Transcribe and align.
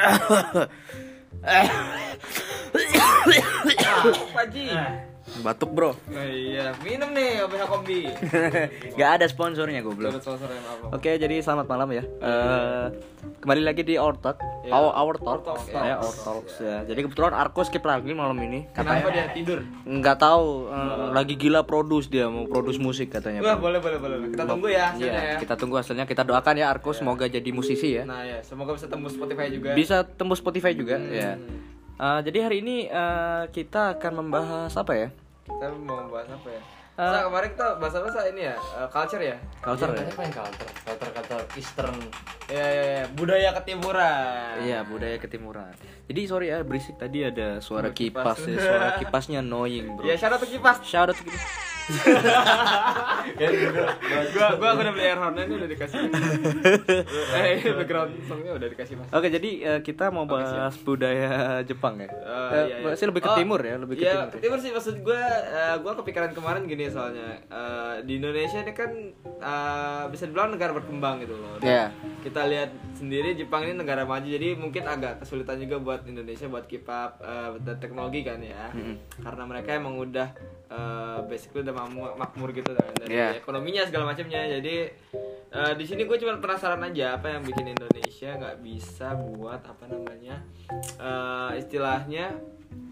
Pak 4.34 4.48
Ji. 4.52 5.09
Batuk 5.40 5.70
bro. 5.70 5.90
Oh, 5.90 5.96
iya, 6.20 6.76
minum 6.80 7.10
nih 7.10 7.40
OBH 7.40 7.62
Kombi. 7.64 8.00
Gak 8.98 9.10
ada 9.16 9.26
sponsornya 9.26 9.80
gue 9.80 9.90
belum. 9.90 10.12
Oke, 10.90 11.16
jadi 11.16 11.38
selamat 11.38 11.66
malam 11.66 11.88
ya. 11.90 12.04
Eh, 12.04 12.86
kembali 13.40 13.62
lagi 13.62 13.80
di 13.82 13.96
Our 13.96 14.14
Talk. 14.14 14.36
Ya. 14.62 14.70
Our, 14.70 14.92
Our 14.92 15.16
Talk. 15.16 15.40
Our 15.40 15.56
Talks, 15.56 15.66
Ya, 15.66 15.96
Our 15.96 16.14
Talks 16.14 16.54
ya. 16.56 16.76
Jadi 16.84 17.00
kebetulan 17.02 17.32
Arko 17.32 17.60
skip 17.62 17.80
lagi 17.82 18.12
malam 18.12 18.36
ini. 18.38 18.68
Kenapa 18.70 19.00
Katanya 19.00 19.10
dia 19.10 19.26
tidur? 19.32 19.58
nggak 19.82 20.16
tahu 20.16 20.46
eh, 20.66 21.08
lagi 21.10 21.34
gila 21.34 21.60
produce 21.62 22.06
dia 22.06 22.26
mau 22.26 22.44
produce 22.44 22.76
musik 22.76 23.08
katanya. 23.08 23.40
Wah, 23.40 23.56
boleh 23.56 23.80
boleh 23.80 23.96
boleh. 23.96 24.16
Kita 24.28 24.44
tunggu 24.44 24.68
ya 24.68 24.92
hasilnya 24.92 25.08
Iya, 25.10 25.32
ya. 25.32 25.38
kita 25.38 25.54
tunggu 25.56 25.76
hasilnya. 25.76 26.04
Kita 26.04 26.22
doakan 26.22 26.54
ya 26.54 26.66
Arko 26.68 26.92
semoga 26.92 27.24
jadi 27.24 27.48
musisi 27.50 27.96
ya. 27.96 28.04
Nah, 28.04 28.20
ya, 28.22 28.38
semoga 28.40 28.76
bisa 28.76 28.86
tembus 28.86 29.16
Spotify 29.16 29.48
juga. 29.48 29.72
Bisa 29.72 30.04
tembus 30.04 30.38
Spotify 30.38 30.72
juga 30.72 31.00
Hmm. 31.00 31.08
ya. 31.10 31.32
Eh, 31.96 32.20
jadi 32.22 32.38
hari 32.42 32.56
ini 32.60 32.76
eh, 32.84 33.44
kita 33.50 33.94
akan 33.94 34.12
membahas 34.18 34.72
apa 34.74 34.92
ya? 34.94 35.08
Kita 35.46 35.66
mau 35.80 36.08
bahas 36.10 36.28
apa 36.28 36.48
ya? 36.50 36.62
Eh. 37.00 37.08
Sa, 37.08 37.18
kemarin 37.24 37.48
kita 37.56 37.66
bahas 37.80 37.94
apa 37.96 38.08
sa 38.12 38.22
ini 38.28 38.42
ya? 38.44 38.56
Eh, 38.56 38.88
culture 38.92 39.22
ya? 39.24 39.36
Culture 39.64 39.90
ya? 39.96 40.04
Apa 40.04 40.22
yang 40.26 40.34
culture? 40.36 40.70
Culture 40.84 41.10
culture 41.16 41.44
Eastern. 41.56 41.96
Iya, 42.50 42.66
iya, 42.66 42.84
iya. 42.84 43.04
budaya 43.14 43.50
ketimuran. 43.56 44.54
Iya 44.60 44.78
budaya 44.84 45.16
ketimuran. 45.16 45.72
Jadi 46.10 46.20
sorry 46.26 46.50
ya 46.50 46.58
berisik 46.60 46.98
tadi 46.98 47.22
ada 47.22 47.62
suara 47.62 47.94
kipas. 47.94 48.34
kipas, 48.34 48.50
ya. 48.50 48.58
Suara 48.58 48.88
kipasnya 48.98 49.38
annoying 49.38 49.94
bro. 49.94 50.02
Ya, 50.02 50.18
syarat 50.18 50.42
tuh 50.42 50.50
kipas. 50.50 50.82
Shout 50.82 51.06
out 51.06 51.14
to 51.14 51.22
kipas. 51.22 51.46
gua 54.30 54.48
gua 54.56 54.70
udah 54.76 54.92
beli 54.92 55.04
air 55.04 55.18
horn 55.18 55.34
ini 55.34 55.54
udah 55.54 55.68
dikasih. 55.68 55.98
eh, 57.36 57.72
background 57.72 58.10
songnya 58.26 58.52
udah 58.54 58.68
dikasih 58.68 58.94
Mas. 58.94 59.08
Oke 59.10 59.28
jadi 59.28 59.50
eh, 59.60 59.80
kita 59.80 60.10
mau 60.10 60.22
bahas 60.24 60.74
budaya 60.78 61.62
Jepang 61.62 61.98
ya. 61.98 62.06
Eh, 62.06 62.18
Eh, 62.50 62.64
iya, 62.68 62.76
iya. 62.84 62.94
Sih 62.94 63.06
lebih 63.06 63.22
ke 63.22 63.30
Oh, 63.30 63.36
timur 63.36 63.60
ya, 63.60 63.74
lebih 63.76 63.94
ke 63.96 64.02
iya, 64.02 64.12
timur. 64.12 64.28
ya. 64.28 64.40
timur 64.40 64.58
sih 64.58 64.70
maksud 64.70 64.94
gue, 64.98 65.22
eh, 65.48 65.76
gue 65.78 65.92
kepikiran 65.96 66.30
kemarin 66.30 66.62
gini 66.64 66.86
soalnya 66.86 67.38
Eh, 67.42 67.94
di 68.02 68.18
Indonesia 68.18 68.58
ini 68.58 68.72
kan 68.72 68.90
eh, 69.22 70.04
bisa 70.08 70.26
dibilang 70.26 70.50
negara 70.50 70.70
berkembang 70.72 71.22
gitu 71.22 71.34
loh. 71.34 71.58
Iya. 71.60 71.90
Kita 72.20 72.44
lihat 72.44 72.70
sendiri 72.92 73.32
Jepang 73.32 73.64
ini 73.64 73.74
negara 73.74 74.04
maju, 74.04 74.24
jadi 74.24 74.54
mungkin 74.54 74.84
agak 74.84 75.22
kesulitan 75.22 75.58
juga 75.58 75.78
buat 75.78 75.99
Indonesia 76.04 76.46
buat 76.46 76.64
keep 76.64 76.84
up 76.84 77.18
eh, 77.18 77.58
dan 77.60 77.76
teknologi 77.76 78.20
kan 78.20 78.38
ya. 78.38 78.70
Karena 79.16 79.42
mereka 79.44 79.72
emang 79.72 79.96
udah 79.96 80.28
eh, 80.66 81.18
basically 81.24 81.60
udah 81.60 81.74
mamu- 81.74 82.14
makmur 82.14 82.50
gitu 82.50 82.70
kan 82.70 82.92
dari 82.96 83.12
Iya. 83.12 83.36
ekonominya 83.36 83.82
segala 83.84 84.08
macamnya. 84.08 84.46
Jadi 84.50 84.74
eh, 85.50 85.72
di 85.74 85.84
sini 85.84 86.04
gue 86.04 86.16
cuma 86.16 86.36
penasaran 86.36 86.80
aja 86.82 87.16
apa 87.16 87.30
yang 87.30 87.42
bikin 87.42 87.70
Indonesia 87.70 88.30
nggak 88.32 88.56
bisa 88.60 89.12
buat 89.16 89.60
apa 89.60 89.84
namanya 89.86 90.40
eh, 90.96 91.50
istilahnya 91.56 92.38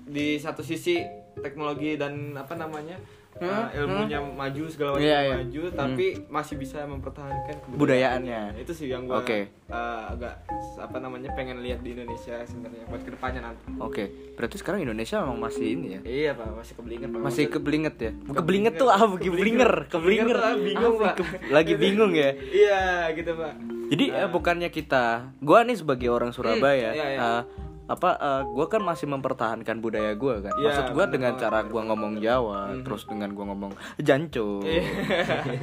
di 0.04 0.36
satu 0.36 0.60
sisi 0.60 1.04
teknologi 1.36 1.94
dan 1.94 2.34
apa 2.34 2.52
namanya 2.52 2.98
eh, 3.40 3.78
ilmunya 3.78 4.18
maju 4.18 4.62
segala 4.66 4.88
macam 4.90 4.98
Hmm? 4.98 5.06
Iya, 5.06 5.18
iya. 5.20 5.34
maju 5.36 5.62
tapi 5.72 6.06
masih 6.26 6.54
bisa 6.56 6.78
mempertahankan 6.82 7.54
kebudayaannya. 7.60 7.78
Budayaannya. 7.78 8.42
itu 8.58 8.72
sih 8.72 8.86
yang 8.86 9.04
gue 9.04 9.14
Oke. 9.14 9.38
agak 9.68 10.34
apa 10.76 10.96
namanya 10.96 11.28
pengen 11.32 11.60
lihat 11.60 11.80
di 11.80 11.92
Indonesia 11.92 12.40
sebenarnya 12.40 12.84
buat 12.84 13.00
ke 13.00 13.10
depannya 13.10 13.40
nanti 13.42 13.62
Oke, 13.78 14.04
berarti 14.32 14.56
sekarang 14.56 14.80
Indonesia 14.80 15.20
memang 15.20 15.38
masih 15.40 15.66
ini 15.68 15.86
ya. 15.88 16.00
iya 16.02 16.30
pak 16.32 16.48
masih 16.52 16.74
kebelingan 16.74 17.08
pak 17.08 17.20
Masih 17.20 17.44
kebelinget 17.46 17.94
ya. 17.98 18.12
Kebelinget 18.32 18.74
tuh 18.74 18.88
ah, 18.88 19.02
keblinger, 19.04 19.72
keblinger. 19.86 20.38
bingung? 20.58 20.96
Pak. 20.98 21.14
Ke- 21.16 21.38
Lagi 21.48 21.74
bingung 21.74 22.12
ya. 22.12 22.32
iya 22.34 22.82
gitu 23.12 23.32
pak 23.32 23.52
Jadi 23.88 24.04
eh, 24.10 24.28
bukannya 24.28 24.68
kita, 24.68 25.04
gua 25.38 25.64
nih 25.64 25.72
sebagai 25.74 26.08
orang 26.08 26.28
Surabaya, 26.28 26.92
iya, 26.92 27.06
iya. 27.08 27.18
eh, 27.18 27.42
apa, 27.88 28.10
eh, 28.20 28.42
gua 28.52 28.66
kan 28.68 28.84
masih 28.84 29.08
mempertahankan 29.08 29.80
budaya 29.80 30.12
gua 30.12 30.44
kan. 30.44 30.52
Iya, 30.60 30.64
Maksud 30.68 30.86
bener 30.92 31.08
dengan 31.08 31.32
banget, 31.34 31.42
cara 31.48 31.58
bener 31.64 31.72
gua 31.72 31.82
ngomong 31.88 32.12
Jawa, 32.20 32.60
terus 32.84 33.02
dengan 33.08 33.30
gua 33.32 33.44
ngomong 33.48 33.72
janco, 33.96 34.60
Iya. 34.60 34.82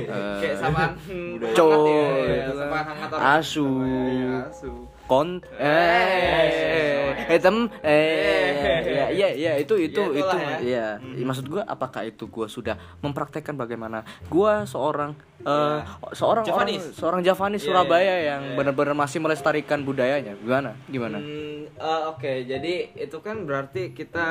eh, 0.09 0.37
kayak 0.41 0.57
samaan 0.57 0.91
hmm, 1.05 1.53
co, 1.53 1.69
ya, 1.85 2.49
ya, 2.49 3.37
asu, 3.37 3.67
iya, 3.85 4.49
asu 4.49 4.73
kon, 5.05 5.37
eh, 5.61 7.13
eh, 7.29 7.37
tem, 7.37 7.57
eh, 7.85 9.09
ya, 9.13 9.29
iya, 9.31 9.51
itu, 9.57 9.77
itu, 9.77 10.01
Ya, 10.01 10.09
itu, 10.09 10.19
itulah 10.19 10.41
ya. 10.41 10.57
iya. 10.61 10.87
Maksud 11.21 11.45
gua, 11.45 11.61
apakah 11.63 12.01
itu 12.03 12.25
gua 12.25 12.49
sudah 12.49 12.75
mempraktekkan 12.99 13.53
bagaimana 13.53 14.01
gua 14.27 14.65
seorang, 14.65 15.13
eh, 15.41 15.79
seorang 16.11 16.43
orang, 16.45 16.67
seorang 16.91 17.21
Javanese 17.21 17.63
Iya, 17.63 17.69
Surabaya 17.69 18.01
iya, 18.03 18.15
yang 18.35 18.41
iya. 18.43 18.55
benar-benar 18.57 18.93
masih 18.93 19.21
melestarikan 19.21 19.81
budayanya, 19.81 20.33
gimana, 20.37 20.73
gimana? 20.89 21.17
Hmm, 21.21 21.69
eh, 21.69 22.01
Oke, 22.09 22.45
jadi 22.45 22.73
itu 22.93 23.17
kan 23.21 23.45
berarti 23.45 23.93
kita 23.93 24.27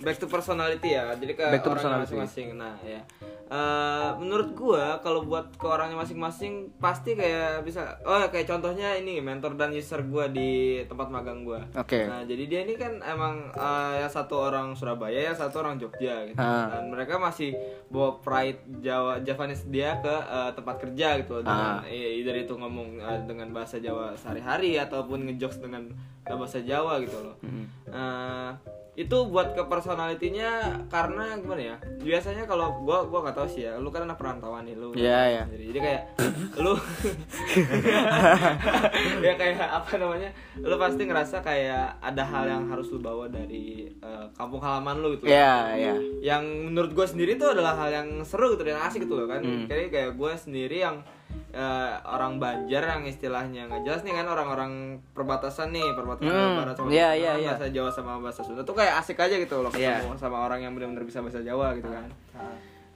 back 0.00 0.16
to 0.16 0.26
personality 0.26 0.96
ya. 0.96 1.12
Jadi 1.12 1.32
ke 1.32 1.44
Back 1.44 1.60
to 1.60 1.70
personality. 1.72 2.16
masing-masing. 2.16 2.56
Nah, 2.56 2.74
ya. 2.80 3.00
Eh, 3.46 4.10
menurut 4.18 4.58
gua 4.58 4.98
kalau 4.98 5.22
buat 5.22 5.54
ke 5.54 5.62
orangnya 5.62 5.94
masing-masing 5.94 6.66
pasti 6.82 7.14
kayak 7.14 7.62
bisa 7.62 7.94
oh 8.02 8.26
kayak 8.26 8.42
contohnya 8.42 8.98
ini 8.98 9.22
mentor 9.22 9.54
dan 9.54 9.70
user 9.70 10.02
gua 10.02 10.26
di 10.26 10.82
tempat 10.90 11.14
magang 11.14 11.46
gua. 11.46 11.62
Oke. 11.78 12.10
Nah, 12.10 12.26
jadi 12.26 12.42
dia 12.50 12.60
ini 12.66 12.74
kan 12.74 12.98
emang 13.06 13.54
eh, 13.54 14.02
yang 14.02 14.10
satu 14.10 14.50
orang 14.50 14.74
Surabaya, 14.74 15.30
yang 15.30 15.38
satu 15.38 15.62
orang 15.62 15.78
Jogja 15.78 16.26
gitu. 16.26 16.42
Ah. 16.42 16.74
Dan 16.74 16.90
mereka 16.90 17.22
masih 17.22 17.54
bawa 17.86 18.18
pride 18.18 18.82
Jawa 18.82 19.22
Javanese 19.22 19.70
dia 19.70 19.94
ke 20.02 20.10
eh, 20.10 20.50
tempat 20.50 20.82
kerja 20.82 21.08
gitu 21.22 21.38
dengan 21.46 21.86
Ah. 21.86 21.86
eh, 21.86 22.18
either 22.18 22.34
itu 22.34 22.50
ngomong 22.50 22.98
eh, 22.98 23.20
dengan 23.30 23.54
bahasa 23.54 23.78
Jawa 23.78 24.18
sehari-hari 24.18 24.74
ataupun 24.74 25.22
ngejokes 25.22 25.62
dengan 25.62 25.94
bahasa 26.26 26.58
Jawa 26.58 26.98
gitu 26.98 27.22
loh. 27.22 27.38
Eh, 27.86 28.50
itu 28.96 29.16
buat 29.28 29.52
ke 29.52 29.60
personalitinya 29.68 30.80
karena 30.88 31.36
gimana 31.36 31.62
ya? 31.62 31.76
Biasanya 32.00 32.48
kalau 32.48 32.80
gua 32.80 33.04
gua 33.04 33.28
gak 33.28 33.36
tahu 33.36 33.48
sih 33.52 33.68
ya, 33.68 33.76
lu 33.76 33.92
kan 33.92 34.08
anak 34.08 34.16
perantauan 34.16 34.64
nih 34.64 34.72
lu. 34.72 34.96
Iya, 34.96 35.20
iya. 35.28 35.42
Jadi, 35.52 35.64
jadi 35.68 35.78
kayak 35.84 36.02
lu 36.64 36.72
ya 39.28 39.32
kayak 39.36 39.68
apa 39.68 39.92
namanya? 40.00 40.30
Lu 40.64 40.80
pasti 40.80 41.04
ngerasa 41.04 41.44
kayak 41.44 42.00
ada 42.00 42.24
hal 42.24 42.44
yang 42.48 42.64
harus 42.72 42.88
lu 42.88 43.04
bawa 43.04 43.28
dari 43.28 43.84
eh, 43.92 44.26
kampung 44.32 44.64
halaman 44.64 45.04
lu 45.04 45.20
gitu. 45.20 45.28
Iya, 45.28 45.76
iya. 45.76 45.94
Yang 46.24 46.72
menurut 46.72 46.90
gue 46.96 47.06
sendiri 47.06 47.36
itu 47.36 47.44
adalah 47.44 47.76
hal 47.76 47.92
yang 47.92 48.08
seru 48.24 48.56
gitu 48.56 48.64
dan 48.64 48.80
asik 48.80 49.04
gitu 49.04 49.12
loh 49.12 49.28
kan. 49.28 49.44
Hmm. 49.44 49.68
Kayak 49.68 49.92
kayak 49.92 50.10
gue 50.16 50.32
sendiri 50.40 50.80
yang 50.80 51.04
eh, 51.50 51.92
orang 52.04 52.36
Banjar 52.36 52.82
yang 52.84 53.02
istilahnya 53.02 53.66
nggak 53.66 53.82
jelas 53.82 54.00
nih 54.02 54.14
kan 54.14 54.26
orang-orang 54.26 54.72
perbatasan 55.10 55.70
nih 55.70 55.92
perbatasan 55.92 56.28
Hmm, 56.28 56.56
Barat 56.56 56.74
sama 56.74 56.88
iya, 56.88 57.10
Tengah, 57.10 57.14
iya, 57.16 57.32
iya. 57.36 57.48
bahasa 57.54 57.66
Jawa 57.68 57.90
sama 57.90 58.12
bahasa 58.18 58.40
Sunda 58.42 58.62
tuh 58.62 58.74
kayak 58.74 58.94
asik 59.00 59.18
aja 59.18 59.34
gitu 59.34 59.60
loh 59.60 59.70
Iya. 59.70 60.00
ketemu 60.00 60.16
sama 60.16 60.38
orang 60.42 60.60
yang 60.60 60.72
benar-benar 60.72 61.02
bisa 61.02 61.20
bahasa 61.20 61.40
Jawa 61.40 61.72
gitu 61.74 61.88
kan. 61.88 62.06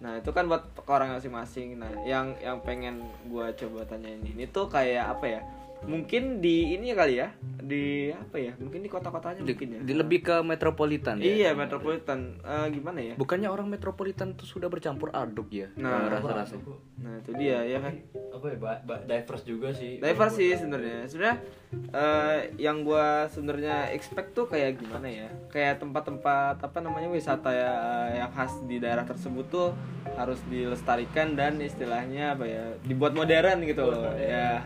Nah 0.00 0.16
itu 0.16 0.30
kan 0.32 0.48
buat 0.48 0.64
orang 0.88 1.12
masing-masing. 1.12 1.76
Nah 1.76 1.92
yang 2.02 2.32
yang 2.40 2.56
pengen 2.60 3.00
gua 3.28 3.52
coba 3.52 3.84
tanyain 3.84 4.20
ini 4.20 4.48
tuh 4.48 4.64
kayak 4.64 5.12
apa 5.12 5.26
ya? 5.28 5.40
Mungkin 5.80 6.38
di 6.38 6.76
ini 6.76 6.92
kali 6.92 7.16
ya, 7.16 7.32
di 7.56 8.12
apa 8.12 8.36
ya? 8.36 8.52
Mungkin 8.60 8.84
di 8.84 8.90
kota-kotanya 8.90 9.40
Di, 9.40 9.52
mungkin 9.56 9.68
ya. 9.72 9.80
di- 9.80 9.96
lebih 9.96 10.20
ke 10.20 10.36
metropolitan 10.42 11.16
ya. 11.16 11.24
Iya 11.24 11.50
metropolitan. 11.54 12.36
Eh, 12.40 12.66
gimana 12.70 13.00
ya? 13.00 13.14
Bukannya 13.16 13.48
orang 13.48 13.64
metropolitan 13.66 14.36
tuh 14.36 14.44
sudah 14.44 14.68
bercampur 14.68 15.08
aduk 15.10 15.48
ya? 15.48 15.72
Nah, 15.80 16.10
rasa-rasa. 16.10 16.60
Nah 17.00 17.16
itu 17.16 17.32
dia 17.32 17.64
ya 17.64 17.80
kan. 17.80 17.96
Apa 18.30 18.46
ya? 18.46 18.56
ba- 18.58 18.82
ba- 18.84 19.04
diverse 19.04 19.44
juga 19.46 19.72
sih. 19.72 19.96
Diverse 19.96 20.36
sih 20.36 20.52
sebenarnya. 20.52 21.08
Sebenarnya 21.08 21.36
eh, 21.90 22.38
yang 22.58 22.84
gua 22.84 23.24
sebenarnya 23.26 23.88
expect 23.90 24.36
tuh 24.36 24.44
kayak 24.44 24.76
gimana 24.76 25.08
ya? 25.08 25.28
Kayak 25.48 25.80
tempat-tempat 25.80 26.60
apa 26.60 26.78
namanya 26.78 27.08
wisata 27.08 27.48
ya 27.48 27.72
eh, 27.72 28.20
yang 28.20 28.30
khas 28.30 28.52
di 28.68 28.76
daerah 28.76 29.08
tersebut 29.08 29.48
tuh 29.48 29.72
harus 30.12 30.42
dilestarikan 30.44 31.38
dan 31.38 31.56
istilahnya 31.56 32.36
apa 32.36 32.44
ya? 32.44 32.64
Dibuat 32.84 33.16
modern 33.16 33.64
gitu 33.64 33.80
loh. 33.80 34.12
Ya. 34.18 34.60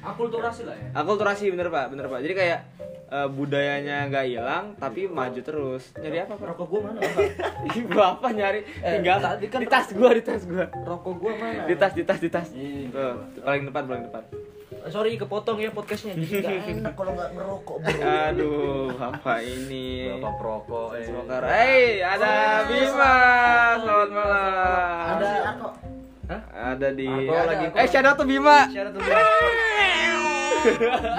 Akulturasi 0.00 0.47
lah 0.58 0.74
ya. 0.74 0.88
Akulturasi 0.94 1.44
bener 1.48 1.68
pak, 1.68 1.86
bener 1.88 2.06
pak. 2.06 2.20
Jadi 2.20 2.34
kayak 2.34 2.60
eh, 3.08 3.28
budayanya 3.28 3.96
nggak 4.06 4.24
hilang 4.26 4.64
tapi 4.74 5.06
maju 5.06 5.40
terus. 5.40 5.82
Nyari 5.94 6.18
apa 6.20 6.34
pak? 6.34 6.46
Rokok 6.46 6.66
gua 6.66 6.80
mana? 6.86 7.00
Ibu 7.78 7.98
apa 7.98 8.26
nyari? 8.30 8.60
Eh, 8.78 8.92
Tinggal 8.94 9.18
tadi 9.18 9.44
kan- 9.46 9.60
di 9.60 9.66
tas 9.66 9.86
gua, 9.90 10.10
di 10.10 10.22
tas 10.22 10.42
gua. 10.42 10.64
Rokok 10.66 11.14
gua 11.16 11.32
mana? 11.34 11.62
Di 11.64 11.74
tas, 11.74 11.92
di 11.92 12.02
tas, 12.02 12.18
di 12.18 12.28
tas. 12.28 12.48
Iya. 12.50 12.88
Tuh, 12.88 13.14
paling 13.40 13.64
depan, 13.64 13.82
paling 13.84 14.04
depan. 14.06 14.24
Eh, 14.78 14.90
Sorry 14.90 15.16
kepotong 15.16 15.58
ya 15.58 15.68
podcastnya. 15.68 16.14
Jadi 16.14 16.38
nggak 16.38 16.70
enak 16.78 16.94
kalau 16.94 17.12
nggak 17.12 17.30
ngerokok 17.34 17.76
bro. 17.78 17.98
Aduh, 17.98 18.88
apa 18.94 19.32
ini? 19.40 20.12
Bapak 20.14 20.32
perokok. 20.38 20.88
Eh. 20.94 21.04
Smoker. 21.04 21.42
Hey, 21.44 21.84
ada 21.98 22.30
Bima. 22.64 23.16
Selamat 23.76 24.10
malam. 24.12 25.04
Ada 25.10 25.28
Arko. 25.50 25.68
Ada 26.52 26.88
di. 26.92 27.08
Arko 27.08 27.32
ada- 27.32 27.48
lagi. 27.48 27.66
Eh, 27.74 28.04
out 28.04 28.16
to 28.16 28.24
Bima. 28.24 28.58
Syarat 28.68 28.90
tuh. 28.92 29.00
Bima 29.00 29.66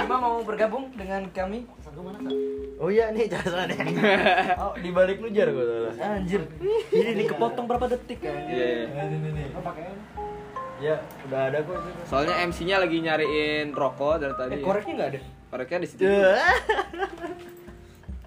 mau 0.05 0.41
bergabung 0.41 0.91
dengan 0.93 1.25
kami? 1.29 1.65
Satu 1.79 2.01
mana 2.01 2.17
kak? 2.19 2.33
Oh 2.77 2.87
iya 2.87 3.09
nih 3.09 3.27
jasannya. 3.27 3.75
Oh 4.61 4.73
di 4.73 4.89
balik 4.89 5.19
lu 5.19 5.29
jar 5.29 5.49
gua 5.49 5.63
salah. 5.63 5.93
Anjir. 6.15 6.41
Ini 6.89 7.23
kepotong 7.25 7.65
berapa 7.65 7.85
detik 7.87 8.19
kan? 8.19 8.35
Iya, 8.45 8.65
iya. 8.87 9.03
Ini 9.05 9.17
nih 9.19 9.31
nih. 9.33 9.47
Oh 9.53 9.61
pakai 9.61 9.83
Ya 10.79 10.95
udah 11.27 11.51
ada 11.51 11.59
kok 11.59 11.75
itu. 11.75 11.89
Soalnya 12.07 12.35
MC-nya 12.41 12.79
lagi 12.79 12.97
nyariin 12.97 13.75
rokok 13.75 14.15
dari 14.17 14.33
tadi. 14.33 14.53
Eh 14.55 14.59
koreknya 14.59 14.93
nggak 14.95 15.11
ada? 15.11 15.21
koreknya 15.49 15.77
di 15.81 15.89
situ 15.89 16.05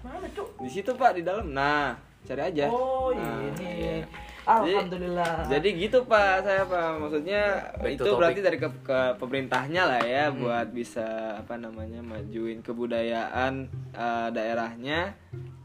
Mana, 0.03 0.27
Cuk? 0.29 0.47
di 0.59 0.69
situ 0.69 0.91
pak 0.91 1.15
di 1.15 1.23
dalam 1.23 1.47
nah 1.49 1.95
cari 2.23 2.41
aja 2.43 2.67
Oh, 2.67 3.15
Nah, 3.15 3.39
ini. 3.41 3.67
iya. 3.73 3.95
Alhamdulillah. 4.43 5.47
Jadi 5.47 5.69
gitu 5.79 6.03
Pak, 6.03 6.43
saya 6.43 6.63
Pak. 6.67 6.99
Maksudnya 6.99 7.41
Back 7.79 7.83
to 7.83 7.87
itu 7.95 8.03
topic. 8.03 8.19
berarti 8.19 8.39
dari 8.43 8.57
ke, 8.59 8.69
ke 8.83 8.99
pemerintahnya 9.19 9.83
lah 9.87 10.01
ya 10.03 10.29
buat 10.35 10.67
bisa 10.75 11.39
apa 11.39 11.55
namanya 11.55 12.03
majuin 12.03 12.59
kebudayaan 12.59 13.71
eh, 13.95 14.27
daerahnya 14.35 15.15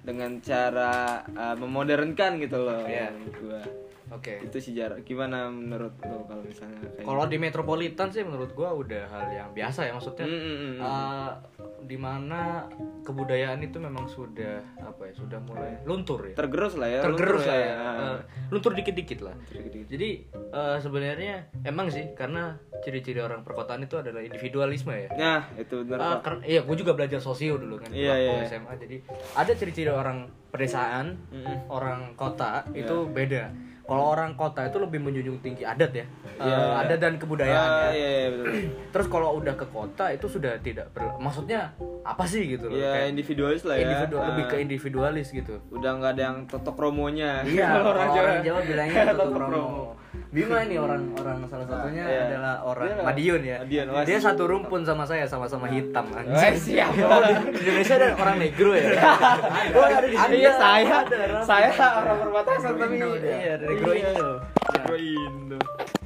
dengan 0.07 0.39
cara 0.41 1.27
eh, 1.27 1.57
memodernkan 1.59 2.39
gitu 2.39 2.59
loh. 2.63 2.87
Iya. 2.87 3.11
gua. 3.43 3.63
Oke. 4.09 4.41
Itu 4.41 4.57
sejarah. 4.57 5.05
Gimana 5.05 5.53
menurut 5.53 5.93
lo 6.09 6.25
kalau 6.25 6.41
misalnya 6.41 6.81
kayak 6.97 7.05
Kalau 7.05 7.25
di 7.29 7.37
metropolitan 7.37 8.09
sih 8.09 8.25
menurut 8.25 8.57
gua 8.57 8.73
udah 8.73 9.05
hal 9.05 9.25
yang 9.29 9.51
biasa 9.53 9.85
ya 9.85 9.93
maksudnya. 9.93 10.25
Mm, 10.25 10.41
mm, 10.41 10.57
mm, 10.57 10.75
mm. 10.81 11.58
Di 11.81 11.95
mana 11.95 12.67
kebudayaan 13.01 13.61
itu 13.61 13.77
memang 13.77 14.05
sudah 14.05 14.59
apa 14.79 15.03
ya 15.05 15.13
sudah 15.15 15.39
mulai 15.41 15.79
luntur 15.83 16.21
ya 16.23 16.35
tergerus 16.35 16.75
lah 16.75 16.87
ya. 16.87 17.01
tergerus 17.01 17.41
luntur 17.41 17.49
lah 17.49 17.59
ya 17.59 17.73
Ah. 17.79 17.97
Eh, 17.97 18.19
luntur 18.49 18.73
dikit-dikit 18.73 19.21
lah 19.21 19.35
Dikit-dikit. 19.45 19.89
jadi 19.89 20.09
eh, 20.51 20.77
sebenarnya 20.79 21.35
emang 21.63 21.89
sih 21.89 22.13
karena 22.13 22.55
ciri-ciri 22.79 23.19
orang 23.19 23.41
perkotaan 23.41 23.83
itu 23.83 23.97
adalah 23.97 24.21
individualisme 24.21 24.91
ya 24.91 25.09
Nah, 25.11 25.41
itu 25.55 25.83
benar 25.83 26.19
Pak. 26.19 26.21
karena 26.23 26.41
iya 26.45 26.61
gue 26.61 26.77
juga 26.77 26.93
belajar 26.93 27.19
sosio 27.19 27.57
dulu 27.57 27.79
kan 27.79 27.91
Iya, 27.91 28.11
waktu 28.11 28.35
iya. 28.37 28.49
SMA 28.49 28.73
jadi 28.79 28.97
ada 29.35 29.53
ciri-ciri 29.53 29.91
orang 29.91 30.19
pedesaan 30.49 31.17
Mm-mm. 31.31 31.69
orang 31.69 32.15
kota 32.15 32.67
Iya. 32.69 32.85
itu 32.85 32.97
beda 33.07 33.45
kalau 33.89 34.13
orang 34.13 34.31
kota 34.35 34.61
itu 34.63 34.77
lebih 34.77 35.01
menjunjung 35.01 35.41
tinggi 35.41 35.65
adat 35.65 35.93
ya 35.95 36.05
Eh, 36.31 36.45
Iya, 36.45 36.55
iya. 36.55 36.75
adat 36.79 36.99
dan 37.01 37.15
kebudayaan 37.17 37.67
Ah, 37.67 37.81
ya 37.83 37.91
iya, 37.91 38.09
iya 38.15 38.29
betul. 38.31 38.53
terus 38.93 39.07
kalau 39.09 39.29
udah 39.35 39.55
ke 39.55 39.67
kota 39.67 40.05
itu 40.09 40.27
sudah 40.29 40.53
tidak 40.59 40.87
ber- 40.93 41.19
maksudnya 41.19 41.73
apa 42.05 42.25
sih 42.25 42.47
gitu 42.47 42.69
loh 42.69 42.77
Iya, 42.77 42.93
Kayak 42.95 43.09
individualis 43.11 43.63
lah 43.65 43.75
ya. 43.75 43.83
individu- 43.83 44.23
lebih 44.23 44.45
Ah. 44.45 44.49
ke 44.49 44.57
individualis 44.61 45.27
gitu 45.31 45.55
udah 45.69 45.91
nggak 45.95 46.11
ada 46.13 46.23
yang 46.23 46.39
totok 46.45 46.77
romonya 46.79 47.43
Iya, 47.43 47.67
Kalau 47.75 47.91
orang, 47.91 48.09
orang 48.13 48.39
Jawa 48.41 48.61
bilangnya 48.63 49.03
Totok 49.11 49.29
promo. 49.33 49.85
Bima 50.29 50.61
ini 50.61 50.77
orang 50.77 51.09
orang 51.15 51.41
salah 51.47 51.65
satunya 51.65 52.05
Iya. 52.05 52.21
adalah 52.29 52.55
orang 52.63 52.89
lah. 52.93 53.05
Madiun 53.07 53.41
ya. 53.43 53.57
Madiun, 53.61 53.87
Dia 54.05 54.19
satu 54.19 54.45
rumpun 54.45 54.81
sama 54.83 55.03
saya 55.03 55.25
sama-sama 55.25 55.69
hitam 55.69 56.05
anjir. 56.11 56.53
siap. 56.55 56.93
Oh, 56.93 57.21
di 57.25 57.33
Indonesia 57.59 57.95
ada 57.95 58.09
orang 58.15 58.37
negro 58.39 58.73
ya. 58.73 58.89
Oh, 59.77 59.85
ada 59.85 60.01
di 60.03 60.13
sini. 60.15 60.37
Iya, 60.39 60.53
saya. 60.55 60.95
ada, 61.03 61.17
Saya 61.43 61.69
orang 61.99 62.19
perbatasan 62.21 62.73
tapi. 62.75 62.97
Iya, 62.99 63.53
Negro 63.79 63.95
Iya. 63.95 64.11
Indo. 64.11 64.31
Negro 64.75 64.97
Indo. 64.99 65.59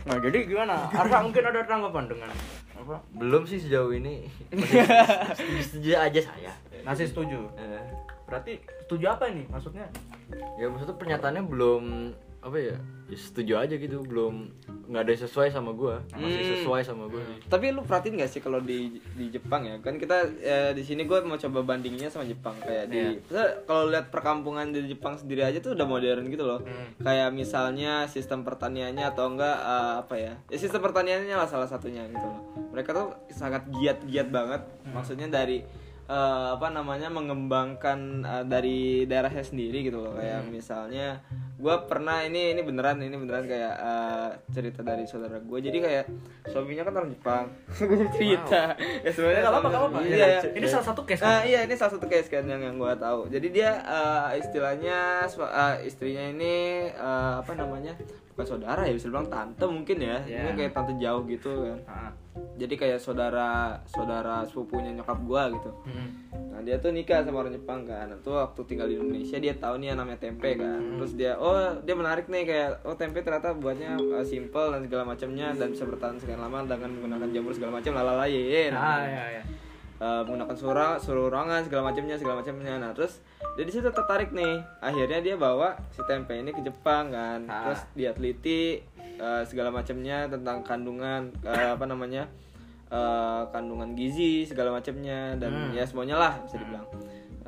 Nah, 0.02 0.16
jadi 0.18 0.38
gimana? 0.44 0.74
Arsa 0.90 1.16
mungkin 1.20 1.42
ada 1.42 1.60
tanggapan 1.62 2.04
dengan 2.04 2.28
apa? 2.74 2.96
Belum 3.12 3.42
sih 3.42 3.56
sejauh 3.56 3.88
ini. 3.90 4.28
Setuju 5.58 5.96
aja 6.04 6.20
saya. 6.20 6.52
Masih 6.82 7.06
setuju. 7.06 7.48
Eh, 7.54 7.80
Berarti 8.28 8.52
setuju 8.82 9.08
apa 9.08 9.28
ini? 9.28 9.48
Maksudnya? 9.48 9.88
ya 10.56 10.64
maksudnya 10.64 10.96
pernyataannya 10.96 11.44
belum 11.44 11.84
apa 12.42 12.58
ya? 12.58 12.76
ya 13.06 13.16
setuju 13.16 13.60
aja 13.60 13.74
gitu, 13.76 14.02
belum 14.02 14.48
nggak 14.88 15.02
ada 15.04 15.10
yang 15.12 15.22
sesuai 15.22 15.48
sama 15.52 15.70
gua. 15.76 16.00
Masih 16.16 16.42
Hmm. 16.42 16.50
sesuai 16.58 16.82
sama 16.82 17.04
gua 17.06 17.22
sih. 17.22 17.38
Tapi 17.46 17.70
lu 17.70 17.84
perhatiin 17.84 18.18
gak 18.18 18.28
sih 18.28 18.40
kalau 18.40 18.58
di 18.58 18.98
di 19.14 19.28
Jepang 19.28 19.62
ya? 19.62 19.76
Kan 19.78 20.00
kita 20.00 20.26
eh, 20.40 20.72
di 20.72 20.80
sini 20.80 21.04
gue 21.04 21.20
mau 21.22 21.36
coba 21.36 21.62
bandingnya 21.62 22.08
sama 22.08 22.24
Jepang 22.24 22.56
kayak 22.58 22.88
di 22.88 23.20
Misalnya 23.20 23.62
kalau 23.62 23.92
lihat 23.92 24.08
perkampungan 24.08 24.72
di 24.72 24.88
Jepang 24.88 25.14
sendiri 25.14 25.44
aja 25.44 25.60
tuh 25.60 25.76
udah 25.76 25.84
modern 25.84 26.24
gitu 26.26 26.42
loh. 26.42 26.64
Kayak 26.98 27.30
misalnya 27.30 28.08
sistem 28.08 28.42
pertaniannya 28.42 29.04
atau 29.06 29.28
enggak 29.28 29.56
eh, 29.56 29.94
apa 30.00 30.14
ya? 30.16 30.32
Ya 30.48 30.58
sistem 30.58 30.80
pertaniannya 30.80 31.36
lah 31.36 31.46
salah 31.46 31.68
satunya 31.68 32.08
gitu 32.08 32.24
loh. 32.24 32.40
Mereka 32.72 32.90
tuh 32.90 33.12
sangat 33.30 33.68
giat-giat 33.70 34.32
banget. 34.32 34.64
Maksudnya 34.88 35.28
dari 35.28 35.60
eh, 36.06 36.48
apa 36.54 36.66
namanya 36.68 37.08
mengembangkan 37.08 37.98
eh, 38.22 38.44
dari 38.46 38.78
daerahnya 39.04 39.44
sendiri 39.44 39.86
gitu 39.86 40.02
loh. 40.02 40.14
Kayak 40.16 40.48
misalnya 40.48 41.20
gue 41.62 41.76
pernah 41.86 42.26
ini 42.26 42.58
ini 42.58 42.62
beneran 42.66 42.98
ini 42.98 43.14
beneran 43.14 43.46
kayak 43.46 43.74
eh, 43.78 44.28
cerita 44.50 44.82
dari 44.82 45.06
saudara 45.06 45.38
gue 45.38 45.58
jadi 45.62 45.78
kayak 45.78 46.04
suaminya 46.50 46.90
kan 46.90 46.94
orang 46.98 47.10
Jepang 47.14 47.46
gue 47.78 48.08
cerita 48.18 48.74
ya 48.74 49.10
sebenarnya 49.14 49.42
apa-apa, 49.46 49.54
suami- 49.54 49.70
nggak 49.70 49.82
apa-apa. 49.86 49.98
iya, 50.02 50.26
iya. 50.26 50.40
Ini 50.58 50.66
salah 50.66 50.86
satu 50.90 51.02
case, 51.06 51.22
kan? 51.22 51.46
iya 51.46 51.60
ini 51.62 51.74
salah 51.78 51.92
satu 51.94 52.06
case 52.10 52.26
kan 52.26 52.42
yang 52.50 52.66
yang 52.66 52.76
gue 52.82 52.92
tahu 52.98 53.30
jadi 53.30 53.46
dia 53.54 53.70
eh, 53.78 54.42
istilahnya 54.42 54.98
eh, 55.30 55.74
istrinya 55.86 56.24
ini 56.34 56.54
eh, 56.90 57.32
apa 57.38 57.52
namanya 57.54 57.94
bukan 58.32 58.46
saudara 58.48 58.82
ya 58.82 58.92
bisa 58.92 59.06
bilang 59.06 59.26
tante 59.26 59.60
mungkin 59.62 59.98
ya 59.98 60.16
Iya. 60.22 60.40
mungkin 60.42 60.54
kayak 60.58 60.72
tante 60.72 60.92
jauh 60.96 61.22
gitu 61.24 61.52
kan 61.62 61.78
Ah. 61.84 62.10
jadi 62.54 62.74
kayak 62.74 62.98
saudara 62.98 63.48
saudara 63.84 64.40
sepupunya 64.42 64.90
nyokap 64.90 65.18
gue 65.20 65.42
gitu 65.54 65.70
Hmm. 65.84 66.08
Nah 66.52 66.60
dia 66.60 66.76
tuh 66.76 66.90
nikah 66.90 67.20
sama 67.20 67.40
orang 67.40 67.56
Jepang 67.56 67.80
kan. 67.82 68.04
Nah, 68.06 68.18
tuh 68.20 68.36
waktu 68.36 68.60
tinggal 68.66 68.84
di 68.84 68.94
Indonesia 68.94 69.40
dia 69.40 69.56
tahu 69.56 69.80
nih 69.80 69.88
yang 69.88 69.98
namanya 69.98 70.20
tempe 70.20 70.52
kan. 70.54 71.00
Terus 71.00 71.16
dia 71.16 71.32
oh 71.34 71.56
dia 71.80 71.96
menarik 71.96 72.28
nih 72.28 72.44
kayak 72.44 72.84
oh 72.84 72.92
tempe 72.92 73.24
ternyata 73.24 73.56
buatnya 73.56 73.96
uh, 73.96 74.20
simple 74.20 74.68
dan 74.68 74.84
segala 74.84 75.02
macamnya 75.06 75.48
dan 75.50 75.72
bisa 75.72 75.88
bertahan 75.88 76.20
sekian 76.20 76.36
lama 76.38 76.60
dengan 76.62 76.92
menggunakan 76.92 77.28
jamur 77.32 77.56
segala 77.56 77.80
macam 77.80 77.92
lalala 77.94 78.28
ye. 78.28 78.68
Ah, 78.68 79.00
iya, 79.00 79.24
iya. 79.32 79.42
Uh, 79.96 80.20
menggunakan 80.22 80.52
suara 80.52 80.86
suruh 80.98 81.26
ruangan 81.26 81.64
segala 81.64 81.88
macamnya 81.88 82.14
segala 82.14 82.34
macamnya 82.38 82.74
nah 82.76 82.92
terus 82.92 83.24
dia 83.52 83.64
di 83.68 83.72
situ 83.72 83.88
tertarik 83.92 84.32
nih. 84.32 84.64
Akhirnya 84.80 85.20
dia 85.20 85.34
bawa 85.36 85.76
si 85.92 86.00
tempe 86.08 86.32
ini 86.32 86.50
ke 86.56 86.64
Jepang 86.64 87.12
kan. 87.12 87.44
Ah. 87.48 87.68
terus 87.68 87.80
dia 87.92 88.10
teliti 88.16 88.80
uh, 89.20 89.44
segala 89.44 89.68
macamnya 89.68 90.24
tentang 90.28 90.64
kandungan 90.64 91.28
uh, 91.44 91.76
apa 91.76 91.84
namanya 91.84 92.32
uh, 92.88 93.44
kandungan 93.52 93.92
gizi 93.92 94.48
segala 94.48 94.72
macamnya. 94.72 95.36
Dan 95.36 95.76
ya 95.76 95.84
semuanya 95.84 96.16
lah 96.16 96.32
bisa 96.44 96.56
dibilang 96.56 96.88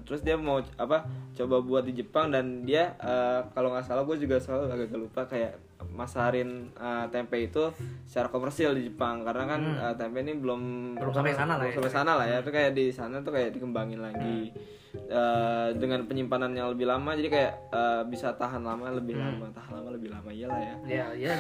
terus 0.05 0.21
dia 0.21 0.37
mau 0.37 0.61
apa 0.77 1.09
coba 1.35 1.65
buat 1.65 1.85
di 1.89 1.97
Jepang 1.97 2.31
dan 2.31 2.63
dia 2.63 2.95
uh, 3.01 3.49
kalau 3.57 3.73
nggak 3.73 3.85
salah 3.89 4.05
gue 4.05 4.17
juga 4.21 4.37
selalu 4.39 4.65
agak 4.71 5.01
lupa 5.01 5.23
kayak 5.27 5.57
masarin 5.93 6.73
uh, 6.81 7.07
tempe 7.13 7.37
itu 7.37 7.69
secara 8.09 8.33
komersial 8.33 8.73
di 8.73 8.89
Jepang. 8.89 9.21
Karena 9.21 9.45
kan 9.45 9.61
uh, 9.61 9.95
tempe 9.95 10.25
ini 10.25 10.33
belum 10.39 10.95
Belum 10.97 11.13
sampai 11.13 11.37
sana 11.37 11.61
lah 11.61 11.67
ya. 11.69 11.75
sampai 11.77 11.93
sana 11.93 12.13
lah 12.17 12.27
ya. 12.27 12.37
Itu 12.41 12.51
kayak 12.51 12.73
di 12.73 12.89
sana 12.89 13.21
tuh 13.21 13.33
kayak 13.37 13.53
dikembangin 13.53 14.01
lagi. 14.01 14.51
Eh, 14.95 15.69
dengan 15.75 16.07
penyimpanan 16.07 16.55
yang 16.55 16.71
lebih 16.71 16.87
lama 16.87 17.19
jadi 17.19 17.27
kayak 17.27 17.53
eh, 17.75 18.03
bisa 18.07 18.31
tahan 18.39 18.63
lama 18.63 18.95
lebih 18.95 19.19
lama. 19.19 19.51
Tahan 19.51 19.83
lama 19.83 19.91
lebih 19.91 20.15
lama 20.15 20.31
iyalah 20.31 20.61
ya. 20.63 20.75
Iya, 20.87 21.07
iya. 21.19 21.35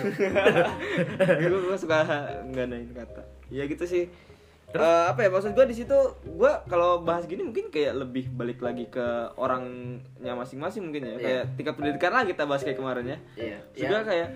gue 1.39 1.79
suka 1.79 2.03
nganain 2.51 2.91
kata. 2.91 3.23
Ya 3.55 3.71
gitu 3.71 3.87
sih 3.87 4.11
Eh, 4.75 4.81
apa 5.07 5.23
ya 5.23 5.31
maksud 5.31 5.55
gue 5.55 5.67
di 5.67 5.77
situ 5.77 5.95
gue 6.27 6.53
kalau 6.67 6.99
bahas 7.01 7.25
gini 7.25 7.47
mungkin 7.47 7.71
kayak 7.71 7.95
lebih 7.97 8.27
balik 8.29 8.59
lagi 8.59 8.91
ke 8.91 9.07
orangnya 9.37 10.35
masing-masing 10.35 10.83
mungkin 10.85 11.07
ya. 11.07 11.17
Kayak 11.17 11.43
tingkat 11.55 11.75
pendidikan 11.75 12.11
lah 12.11 12.27
kita 12.27 12.43
bahas 12.43 12.61
kayak 12.61 12.77
kemarin 12.77 13.07
ya. 13.07 13.19
Iya. 13.39 13.59
juga 13.73 13.99
kayak 14.03 14.29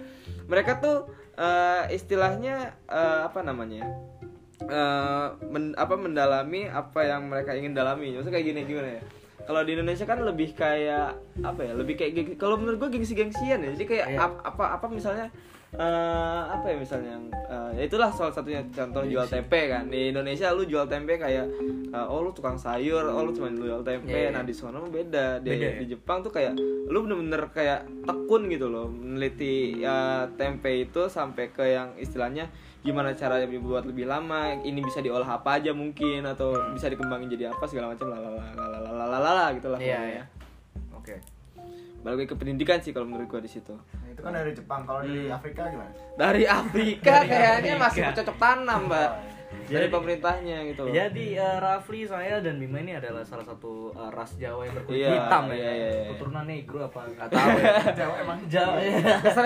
mereka 0.47 0.78
tuh 0.78 0.97
eh, 1.35 1.90
istilahnya 1.90 2.54
eh, 2.87 3.21
apa 3.26 3.42
namanya 3.42 3.83
eh, 4.62 5.26
men- 5.45 5.75
apa 5.75 5.95
mendalami 5.95 6.71
apa 6.71 7.00
yang 7.02 7.26
mereka 7.26 7.59
ingin 7.59 7.75
dalami. 7.75 8.14
Maksudnya 8.14 8.38
kayak 8.38 8.47
gini 8.47 8.61
gimana 8.62 8.90
ya? 8.95 9.02
Kalau 9.42 9.64
di 9.64 9.75
Indonesia 9.75 10.04
kan 10.04 10.23
lebih 10.23 10.54
kayak 10.54 11.09
apa 11.40 11.61
ya 11.61 11.73
lebih 11.75 11.99
kayak 11.99 12.12
kalau 12.37 12.54
menurut 12.54 12.78
gue 12.78 12.95
gengsi-gengsian 12.95 13.59
ya. 13.59 13.71
Jadi 13.75 13.85
kayak 13.87 14.07
Iya. 14.07 14.18
ap- 14.23 14.42
apa 14.45 14.64
apa 14.78 14.87
misalnya 14.87 15.35
eh, 15.70 15.82
apa 16.48 16.64
ya 16.66 16.76
misalnya 16.76 17.10
yang 17.12 17.25
eh, 17.28 17.70
ya 17.75 17.82
itulah 17.84 18.08
salah 18.08 18.30
satunya 18.30 18.64
contoh 18.66 19.04
jual 19.04 19.25
tempe 19.25 19.68
kan 19.68 19.84
di 19.87 20.08
Indonesia 20.08 20.48
lu 20.50 20.64
jual 20.64 20.84
tempe 20.84 21.14
kayak 21.14 21.44
eh, 21.88 22.06
oh 22.06 22.20
lu 22.20 22.30
tukang 22.30 22.56
sayur 22.56 23.04
oh 23.04 23.20
lu 23.20 23.30
cuma 23.30 23.50
jual 23.50 23.82
tempe 23.82 24.08
Iya, 24.08 24.28
iya. 24.28 24.30
nah 24.30 24.42
di 24.42 24.50
sana 24.50 24.76
mah 24.76 24.88
beda 24.88 25.38
di, 25.38 25.48
Beda 25.50 25.66
ya? 25.66 25.72
di 25.78 25.87
Jepang 25.88 26.20
tuh 26.20 26.30
kayak 26.30 26.56
lu 26.88 26.98
bener-bener 27.02 27.42
kayak 27.50 27.84
tekun 28.02 28.48
gitu 28.48 28.66
loh 28.66 28.88
meneliti 28.88 29.76
ya 29.78 30.25
tempe 30.34 30.72
itu 30.78 31.04
sampai 31.06 31.50
ke 31.50 31.64
yang 31.68 31.92
istilahnya 31.96 32.48
gimana 32.78 33.12
caranya 33.12 33.44
dibuat 33.44 33.84
lebih 33.84 34.06
lama 34.06 34.54
ini 34.56 34.80
bisa 34.80 34.98
diolah 34.98 35.26
apa 35.26 35.60
aja 35.60 35.75
mungkin 35.75 36.25
atau 36.25 36.54
bisa 36.72 36.87
dikembangin 36.87 37.28
jadi 37.28 37.52
apa 37.52 37.66
segala 37.66 37.92
macam 37.92 38.08
lalalalalala 38.08 39.52
gitu 39.52 39.68
lah 39.68 39.76
Iya, 39.76 39.98
pokoknya. 39.98 40.08
iya. 40.08 40.25
Oke. 40.96 41.14
Balik 41.99 42.26
ke 42.26 42.37
pendidikan 42.37 42.78
sih 42.78 42.90
kalau 42.90 43.07
menurut 43.07 43.26
gua 43.26 43.40
di 43.40 43.50
situ 43.50 43.75
Nah, 43.75 44.09
itu 44.09 44.21
kan 44.21 44.33
dari 44.33 44.50
Jepang. 44.50 44.81
Kalau 44.83 45.00
di 45.02 45.28
Afrika 45.28 45.62
gimana? 45.67 45.90
dari 46.14 46.45
Afrika 46.45 47.12
Dari 47.17 47.28
kayaknya 47.28 47.73
Afrika. 47.73 47.85
masih 47.85 48.00
bercocok 48.05 48.37
tanam 48.37 48.81
mbak 48.87 49.11
dari 49.49 49.64
Jadi- 49.81 49.88
pemerintahnya 49.90 50.57
gitu 50.67 50.81
loh 50.83 50.93
Jadi 50.93 51.26
eh, 51.35 51.57
Rafli, 51.59 52.00
saya 52.02 52.37
dan 52.38 52.57
Bima 52.57 52.78
ini 52.78 52.93
adalah 52.95 53.21
salah 53.23 53.43
satu 53.43 53.90
eh, 53.90 54.11
ras 54.11 54.33
Jawa 54.35 54.61
yang 54.62 54.75
berkulit 54.75 54.99
Iya, 54.99 55.09
hitam 55.14 55.43
ya. 55.47 55.55
iya, 55.55 55.71
iya, 55.71 55.88
iya. 55.90 56.05
Keturunan 56.11 56.45
negro 56.45 56.78
apa 56.83 57.00
nggak 57.11 57.28
tahu 57.28 57.49
ya. 57.55 57.73
Jawa 57.95 58.14
emang 58.19 58.38
Jawa. 58.47 58.76
ya. 58.76 58.93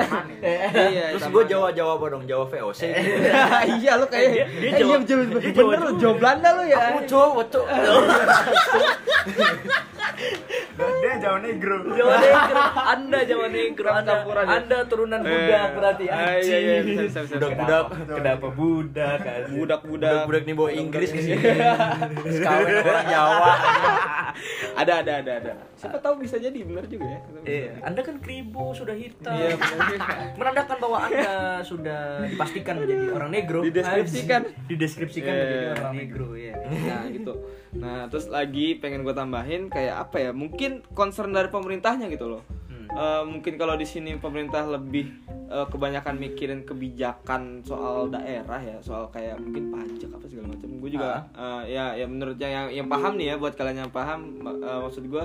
iya 0.92 1.04
Terus 1.12 1.26
gue 1.28 1.44
Jawa 1.48 1.68
Jawa 1.70 1.90
apa 1.96 2.06
dong? 2.08 2.24
Jawa 2.24 2.44
VOC. 2.44 2.80
iya 3.78 3.92
lu 3.94 4.06
kayak 4.06 4.28
Dia- 4.28 4.46
dia 4.48 4.58
eh, 4.60 4.70
iya 4.70 4.78
Jawa- 4.78 4.98
bener, 5.00 5.52
Jawa 5.52 5.72
lu 5.76 5.90
Jawa 5.96 6.14
Belanda 6.16 6.48
lu 6.52 6.62
ya 6.64 6.78
Aku 6.88 7.00
cowok, 7.04 7.44
cowok. 7.48 7.68
dia 10.72 11.14
Jawa 11.20 11.38
Negro. 11.40 11.76
Jawa 11.88 12.14
Negro, 12.16 12.58
Anda 12.88 13.18
Jawa 13.22 13.46
Negro, 13.48 13.88
Anda, 13.92 14.12
Campuran? 14.16 14.44
Anda 14.48 14.78
turunan 14.86 15.20
budak 15.20 15.68
berarti 15.74 16.04
ah, 16.06 16.34
iya, 16.36 16.56
iya. 16.58 16.76
Budak-budak, 17.06 17.84
kenapa 18.08 18.48
budak? 18.50 19.18
anjing? 19.20 19.56
Budak-budak 19.92 20.24
Budak 20.24 20.42
nih 20.44 20.54
bawa 20.54 20.70
Inggris 20.72 21.08
ke 21.08 21.20
sini. 21.20 21.36
Sekawin 22.28 22.66
sama 22.72 22.88
orang 22.92 23.06
Jawa. 23.06 23.52
ada 24.72 25.04
ada 25.04 25.12
ada 25.20 25.32
ada 25.36 25.52
siapa 25.76 26.00
tahu 26.00 26.24
bisa 26.24 26.40
jadi 26.40 26.56
benar 26.64 26.88
juga 26.88 27.04
ya 27.04 27.20
Iya, 27.42 27.70
Anda 27.82 28.00
kan 28.00 28.16
kribo 28.18 28.72
sudah 28.72 28.96
hitam. 28.96 29.34
Iya. 29.34 29.60
Menandakan 30.34 30.76
bahwa 30.80 30.98
Anda 31.02 31.32
sudah 31.62 32.24
dipastikan 32.24 32.80
menjadi 32.80 33.12
orang 33.12 33.30
negro. 33.30 33.60
Dideskripsikan. 33.60 34.40
Dideskripsikan 34.66 35.28
Iya, 35.28 35.38
menjadi 35.38 35.60
iya, 35.60 35.72
orang 35.76 35.94
negro, 35.94 36.26
ya. 36.32 36.54
nah 36.62 37.04
gitu 37.06 37.34
nah 37.72 38.04
terus 38.04 38.28
lagi 38.28 38.76
pengen 38.76 39.00
gue 39.00 39.16
tambahin 39.16 39.72
kayak 39.72 40.04
apa 40.04 40.20
ya 40.20 40.30
mungkin 40.36 40.84
concern 40.92 41.32
dari 41.32 41.48
pemerintahnya 41.48 42.12
gitu 42.12 42.28
loh 42.28 42.44
Hmm. 42.92 43.00
Eh, 43.00 43.22
mungkin 43.26 43.54
kalau 43.56 43.74
di 43.74 43.84
sini 43.84 44.14
pemerintah 44.16 44.68
lebih 44.68 45.08
eh, 45.48 45.66
kebanyakan 45.66 46.14
mikirin 46.14 46.60
kebijakan 46.62 47.60
soal 47.62 48.06
daerah 48.06 48.60
ya 48.60 48.76
soal 48.78 49.08
kayak 49.08 49.36
mungkin 49.36 49.68
pajak 49.70 50.12
apa 50.12 50.26
segala 50.26 50.52
macam 50.52 50.68
gue 50.76 50.90
juga 50.90 51.24
eh, 51.32 51.62
ya 51.72 51.84
ya 51.94 52.04
menurut 52.04 52.36
yang 52.36 52.68
yang 52.68 52.86
paham 52.86 53.16
nih 53.16 53.32
ya 53.32 53.34
buat 53.36 53.52
kalian 53.52 53.78
yang 53.82 53.92
paham 53.92 54.20
eh, 54.44 54.78
maksud 54.82 55.04
gue 55.06 55.24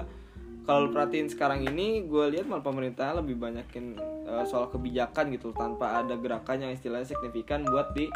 kalau 0.64 0.92
perhatiin 0.92 1.28
sekarang 1.28 1.64
ini 1.64 2.04
gue 2.04 2.26
lihat 2.28 2.44
malah 2.44 2.60
pemerintah 2.60 3.16
lebih 3.16 3.36
banyakin 3.36 3.96
eh, 4.24 4.44
soal 4.44 4.68
kebijakan 4.68 5.32
gitu 5.32 5.52
tanpa 5.52 6.00
ada 6.00 6.16
gerakan 6.16 6.64
yang 6.64 6.72
istilahnya 6.72 7.08
signifikan 7.08 7.64
buat 7.64 7.92
di 7.92 8.08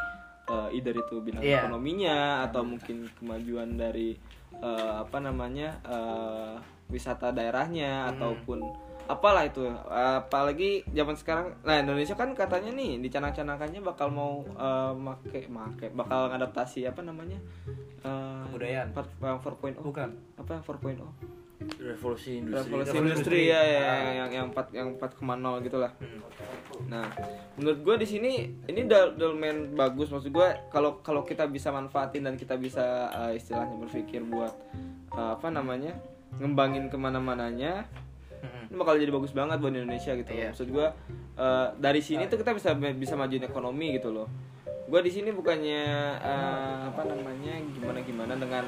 eh, 0.48 0.70
either 0.72 0.96
itu 0.96 1.20
bidang 1.20 1.44
Iya. 1.44 1.64
ekonominya 1.64 2.48
atau 2.48 2.64
mungkin 2.64 3.08
kemajuan 3.16 3.76
dari 3.76 4.16
eh, 4.54 4.94
apa 5.00 5.18
namanya 5.20 5.80
eh, 5.84 6.56
wisata 6.88 7.32
daerahnya 7.32 8.12
ataupun 8.12 8.60
apalah 9.12 9.44
itu 9.44 9.60
apalagi 9.86 10.88
zaman 10.88 11.14
sekarang 11.14 11.52
nah 11.62 11.76
Indonesia 11.78 12.14
kan 12.14 12.32
katanya 12.32 12.72
nih 12.72 12.98
dicanang-canangkannya 13.00 13.82
bakal 13.82 14.08
mau 14.08 14.40
eh, 14.42 14.94
make 14.96 15.46
make 15.46 15.92
bakal 15.92 16.30
ngadaptasi 16.30 16.86
apa 16.86 17.02
namanya 17.02 17.36
Kebudayaan. 18.02 18.90
empat- 18.90 19.14
yang 19.20 19.38
4.0 19.38 19.78
Bukan. 19.78 20.10
apa 20.34 20.50
yang 20.50 20.64
4.0 20.64 21.06
Revolusi 21.78 22.42
industri. 22.42 22.74
revolusi 22.74 22.96
industri 22.98 23.06
industri. 23.38 23.42
ya, 23.48 23.62
ya 23.62 23.78
yang 23.78 24.10
yang 24.10 24.30
yang 24.34 24.46
4 24.50 24.74
yang 24.74 24.88
4,0 24.98 25.62
gitu 25.62 25.78
lah 25.78 25.94
Nah, 26.82 27.06
menurut 27.54 27.80
gue 27.86 27.96
di 28.02 28.08
sini 28.10 28.32
ini 28.66 28.82
lumayan 29.14 29.70
bagus 29.72 30.10
maksud 30.10 30.28
gue 30.28 30.48
kalau 30.68 30.98
kalau 31.00 31.22
kita 31.22 31.46
bisa 31.46 31.70
manfaatin 31.70 32.26
dan 32.26 32.34
kita 32.34 32.58
bisa 32.58 32.82
eh, 33.14 33.38
istilahnya 33.38 33.78
berpikir 33.78 34.26
buat 34.26 34.50
eh, 35.12 35.32
apa 35.36 35.48
namanya 35.48 35.94
ngembangin 36.34 36.88
ke 36.88 36.98
mana-mananya 36.98 37.86
ini 38.42 38.76
bakal 38.80 38.96
jadi 38.98 39.12
bagus 39.12 39.34
banget 39.36 39.58
buat 39.60 39.74
Indonesia 39.74 40.12
gitu 40.16 40.30
loh. 40.32 40.40
Iya. 40.40 40.50
Maksud 40.54 40.68
gue 40.72 40.88
eh, 41.38 41.68
dari 41.78 42.02
sini 42.02 42.24
tuh 42.28 42.38
kita 42.40 42.52
bisa 42.56 42.74
bisa 42.76 43.14
majuin 43.20 43.44
ekonomi 43.46 43.98
gitu 44.00 44.10
loh. 44.12 44.28
Gue 44.92 45.00
di 45.04 45.12
sini 45.12 45.32
bukannya 45.32 45.84
eh, 46.20 46.78
apa 46.92 47.02
namanya 47.08 47.54
gimana 47.72 48.00
gimana 48.04 48.34
dengan 48.36 48.66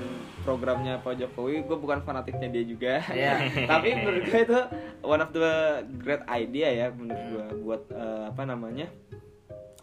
programnya 0.48 1.00
Pak 1.04 1.20
Jokowi, 1.20 1.68
gue 1.68 1.78
bukan 1.78 2.04
fanatiknya 2.04 2.48
dia 2.52 2.64
juga. 2.64 2.94
Iya. 3.12 3.34
Tapi 3.72 3.88
menurut 3.96 4.24
gue 4.28 4.40
itu 4.44 4.60
one 5.04 5.22
of 5.24 5.32
the 5.36 5.84
great 6.00 6.24
idea 6.32 6.68
ya 6.72 6.88
menurut 6.92 7.24
gue 7.28 7.46
buat 7.64 7.84
eh, 7.92 8.24
apa 8.32 8.44
namanya 8.48 8.88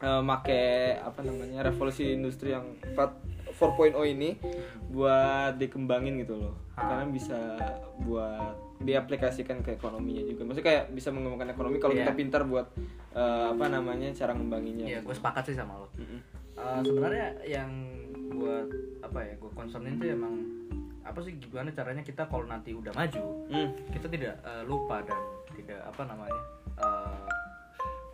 eh, 0.00 0.22
make 0.24 0.96
apa 1.00 1.20
namanya 1.24 1.64
revolusi 1.64 2.12
industri 2.16 2.56
yang 2.56 2.76
4 2.96 3.30
4.0 3.60 3.92
ini 4.16 4.40
buat 4.88 5.60
dikembangin 5.60 6.24
gitu 6.24 6.40
loh 6.40 6.54
karena 6.72 7.04
bisa 7.12 7.38
buat 8.00 8.69
diaplikasikan 8.80 9.60
ke 9.60 9.70
ekonominya 9.72 10.24
juga 10.24 10.42
maksudnya 10.42 10.66
kayak 10.66 10.84
bisa 10.90 11.08
mengembangkan 11.08 11.50
ekonomi 11.50 11.76
kalau 11.76 11.92
Iya. 11.92 12.00
kita 12.02 12.12
pintar 12.14 12.42
buat 12.42 12.66
eh, 13.10 13.46
apa 13.50 13.66
namanya 13.66 14.08
cara 14.10 14.32
ngembanginnya 14.32 14.86
Iya, 14.86 14.98
gue 15.00 15.12
sepakat 15.12 15.44
sih 15.44 15.54
sama 15.54 15.76
lo. 15.76 15.88
Mm-mm. 15.94 16.20
Eh, 16.54 16.80
sebenarnya 16.82 17.26
yang 17.44 17.70
buat 18.30 18.68
apa 19.02 19.18
ya 19.22 19.34
gue 19.36 19.50
concernin 19.50 19.96
tuh 19.96 20.08
emang 20.08 20.34
apa 21.02 21.18
sih 21.20 21.34
gimana 21.34 21.68
caranya 21.70 22.00
kita 22.00 22.24
kalau 22.24 22.44
nanti 22.44 22.70
udah 22.70 22.92
maju 22.92 23.24
Hmm. 23.48 23.68
kita 23.90 24.06
tidak 24.06 24.40
eh, 24.40 24.62
lupa 24.64 25.02
dan 25.02 25.20
tidak 25.52 25.80
apa 25.82 26.02
namanya 26.06 26.40
eh, 26.78 27.26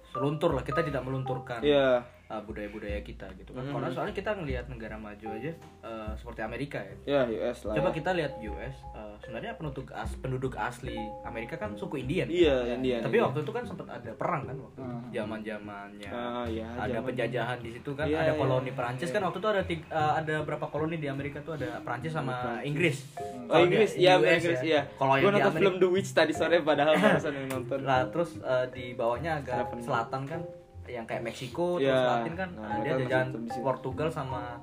seluntur 0.09 0.51
lah 0.51 0.63
kita 0.63 0.83
tidak 0.83 1.03
melunturkan 1.03 1.61
Iya. 1.61 2.03
Eh, 2.27 2.43
budaya-budaya 2.43 3.01
kita 3.01 3.27
gitu 3.35 3.51
kan. 3.51 3.63
Karena 3.65 3.89
soalnya 3.89 4.13
kita 4.13 4.31
ngelihat 4.33 4.67
negara 4.67 4.97
maju 4.97 5.27
aja 5.31 5.53
eh, 5.81 6.11
seperti 6.15 6.41
Amerika 6.41 6.79
ya. 6.81 6.95
Ya 7.07 7.21
US 7.25 7.59
lah 7.63 7.75
coba 7.75 7.89
ya. 7.89 7.95
kita 7.95 8.11
lihat 8.13 8.33
US 8.43 8.77
eh, 8.89 9.15
sebenarnya 9.19 9.53
penduduk 9.55 9.87
as 9.91 10.11
penduduk 10.17 10.53
asli 10.55 10.95
Amerika 11.23 11.55
kan 11.57 11.73
suku 11.73 11.99
Indian 11.99 12.27
iya 12.27 12.67
Indian 12.69 13.01
tapi 13.01 13.17
Indian. 13.17 13.27
waktu 13.27 13.39
itu 13.41 13.53
kan 13.53 13.65
sempat 13.65 13.87
ada 13.93 14.11
perang 14.13 14.43
kan 14.45 14.57
waktu 14.57 14.79
itu. 14.79 14.95
Zaman 15.09 15.41
zamannya 15.41 16.09
Ah, 16.09 16.45
iya, 16.47 16.67
ada 16.69 16.91
zaman- 16.93 17.07
penjajahan 17.07 17.59
di 17.59 17.71
situ 17.71 17.91
kan 17.93 18.05
Iya, 18.05 18.19
ada 18.19 18.27
iya, 18.29 18.37
koloni 18.37 18.71
Perancis 18.71 19.09
kan. 19.09 19.23
Waktu 19.23 19.39
itu 19.39 19.49
ada 19.49 19.63
tiga- 19.63 19.89
eh, 19.89 20.13
ada 20.17 20.35
berapa 20.43 20.67
koloni 20.67 20.97
di 20.97 21.09
Amerika 21.09 21.39
tuh? 21.41 21.55
Ada 21.55 21.81
Perancis 21.81 22.13
sama 22.13 22.61
Inggris. 22.61 23.07
Oh 23.47 23.57
di- 23.57 23.65
Inggris, 23.65 23.93
iya 23.95 24.19
US 24.19 24.37
Inggris, 24.37 24.61
ya. 24.61 24.67
iya. 24.67 24.81
kalau 24.93 25.15
yang 25.15 25.31
nonton 25.31 25.41
Amerika 25.47 25.61
film 25.63 25.75
The 25.79 25.89
Witch 25.89 26.11
tadi 26.11 26.33
sore 26.33 26.59
padahal 26.61 26.95
barusan 26.95 27.33
nonton. 27.47 27.79
lah 27.81 28.03
terus 28.09 28.31
eh, 28.37 28.67
di 28.69 28.85
bawahnya 28.93 29.41
agak 29.41 29.55
Seven. 29.65 29.79
selatan 29.81 30.23
kan 30.27 30.41
yang 30.89 31.05
kayak 31.05 31.23
Meksiko 31.23 31.77
Iya. 31.77 31.91
terus 31.91 32.07
Latin 32.07 32.35
kan 32.35 32.49
Nah, 32.53 32.71
ada 32.77 32.91
jajahan 32.97 33.29
situ. 33.45 33.61
Portugal 33.61 34.09
sama 34.09 34.63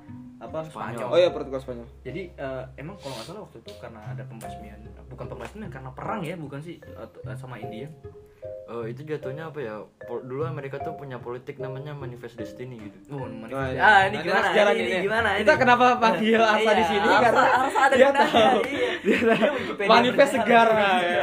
apa 0.54 0.62
Spanyol. 0.64 1.08
Oh 1.08 1.18
iya 1.18 1.28
Portugal 1.28 1.58
Spanyol. 1.58 1.88
Jadi 2.00 2.30
eh, 2.30 2.62
emang 2.76 2.94
kalau 2.96 3.10
nggak 3.12 3.26
salah 3.26 3.42
waktu 3.42 3.58
itu 3.58 3.72
karena 3.76 4.00
ada 4.06 4.22
pembasmian, 4.22 4.78
bukan 5.04 5.26
pembasmian 5.26 5.66
karena 5.68 5.90
perang 5.90 6.22
ya, 6.22 6.38
bukan 6.38 6.60
sih 6.60 6.78
eh, 6.78 7.08
sama 7.34 7.58
India. 7.58 7.90
Oh, 8.64 8.80
itu 8.82 9.00
jatuhnya 9.02 9.48
apa 9.48 9.56
ya? 9.58 9.76
Pol- 10.00 10.20
Dulu 10.20 10.44
Amerika 10.44 10.76
tuh 10.78 10.92
punya 10.94 11.16
politik 11.16 11.56
namanya 11.58 11.92
Manifest 11.92 12.36
Destiny 12.36 12.76
gitu. 12.78 12.96
Oh, 13.10 13.18
Oh, 13.18 13.28
manifest- 13.28 13.72
iya. 13.72 13.80
ah 13.82 14.00
ini 14.02 14.16
Nanti 14.16 14.26
gimana? 14.26 14.46
Ini, 14.46 14.72
ini 14.74 14.84
ini. 14.86 14.98
gimana? 15.02 15.28
Kita 15.34 15.52
ini? 15.52 15.60
kenapa 15.60 15.86
panggil 15.98 16.40
Asa 16.40 16.60
Iya, 16.62 16.72
di 16.72 16.84
sini? 16.86 17.08
Asa- 17.08 17.22
Karena 17.24 17.42
Asa 17.58 17.80
ada 17.82 17.94
dia 17.94 18.10
tahu. 18.10 18.60
iya. 18.66 18.90
Dia 19.00 19.18
tahu. 19.22 19.54
Dia 19.74 19.86
Manifest 19.86 20.32
segar. 20.34 20.68
nah, 20.70 20.96
ya. 20.98 21.22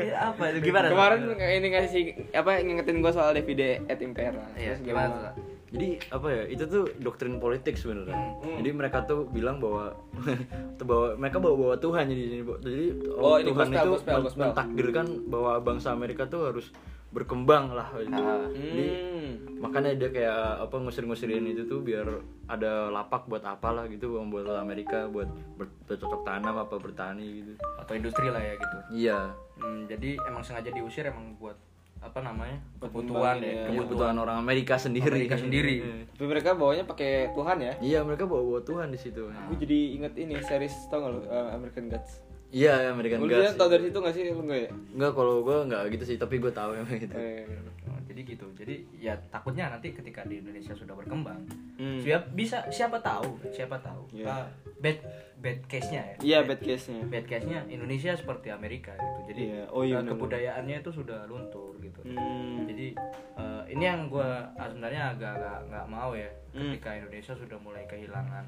Iya, 0.00 0.16
apa 0.24 0.42
itu 0.48 0.58
gimana? 0.62 0.86
Kemarin 0.88 1.18
Gimana? 1.28 1.50
ini 1.52 1.66
ngasih 1.68 2.02
apa 2.32 2.50
ngingetin 2.60 2.96
gue 2.98 3.12
soal 3.12 3.30
DVD 3.32 3.62
at 3.84 3.98
Impera. 4.00 4.44
Iya, 4.54 4.74
gimana 4.78 5.08
tuh? 5.10 5.32
Jadi 5.70 5.88
apa 6.08 6.26
ya? 6.28 6.42
Itu 6.46 6.64
tuh 6.66 6.84
doktrin 6.96 7.36
politik 7.36 7.74
sebenarnya. 7.74 8.14
Hmm. 8.36 8.58
Jadi 8.58 8.70
mereka 8.70 9.02
tuh 9.02 9.24
bilang 9.24 9.58
bahwa 9.58 9.94
tuh 10.78 10.84
bahwa 10.84 11.06
mereka 11.16 11.38
bawa 11.38 11.56
bawa 11.56 11.74
Tuhan 11.76 12.04
jadi. 12.06 12.24
Jadi 12.42 12.84
Oh, 13.12 13.36
ini 13.36 13.48
Tuhan 13.48 13.68
gospel, 13.68 13.78
itu 13.80 13.90
gospel, 13.92 14.18
gospel. 14.20 14.40
mentakdirkan 14.44 15.06
bahwa 15.26 15.52
bangsa 15.60 15.88
Amerika 15.90 16.26
tuh 16.26 16.42
harus 16.44 16.66
berkembang 17.10 17.70
lah. 17.70 17.86
Gitu. 17.96 18.14
Ah. 18.14 18.46
Jadi 18.48 18.86
Hmm. 18.90 19.32
makanya 19.58 19.92
dia 19.94 20.10
kayak 20.10 20.38
apa 20.60 20.76
ngusir-ngusirin 20.76 21.44
itu 21.44 21.62
tuh 21.64 21.78
biar 21.80 22.06
ada 22.46 22.88
lapak 22.88 23.26
buat 23.26 23.42
apalah 23.42 23.86
gitu 23.86 24.18
buat 24.24 24.46
Amerika 24.56 25.06
buat 25.06 25.28
ber- 25.54 25.70
bercocok 25.84 26.22
tanam 26.22 26.56
apa 26.56 26.76
bertani 26.76 27.42
gitu. 27.42 27.52
Atau 27.76 27.94
industri 27.94 28.26
lah 28.26 28.40
ya 28.40 28.54
gitu. 28.54 28.76
Iya. 28.96 29.18
Hmm, 29.54 29.84
jadi 29.86 30.18
emang 30.24 30.40
sengaja 30.40 30.70
diusir 30.70 31.04
emang 31.04 31.36
buat 31.36 31.54
apa 32.00 32.18
namanya 32.18 32.56
kebutuhan 32.78 33.36
ya, 33.38 33.52
ya. 33.60 33.64
Kebutuhan 33.68 34.16
orang 34.16 34.36
Amerika 34.36 34.74
sendiri. 34.74 35.04
Amerika 35.20 35.36
sendiri. 35.36 35.84
Tapi 36.10 36.26
mereka 36.26 36.54
bawanya 36.54 36.84
pakai 36.84 37.28
Tuhan 37.30 37.56
ya. 37.58 37.72
Iya 37.78 38.00
mereka 38.00 38.24
bawa 38.24 38.40
bawa 38.42 38.60
Tuhan 38.62 38.88
di 38.88 38.96
situ. 38.96 39.28
Gue 39.28 39.56
jadi 39.58 39.78
inget 39.94 40.16
ini 40.16 40.40
series 40.40 40.88
tau 40.88 41.00
gak 41.00 41.10
lo 41.10 41.20
uh, 41.22 41.52
American 41.52 41.86
Gods. 41.86 42.24
Iya 42.50 42.90
American 42.90 43.20
Lu 43.20 43.28
Gods. 43.28 43.54
tau 43.54 43.68
dari 43.68 43.86
situ 43.86 43.98
gak 43.98 44.10
sih 44.10 44.22
lu 44.26 44.42
gak 44.42 44.58
ya? 44.58 44.70
Enggak 44.90 45.12
kalau 45.12 45.40
gue 45.40 45.56
nggak 45.62 45.82
gitu 45.92 46.04
sih 46.04 46.16
tapi 46.16 46.36
gue 46.36 46.50
tahu 46.50 46.74
emang 46.74 46.96
gitu. 46.96 47.14
Eh, 47.14 47.44
Oh, 47.82 47.98
jadi 48.04 48.20
gitu. 48.24 48.46
Jadi 48.54 48.74
ya 48.94 49.18
takutnya 49.28 49.66
nanti 49.68 49.90
ketika 49.90 50.22
di 50.22 50.38
Indonesia 50.38 50.70
sudah 50.72 50.94
berkembang, 50.94 51.42
Hmm. 51.74 51.98
siapa 51.98 52.28
bisa 52.30 52.62
siapa 52.68 53.00
tahu, 53.00 53.40
siapa 53.48 53.74
tahu. 53.78 54.04
Iya. 54.12 54.26
Ah, 54.26 54.46
bad 54.78 55.00
bad 55.36 55.58
case-nya 55.64 56.02
ya. 56.04 56.16
Iya 56.20 56.38
bad 56.44 56.60
case-nya. 56.60 57.02
Bad 57.04 57.24
case-nya 57.24 57.64
Indonesia 57.66 58.12
seperti 58.12 58.48
Amerika 58.48 58.92
gitu. 58.92 59.20
Jadi 59.26 59.42
Iya. 59.48 59.64
Oh, 59.68 59.80
iya, 59.80 59.96
eh, 59.96 60.04
benar-benar. 60.04 60.12
kebudayaannya 60.12 60.76
itu 60.78 60.90
sudah 60.92 61.18
luntur 61.24 61.69
gitu. 61.90 62.00
Hmm. 62.08 62.64
Jadi 62.64 62.86
eh, 63.34 63.62
ini 63.68 63.84
yang 63.84 64.06
gue 64.06 64.30
sebenarnya 64.56 65.02
agak 65.10 65.32
agak 65.36 65.58
nggak 65.66 65.86
mau 65.86 66.12
ya 66.12 66.30
Hmm. 66.50 66.66
ketika 66.68 66.90
Indonesia 66.96 67.30
sudah 67.32 67.58
mulai 67.58 67.86
kehilangan 67.86 68.42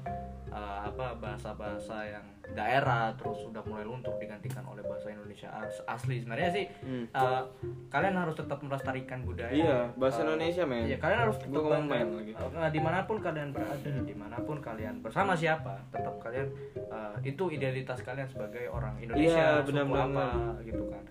eh, 0.49 0.79
apa 0.83 1.15
bahasa-bahasa 1.15 2.03
yang 2.05 2.25
daerah 2.49 3.15
terus 3.15 3.39
sudah 3.41 3.63
mulai 3.63 3.81
luntur 3.81 4.11
digantikan 4.17 4.59
oleh 4.65 4.83
bahasa 4.83 5.07
Indonesia 5.07 5.47
as- 5.49 5.79
asli 5.87 6.19
sebenarnya 6.19 6.51
sih 6.51 6.65
Hmm. 6.81 7.07
eh, 7.07 7.41
kalian 7.87 8.15
harus 8.17 8.35
tetap 8.35 8.59
melestarikan 8.59 9.23
budaya 9.23 9.55
Iya, 9.55 9.77
bahasa 9.95 10.19
Eh, 10.19 10.23
Indonesia, 10.25 10.63
men. 10.65 10.83
iya 10.85 10.97
kalian 10.97 11.19
harus 11.21 11.37
ngomong 11.41 11.63
bangga. 11.87 11.95
men 11.95 12.07
lagi. 12.13 12.31
Eh, 12.35 12.69
di 12.69 12.81
mana 12.81 12.99
pun 13.01 13.17
kalian 13.17 13.49
berada 13.49 13.89
di 14.03 14.15
mana 14.17 14.37
pun 14.37 14.57
kalian 14.59 14.95
bersama 14.99 15.31
siapa 15.33 15.73
tetap 15.89 16.19
kalian 16.19 16.51
eh, 16.75 17.15
itu 17.23 17.43
identitas 17.49 17.99
kalian 18.01 18.27
sebagai 18.27 18.67
orang 18.67 18.99
Iya, 18.99 19.03
Indonesia 19.05 19.45
suku 19.57 19.67
benar-benar. 19.71 20.07
apa 20.11 20.27
gitu 20.61 20.83
kan 20.89 21.03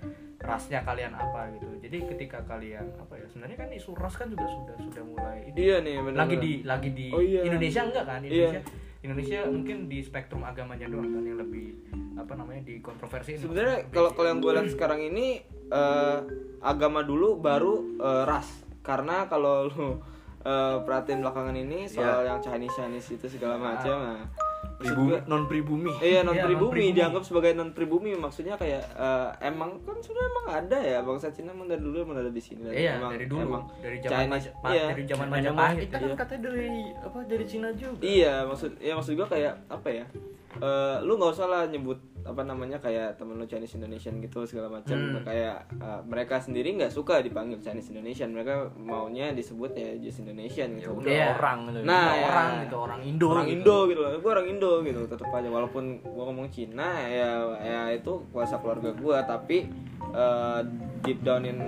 rasnya 0.42 0.82
kalian 0.82 1.14
apa 1.14 1.48
gitu. 1.54 1.66
Jadi 1.78 1.96
ketika 2.14 2.38
kalian 2.44 2.86
apa 2.98 3.14
ya 3.14 3.26
sebenarnya 3.30 3.58
kan 3.62 3.68
isu 3.70 3.90
ras 3.94 4.14
kan 4.18 4.26
juga 4.26 4.46
sudah 4.46 4.76
sudah 4.82 5.02
mulai 5.06 5.38
ini. 5.48 5.56
Iya 5.56 5.76
nih 5.80 5.96
benar. 6.02 6.18
lagi 6.26 6.36
di 6.36 6.52
lagi 6.66 6.90
di 6.90 7.06
Oh, 7.14 7.22
iya. 7.22 7.40
Indonesia 7.46 7.82
enggak 7.86 8.04
kan? 8.04 8.20
Iya. 8.20 8.30
Indonesia 8.30 8.60
Indonesia 9.02 9.38
mungkin 9.50 9.76
di 9.90 9.98
spektrum 9.98 10.42
agamanya 10.42 10.86
doang 10.86 11.10
kan 11.10 11.22
yang 11.22 11.38
lebih 11.38 11.74
apa 12.14 12.38
namanya 12.38 12.62
di 12.62 12.78
kontroversi 12.78 13.34
sebenarnya 13.34 13.90
kalau 13.90 14.14
kalau 14.14 14.30
yang 14.30 14.38
gue 14.38 14.52
lihat 14.54 14.68
sekarang 14.78 15.00
ini 15.02 15.42
eh, 15.70 16.18
agama 16.62 17.02
dulu 17.02 17.38
baru 17.38 17.98
eh, 17.98 18.22
ras. 18.26 18.46
Karena 18.82 19.26
kalau 19.26 19.66
lu 19.70 19.98
eh, 20.42 20.76
perhatiin 20.82 21.22
belakangan 21.22 21.54
ini 21.54 21.86
soal 21.86 22.26
yang 22.26 22.38
Chinese 22.38 22.74
Chinese 22.74 23.08
itu 23.14 23.26
segala 23.30 23.58
macam 23.58 23.96
nah, 23.98 24.22
maksud 24.26 24.51
Pribumi, 24.84 25.14
non 25.24 25.42
pribumi. 25.44 25.92
Iya 25.96 26.20
non 26.20 26.32
Iya, 26.32 26.44
pribumi 26.44 26.60
non-pribumi. 26.68 26.92
dianggap 26.92 27.22
sebagai 27.22 27.50
non 27.52 27.70
pribumi 27.70 28.10
maksudnya 28.12 28.54
kayak 28.54 28.82
eh, 28.88 29.28
emang 29.42 29.78
kan 29.80 29.96
sudah 29.98 30.22
emang 30.24 30.46
ada 30.48 30.78
ya 30.78 30.98
bangsa 31.00 31.28
Cina 31.28 31.50
emang 31.50 31.66
dari 31.66 31.80
dulu 31.80 32.02
emang 32.02 32.18
ada 32.18 32.28
di 32.28 32.38
sini 32.38 32.60
dan 32.62 32.74
Iya, 32.74 32.92
emang, 32.96 33.12
dari 33.12 33.26
dulu, 33.26 33.40
emang 33.40 33.62
dari 33.78 33.96
zaman 33.98 34.12
Chinese, 34.12 34.30
Maja- 34.52 34.54
iya. 34.68 34.86
dari 34.88 35.04
zaman 35.04 35.26
Majapahit 35.28 35.78
kita 35.80 35.96
kan 35.96 36.10
katanya 36.18 36.40
dari 36.44 36.68
apa 36.92 37.18
dari 37.22 37.44
Cina 37.44 37.68
juga. 37.72 38.02
Iya, 38.02 38.34
maksud 38.44 38.70
ya 38.78 38.92
maksud 38.92 39.12
gua 39.14 39.28
kayak 39.28 39.54
apa 39.66 39.88
ya? 39.88 40.04
Eh, 40.52 40.96
lu 41.00 41.12
nggak 41.14 41.32
usah 41.32 41.46
lah 41.46 41.62
nyebut 41.64 41.96
apa 42.22 42.38
namanya 42.40 42.78
kayak 42.78 43.14
temen 43.14 43.34
lu 43.34 43.44
Chinese 43.44 43.74
Indonesian 43.74 44.18
gitu 44.18 44.42
segala 44.42 44.70
macam 44.72 44.94
Hmm. 44.94 45.20
kayak 45.20 45.56
eh, 45.72 46.00
mereka 46.04 46.38
sendiri 46.38 46.72
nggak 46.72 46.88
suka 46.88 47.18
dipanggil 47.18 47.58
Chinese 47.58 47.90
Indonesian 47.90 48.30
mereka 48.30 48.70
maunya 48.74 49.30
disebut 49.30 49.70
ya 49.72 49.98
just 49.98 50.20
Indonesian 50.20 50.72
Ya 50.72 50.78
gitu 50.80 50.94
udah 50.96 51.10
Iya. 51.10 51.26
orang 51.32 51.58
gitu. 51.66 51.78
Nah, 51.82 52.08
ya. 52.12 52.22
orang 52.24 52.48
gitu, 52.62 52.76
orang 52.78 53.00
Indo. 53.02 53.26
orang 53.28 53.44
gitu. 53.44 53.54
Indo 53.58 53.78
gitu 53.86 54.00
loh 54.00 54.10
gue 54.14 54.30
orang 54.30 54.46
Indo 54.48 54.72
gitu 54.80 55.00
tetap 55.04 55.28
aja 55.28 55.48
walaupun 55.48 55.84
gua 56.04 56.24
ngomong 56.24 56.48
Cina 56.48 56.88
ya 57.02 57.30
ya 57.58 57.80
itu 57.90 58.12
kuasa 58.28 58.56
keluarga 58.56 58.90
gua 58.92 59.22
tapi 59.22 59.66
eh, 60.04 60.60
deep 61.02 61.20
down 61.20 61.42
in 61.42 61.58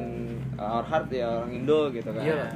our 0.57 0.83
heart 0.83 1.09
ya 1.09 1.41
orang 1.41 1.51
Indo 1.53 1.91
gitu 1.91 2.09
kan 2.09 2.23
Iya. 2.23 2.47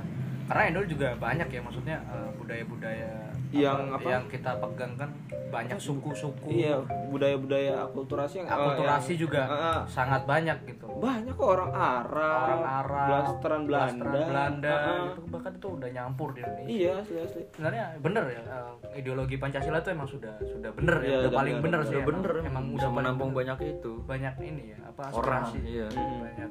Karena 0.46 0.62
Indo 0.66 0.80
juga 0.86 1.12
banyak 1.14 1.48
ya 1.48 1.60
maksudnya 1.60 1.96
eh, 2.04 2.30
budaya-budaya 2.32 3.10
Yang 3.50 3.80
apa? 3.90 4.08
yang 4.08 4.24
kita 4.26 4.50
pegang 4.58 4.92
kan 4.94 5.10
banyak 5.48 5.78
suku-suku. 5.78 6.52
iya 6.52 6.76
budaya-budaya 7.08 7.80
akulturasi 7.82 8.44
yang 8.44 8.48
Akulturasi 8.48 9.16
yang- 9.16 9.22
juga 9.24 9.40
ah. 9.44 9.80
sangat 9.88 10.22
banyak 10.22 10.58
gitu. 10.66 10.84
banyak 10.94 11.32
kok 11.32 11.48
orang 11.48 11.72
Arab, 11.72 12.44
Orang 12.44 12.64
Arab, 12.66 13.08
blasteran 13.08 13.62
Belanda, 13.64 14.04
blasteran 14.04 14.28
Belanda 14.28 14.74
ah. 14.74 14.96
gitu 15.08 15.20
bahkan 15.28 15.52
itu 15.54 15.68
udah 15.72 15.88
nyampur 15.88 16.28
di 16.30 16.40
Indonesia. 16.42 16.68
Iya 16.68 16.90
asli 17.00 17.16
asli. 17.18 17.42
Sebenarnya 17.50 17.84
bener 17.98 18.24
ya 18.28 18.42
eh, 18.44 18.72
ideologi 18.94 19.36
Pancasila 19.36 19.78
itu 19.78 19.88
emang 19.88 20.04
sudah 20.06 20.34
sudah 20.38 20.70
bener 20.70 20.96
ya, 20.98 21.06
Iya, 21.06 21.16
udah 21.16 21.24
udah 21.24 21.38
paling 21.38 21.54
bener, 21.56 21.64
bener 21.64 21.80
sih. 21.82 21.96
Udah 21.96 22.04
bener 22.04 22.32
emang, 22.36 22.48
emang 22.50 22.64
udah 22.76 22.90
menampung 22.92 23.30
bener. 23.30 23.38
banyak 23.40 23.58
itu. 23.70 23.92
banyak 24.04 24.34
ini 24.42 24.62
ya 24.68 24.78
apa 24.84 25.02
Orang, 25.14 25.44
iya. 25.62 25.86
Hmm. 25.88 26.50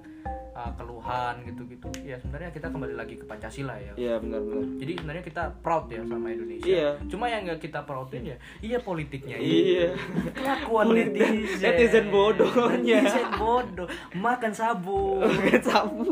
Uh, 0.58 0.72
keluhan 0.74 1.46
gitu-gitu. 1.46 1.88
Ya 2.02 2.18
sebenarnya 2.18 2.50
kita 2.50 2.74
kembali 2.74 2.98
lagi 2.98 3.22
ke 3.22 3.26
Pancasila 3.30 3.78
ya. 3.78 3.94
Iya 3.94 4.18
benar 4.18 4.42
benar. 4.42 4.66
Jadi 4.82 4.92
sebenarnya 4.98 5.24
kita 5.24 5.44
proud 5.62 5.86
ya 5.94 6.02
sama 6.02 6.28
Indonesia. 6.34 6.66
Iya. 6.66 6.90
Cuma 7.06 7.30
yang 7.30 7.46
nggak 7.46 7.62
kita 7.62 7.86
proudin 7.86 8.34
ya, 8.34 8.38
iya 8.66 8.78
politiknya. 8.82 9.38
Iya. 9.38 9.94
Kelakuan 10.34 10.98
netizen. 10.98 11.62
netizen 11.62 12.06
bodohnya. 12.10 13.06
Netizen 13.06 13.30
bodoh. 13.38 13.88
Makan 14.18 14.52
sabu. 14.52 15.22
Sabu. 15.62 16.04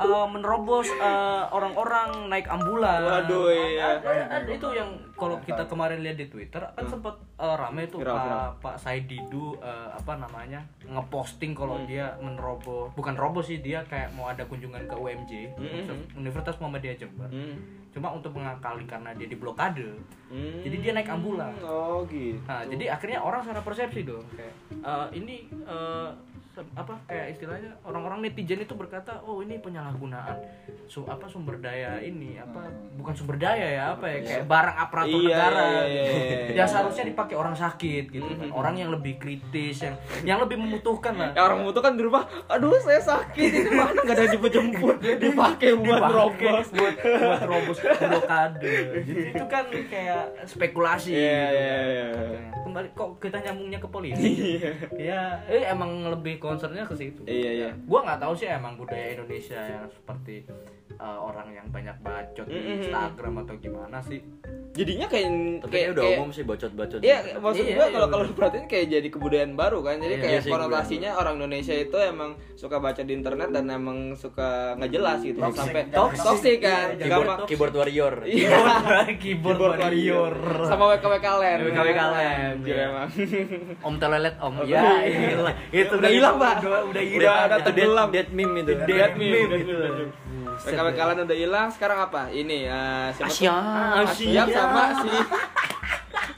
uh, 0.00 0.26
menerobos 0.26 0.88
uh, 0.98 1.46
orang-orang 1.52 2.32
naik 2.32 2.46
ambulan. 2.48 3.00
Waduh, 3.04 3.52
iya. 3.52 4.00
Ada- 4.00 4.28
ada- 4.40 4.50
itu 4.50 4.68
yang 4.72 4.90
kalau 5.20 5.36
kita 5.38 5.62
kemarin 5.66 6.00
lihat 6.00 6.16
di 6.16 6.26
Twitter 6.26 6.64
kan 6.64 6.84
sempat 6.84 7.12
uh, 7.36 7.54
rame 7.54 7.84
tuh 7.86 8.00
Viral, 8.00 8.10
Pak 8.10 8.24
viral. 8.24 8.48
Pak 8.58 8.76
Said 8.76 9.04
Didu 9.04 9.52
uh, 9.54 9.88
apa 9.90 10.16
namanya 10.16 10.60
ngeposting 10.82 11.52
kalau 11.52 11.76
Hmm. 11.76 11.86
dia 11.86 12.08
menerobos 12.18 12.88
bukan 12.92 13.12
robos 13.14 13.46
sih 13.46 13.58
dia 13.58 13.84
kayak 13.84 14.10
mau 14.10 14.26
ada 14.26 14.42
kunjungan 14.42 14.80
ke 14.82 14.94
UMJ 14.94 15.32
Hmm. 15.52 16.00
Universitas 16.14 16.56
Muhammadiyah 16.56 16.96
Jember. 16.96 17.28
Hmm. 17.28 17.60
Cuma 17.90 18.08
untuk 18.08 18.30
mengakali 18.32 18.82
karena 18.84 19.10
dia 19.12 19.26
diblokade. 19.26 19.82
Hmm. 20.26 20.60
Jadi 20.60 20.76
dia 20.78 20.92
naik 20.92 21.10
ambulan. 21.10 21.50
Oh 21.60 22.06
gitu. 22.06 22.38
Nah, 22.44 22.62
jadi 22.64 22.84
akhirnya 22.90 23.18
orang 23.18 23.42
salah 23.42 23.60
persepsi 23.60 24.02
dong 24.02 24.22
kayak 24.30 24.54
eh, 24.72 25.06
ini 25.12 25.36
eh, 25.50 26.08
se- 26.08 26.29
apa 26.76 26.94
kayak 27.04 27.26
istilahnya 27.34 27.70
orang-orang 27.82 28.24
netizen 28.24 28.60
itu 28.60 28.74
berkata, 28.74 29.20
"Oh, 29.22 29.40
ini 29.40 29.58
penyalahgunaan 29.58 30.36
su 30.90 31.06
apa 31.06 31.26
sumber 31.26 31.56
daya 31.58 32.02
ini 32.02 32.34
apa 32.36 32.66
bukan 32.94 33.14
sumber 33.14 33.38
daya 33.38 33.62
ya, 33.64 33.84
apa 33.94 34.06
ya 34.10 34.18
kayak 34.22 34.44
barang 34.44 34.76
aparatur 34.76 35.20
Iya, 35.20 35.28
negara." 35.30 35.62
iya, 35.62 35.82
gitu. 35.82 35.90
iya, 35.90 36.02
iya, 36.04 36.38
iya. 36.50 36.54
Yang 36.60 36.68
seharusnya 36.72 37.04
dipakai 37.08 37.36
orang 37.36 37.54
sakit 37.54 38.04
gitu 38.10 38.26
kan. 38.26 38.48
Orang 38.50 38.74
yang 38.76 38.90
lebih 38.90 39.16
kritis 39.16 39.76
yang 39.80 39.94
yang 40.22 40.38
lebih 40.42 40.56
membutuhkan 40.56 41.14
lah. 41.14 41.30
Ya 41.32 41.42
orang 41.44 41.64
itu 41.64 41.80
kan 41.80 41.92
di 41.94 42.02
rumah, 42.02 42.24
aduh 42.46 42.76
saya 42.82 43.00
sakit 43.00 43.50
ini 43.50 43.70
mana 43.70 43.98
nggak 44.00 44.16
ada 44.16 44.26
jemput-jemput 44.28 44.96
dipakai 45.24 45.70
buat 45.76 46.02
robos. 46.06 46.66
buat 46.74 46.94
buat 46.98 47.42
robos 47.46 47.78
blokade. 47.80 48.60
Jadi 49.00 49.12
itu 49.34 49.44
kan 49.46 49.64
kayak 49.68 50.24
spekulasi. 50.46 51.12
Iya, 51.12 51.42
gitu 51.50 51.56
iya, 51.56 52.06
kan. 52.10 52.69
Iya. 52.70 52.86
Kembali 52.86 52.88
kok 52.94 53.10
kita 53.18 53.38
nyambungnya 53.42 53.78
ke 53.82 53.88
politik. 53.90 54.32
ya, 55.10 55.42
eh 55.50 55.66
emang 55.66 56.06
lebih 56.06 56.38
concernnya 56.38 56.86
ke 56.86 56.94
situ. 56.94 57.26
Iya, 57.26 57.50
iya. 57.50 57.70
Gua 57.84 58.06
nggak 58.06 58.22
tahu 58.22 58.32
sih 58.38 58.46
emang 58.46 58.78
budaya 58.78 59.18
Indonesia 59.18 59.58
yang 59.58 59.90
seperti 59.90 60.46
uh, 61.00 61.18
orang 61.24 61.48
yang 61.50 61.66
banyak 61.66 61.96
bacot 61.98 62.44
di 62.44 62.54
Mm-mm. 62.54 62.76
Instagram 62.78 63.34
atau 63.40 63.54
gimana 63.56 63.98
sih? 64.00 64.20
Jadinya 64.70 65.08
kayak 65.08 65.26
Tapi 65.26 65.34
kayak 65.34 65.66
kayaknya 65.66 65.90
udah 65.90 66.04
kayak- 66.04 66.18
umum 66.20 66.30
sih 66.30 66.44
bacot-bacot. 66.44 67.00
Iya, 67.00 67.16
gitu. 67.24 67.38
maksud 67.40 67.64
Iya, 67.64 67.74
gua 67.74 67.82
iya, 67.82 67.94
kalau 67.98 68.22
lu 68.22 68.32
perhatiin 68.32 68.66
kayak 68.66 68.86
jadi 68.88 69.08
kebudayaan 69.10 69.52
baru 69.54 69.78
kan. 69.80 69.96
Jadi 69.98 70.14
Iya, 70.14 70.22
kayak 70.22 70.38
iya 70.38 70.46
konotasinya 70.46 71.10
orang 71.16 71.34
Indonesia 71.36 71.74
itu 71.74 71.96
emang 71.98 72.30
suka 72.54 72.76
baca 72.78 73.02
di 73.02 73.10
internet 73.10 73.48
dan 73.50 73.64
emang 73.66 73.98
suka 74.14 74.48
nggak 74.78 74.90
jelas 74.90 75.18
gitu. 75.20 75.42
Toxic, 75.42 75.58
Sampai 75.58 75.82
toxic. 75.90 76.22
toxic 76.22 76.58
kan. 76.60 76.86
Iya, 76.92 77.02
Gampang. 77.02 77.18
keyboard, 77.18 77.48
keyboard 77.48 77.74
warrior. 77.74 78.14
Iya. 78.22 78.58
Keyboard 79.18 79.58
warrior. 79.58 80.34
Sama 80.62 80.84
WKWK 80.88 81.26
Land. 81.34 81.60
WKWK 81.64 82.00
Land, 82.06 82.38
Anjir, 82.54 82.70
iya. 82.70 82.84
emang. 82.86 83.08
Om 83.82 83.94
telelet 83.98 84.34
om. 84.38 84.52
Ya, 84.62 84.82
iya. 85.02 85.28
Itu 85.72 85.94
Udah 85.98 86.10
hilang, 86.10 86.36
Pak. 86.36 86.54
Udah, 86.60 86.70
udah 86.70 86.86
Udah 86.86 87.02
hilang. 87.02 87.38
ada 87.42 87.56
tenggelam. 87.60 88.08
dead 88.10 88.28
meme 88.30 88.54
itu. 88.56 88.70
Dead 88.70 88.86
Dead 88.86 89.12
meme 89.18 89.42
Land 91.08 91.20
udah 91.24 91.36
hilang, 91.36 91.68
sekarang 91.72 91.98
apa? 92.04 92.28
Ini 92.28 92.68
eh, 92.68 93.06
siapa 93.16 93.32
tuh? 93.32 93.36
Asia. 93.40 93.56
Asia 94.04 94.42
sama 94.52 94.84
si 95.00 95.10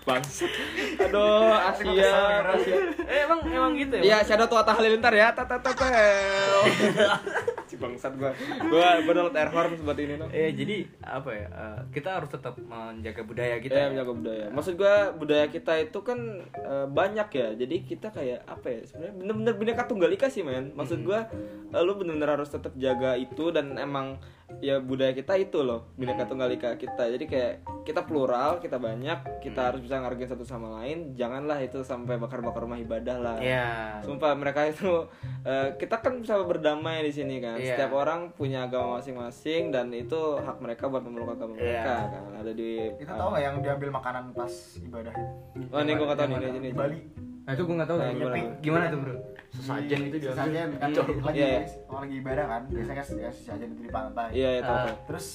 Bangsat. 0.02 0.50
Aduh, 0.98 1.54
Asia. 1.54 2.42
Asia. 2.42 2.74
Eh, 3.06 3.22
emang 3.22 3.40
emang 3.46 3.72
gitu 3.78 3.94
ya? 4.02 4.02
Iya, 4.02 4.18
Shadow 4.26 4.50
tua 4.50 4.66
halilintar 4.66 5.14
ya. 5.14 5.30
Tata 5.30 5.62
tata. 5.62 5.86
Si 7.72 7.80
bangsat 7.80 8.20
gua. 8.20 8.36
Gua 8.68 9.00
download 9.00 9.32
air 9.32 9.48
horn 9.48 9.80
buat 9.80 9.96
ini 9.96 10.20
dong. 10.20 10.28
Eh 10.28 10.52
jadi 10.52 10.84
apa 11.00 11.30
ya? 11.32 11.48
eh, 11.48 11.80
kita 11.96 12.20
harus 12.20 12.28
tetap 12.28 12.60
menjaga 12.60 13.24
budaya 13.24 13.56
kita. 13.64 13.72
Iya, 13.72 13.80
ya. 13.80 13.90
menjaga 13.96 14.12
budaya. 14.12 14.46
Maksud 14.52 14.74
gua 14.76 14.94
budaya 15.16 15.48
kita 15.48 15.72
itu 15.80 15.98
kan 16.04 16.18
eh, 16.52 16.86
banyak 16.92 17.28
ya. 17.32 17.48
Jadi 17.56 17.76
kita 17.88 18.12
kayak 18.12 18.44
apa 18.44 18.66
ya? 18.68 18.80
Sebenarnya 18.84 19.14
bener-bener 19.16 19.54
bineka 19.56 19.88
tunggal 19.88 20.12
ika 20.12 20.28
sih, 20.28 20.44
men. 20.44 20.76
Maksud 20.76 21.00
gua 21.00 21.32
eh, 21.72 21.80
lu 21.80 21.96
bener-bener 21.96 22.36
harus 22.36 22.52
tetap 22.52 22.76
jaga 22.76 23.16
itu 23.16 23.48
dan 23.48 23.80
emang 23.80 24.20
ya 24.60 24.82
budaya 24.82 25.14
kita 25.14 25.38
itu 25.38 25.62
loh, 25.62 25.88
bineka 25.96 26.28
tunggal 26.28 26.50
ika 26.52 26.76
kita. 26.76 27.08
Jadi 27.08 27.24
kayak 27.24 27.52
kita 27.82 28.04
plural, 28.04 28.58
kita 28.58 28.76
banyak, 28.76 29.40
kita 29.40 29.72
harus 29.72 29.80
bisa 29.80 29.98
ngargain 30.02 30.28
satu 30.28 30.44
sama 30.44 30.82
lain. 30.82 31.14
Janganlah 31.16 31.58
itu 31.62 31.80
sampai 31.80 32.18
bakar-bakar 32.18 32.66
rumah 32.66 32.76
ibadah 32.76 33.16
lah. 33.18 33.36
Iya. 33.40 33.98
Sumpah 34.04 34.36
mereka 34.36 34.68
itu 34.68 35.08
eh, 35.46 35.74
kita 35.78 36.02
kan 36.02 36.20
bisa 36.20 36.36
berdamai 36.42 37.02
di 37.06 37.12
sini 37.14 37.40
kan. 37.40 37.56
Iya. 37.56 37.78
Setiap 37.78 37.96
orang 37.96 38.34
punya 38.34 38.68
agama 38.68 39.00
masing-masing 39.00 39.72
dan 39.72 39.88
itu 39.94 40.18
hak 40.38 40.60
mereka 40.60 40.90
buat 40.90 41.02
memeluk 41.06 41.34
agama 41.34 41.56
Iya. 41.56 41.62
mereka 41.62 41.94
kan. 42.12 42.22
Ada 42.42 42.52
di 42.52 42.70
Kita 43.00 43.12
tahu 43.16 43.28
nggak 43.32 43.42
yang 43.42 43.56
diambil 43.62 43.88
makanan 43.94 44.24
pas 44.36 44.52
ibadah? 44.82 45.14
Oh, 45.72 45.80
ini 45.80 45.92
gua 45.96 46.06
nggak 46.12 46.18
tahu 46.18 46.28
nih. 46.28 46.60
Di 46.62 46.74
Bali. 46.74 47.31
Nah, 47.42 47.50
itu 47.58 47.62
gue 47.66 47.74
nggak 47.74 47.88
tahu 47.90 47.98
Nah, 47.98 48.10
gimana? 48.14 48.36
Gimana 48.62 48.84
tuh, 48.86 48.98
Bro? 49.02 49.14
Sesajen 49.52 50.00
itu 50.08 50.16
diambil. 50.22 50.38
Sesajen 50.38 50.68
kan 50.78 50.88
lagi 50.94 51.38
Iya, 51.42 51.48
iya. 51.50 51.60
orang 51.90 52.02
lagi 52.06 52.14
ibadah 52.22 52.44
kan. 52.46 52.62
Biasanya 52.70 52.96
kan 52.96 53.06
ya, 53.18 53.30
sesajen 53.34 53.68
itu 53.74 53.82
di 53.82 53.90
pantai. 53.92 54.28
Iya, 54.30 54.48
ya 54.48 54.60
tahu. 54.62 54.72
Ah. 54.72 54.78
tahu. 54.86 54.96
Terus 55.10 55.26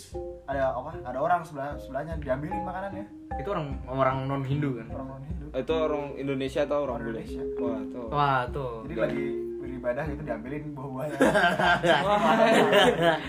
ada 0.47 0.63
apa? 0.71 0.89
Ada 1.03 1.19
orang 1.19 1.39
sebelah 1.43 1.69
sebelahnya 1.75 2.13
diambilin 2.17 2.63
makanannya. 2.63 3.05
Itu 3.37 3.49
orang 3.51 3.67
orang 3.91 4.17
non 4.25 4.43
Hindu 4.47 4.69
kan. 4.79 4.87
Orang 4.89 5.07
non 5.11 5.23
Hindu. 5.27 5.45
Itu 5.51 5.73
orang 5.75 6.03
Indonesia 6.15 6.61
atau 6.63 6.77
orang 6.87 6.97
Orang 6.97 7.11
bule? 7.11 7.21
Wah, 7.59 7.81
tuh. 7.91 8.07
Wah, 8.09 8.41
tuh. 8.49 8.73
Jadi 8.87 8.95
lagi 8.97 9.25
beribadah 9.59 10.05
itu 10.07 10.23
diambilin 10.23 10.63
buah-buahnya. 10.73 11.17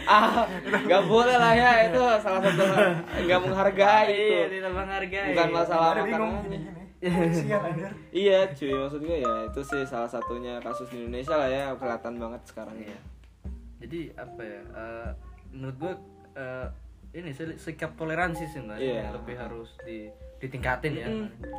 ah, 0.14 0.47
nggak 0.87 1.03
boleh 1.05 1.37
lah 1.37 1.53
ya 1.53 1.73
itu 1.91 2.01
salah 2.23 2.41
satu 2.47 2.64
nggak 3.27 3.41
menghargai 3.43 4.09
itu. 4.14 4.23
Iya, 4.23 4.45
tidak 4.55 4.73
menghargai. 4.73 5.35
Bukan 5.35 5.49
masalah 5.51 5.88
makanan. 5.99 6.78
anjir. 7.63 7.91
Iya, 8.11 8.39
cuy, 8.51 8.75
maksud 8.75 9.01
gue 9.01 9.19
ya 9.19 9.35
itu 9.47 9.61
sih 9.63 9.83
salah 9.85 10.07
satunya 10.07 10.59
kasus 10.59 10.91
di 10.91 10.99
Indonesia 11.01 11.35
lah 11.35 11.47
ya 11.47 11.65
kelihatan 11.75 12.19
banget 12.19 12.43
sekarang 12.45 12.75
Iya. 12.75 12.91
ya. 12.91 13.01
Jadi 13.79 14.01
apa 14.13 14.43
ya? 14.43 14.61
eh, 14.65 15.11
menurut 15.55 15.77
gue 15.79 15.93
eh, 16.35 16.67
ini 17.15 17.31
sikap 17.57 17.95
toleransi 17.95 18.45
sih 18.45 18.61
Mbak, 18.61 18.77
Iya. 18.77 18.95
yang 19.01 19.11
lebih 19.15 19.35
harus 19.35 19.71
di 19.83 20.11
ditingkatin 20.39 20.93
ya. 20.95 21.07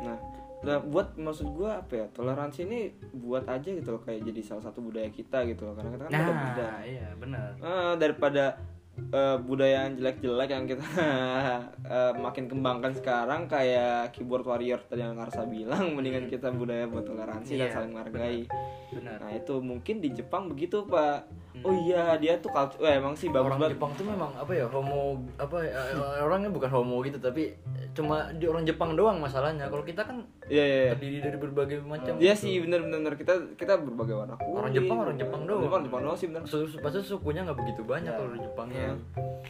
Nah, 0.04 0.16
nah, 0.60 0.78
buat 0.80 1.16
maksud 1.16 1.52
gue 1.52 1.68
apa 1.68 1.92
ya 1.94 2.06
toleransi 2.12 2.64
ini 2.64 2.80
buat 3.12 3.44
aja 3.44 3.68
gitu 3.68 3.88
loh 3.90 4.00
kayak 4.00 4.24
jadi 4.24 4.40
salah 4.40 4.64
satu 4.68 4.80
budaya 4.80 5.08
kita 5.08 5.44
gitu 5.48 5.64
loh 5.64 5.74
karena 5.76 5.96
kita 5.96 6.04
kan. 6.08 6.20
Nah, 6.56 6.80
iya 6.84 7.08
benar. 7.16 7.50
Eh, 7.56 7.92
daripada 7.96 8.56
eh, 8.98 9.36
budaya 9.40 9.86
yang 9.86 9.94
jelek-jelek 9.96 10.48
yang 10.50 10.64
kita 10.64 10.84
eh, 11.94 12.12
makin 12.16 12.46
kembangkan 12.46 12.92
sekarang 12.94 13.46
kayak 13.46 14.12
keyboard 14.12 14.44
warrior 14.44 14.80
tadi 14.84 15.02
yang 15.02 15.14
Karsa 15.14 15.44
bilang 15.44 15.94
mendingan 15.96 16.26
kita 16.26 16.50
budaya 16.50 16.86
buat 16.86 17.04
toleransi 17.04 17.52
dan 17.56 17.66
Iya, 17.66 17.74
saling 17.74 17.92
menghargai. 17.92 18.40
nah 19.00 19.30
itu 19.30 19.54
mungkin 19.62 20.02
di 20.02 20.10
Jepang 20.10 20.50
begitu 20.50 20.82
pak 20.82 21.30
oh 21.60 21.74
iya 21.76 22.16
dia 22.16 22.36
tuh 22.36 22.48
culture 22.48 22.80
eh, 22.80 22.96
emang 22.96 23.12
sih 23.12 23.28
bagus 23.28 23.46
orang 23.46 23.58
banget 23.58 23.74
Jepang 23.74 23.92
tuh 23.92 24.04
memang 24.04 24.30
apa 24.32 24.50
ya 24.50 24.64
homo 24.66 25.00
apa 25.36 25.56
ya, 25.60 25.80
orangnya 26.20 26.48
bukan 26.48 26.70
homo 26.70 27.00
gitu 27.00 27.16
tapi 27.16 27.52
cuma 27.90 28.32
di 28.32 28.44
orang 28.44 28.62
Jepang 28.62 28.94
doang 28.94 29.18
masalahnya 29.18 29.66
kalau 29.66 29.82
kita 29.82 30.00
kan 30.00 30.22
iya 30.46 30.62
iya 30.62 30.78
iya. 30.80 30.90
terdiri 30.92 31.18
dari 31.20 31.36
berbagai 31.36 31.76
macam 31.82 32.16
Iya 32.16 32.32
sih 32.32 32.58
bener 32.58 32.80
bener 32.80 32.98
bener. 33.00 33.14
kita 33.14 33.34
kita 33.54 33.76
berbagai 33.76 34.14
warna 34.14 34.34
kulit. 34.34 34.56
Orang 34.56 34.72
Jepang, 34.72 34.96
orang 34.98 35.16
Jepang 35.16 35.40
doang. 35.44 35.62
Jepang 35.62 35.82
Jepang 35.84 36.00
doang 36.02 36.16
sih. 36.16 36.28
Su- 36.44 36.78
Pasti 36.78 36.98
sukunya 37.02 37.42
nggak 37.42 37.56
begitu 37.56 37.82
banyak 37.82 38.10
kalau 38.10 38.30
di 38.30 38.40
Jepang 38.40 38.68
Iya. 38.70 38.80
ya. 38.80 38.92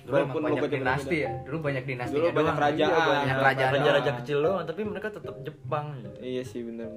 dulu 0.01 0.14
Walaupun 0.16 0.40
banyak 0.42 0.62
dinasti 0.73 1.16
ya 1.20 1.31
dulu 1.44 1.57
banyak 1.61 1.85
dinasti 1.85 2.14
Dulu 2.16 2.27
banyak 2.33 2.55
kerajaan. 2.57 2.90
banyak 2.90 3.27
Iya, 3.27 3.35
kerajaan 3.38 3.70
Raja-raja 3.73 4.11
kecil 4.18 4.38
doang 4.40 4.64
tapi 4.64 4.81
mereka 4.83 5.09
tetap 5.09 5.35
Jepang. 5.40 5.87
Iya 6.18 6.42
sih 6.42 6.61
bener 6.62 6.88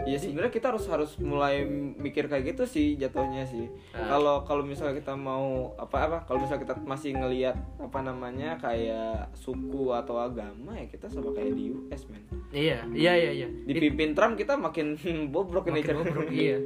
Iya 0.00 0.14
sih 0.16 0.30
sebenarnya 0.30 0.50
kita 0.52 0.66
harus 0.68 0.86
harus 0.86 1.10
mulai 1.18 1.66
mikir 1.98 2.26
kayak 2.26 2.46
gitu 2.48 2.64
sih 2.64 2.94
jatuhnya 2.94 3.42
sih. 3.42 3.66
Nah. 3.90 4.06
Kalau 4.08 4.36
kalau 4.42 4.62
misalnya 4.62 4.94
kita 4.94 5.12
mau 5.12 5.74
apa 5.74 5.96
apa 6.00 6.18
kalau 6.22 6.38
misalnya 6.40 6.62
kita 6.62 6.74
masih 6.80 7.12
ngelihat 7.12 7.58
apa 7.76 7.98
namanya 8.00 8.54
kayak 8.56 9.34
suku 9.34 9.90
atau 9.90 10.16
agama 10.16 10.72
ya 10.72 10.86
kita 10.86 11.06
sama 11.06 11.30
kayak 11.32 11.50
di 11.52 11.70
US 11.72 12.06
men. 12.06 12.22
iya 12.48 12.80
iya 12.88 13.12
iya 13.12 13.30
iya 13.34 13.48
Dipimpin 13.66 14.14
Trump 14.14 14.32
kita 14.34 14.54
makin 14.54 14.96
bobrok 15.34 15.66
ini 15.66 15.82
Makin 15.82 15.96
bobrok, 15.98 16.30
iya 16.30 16.56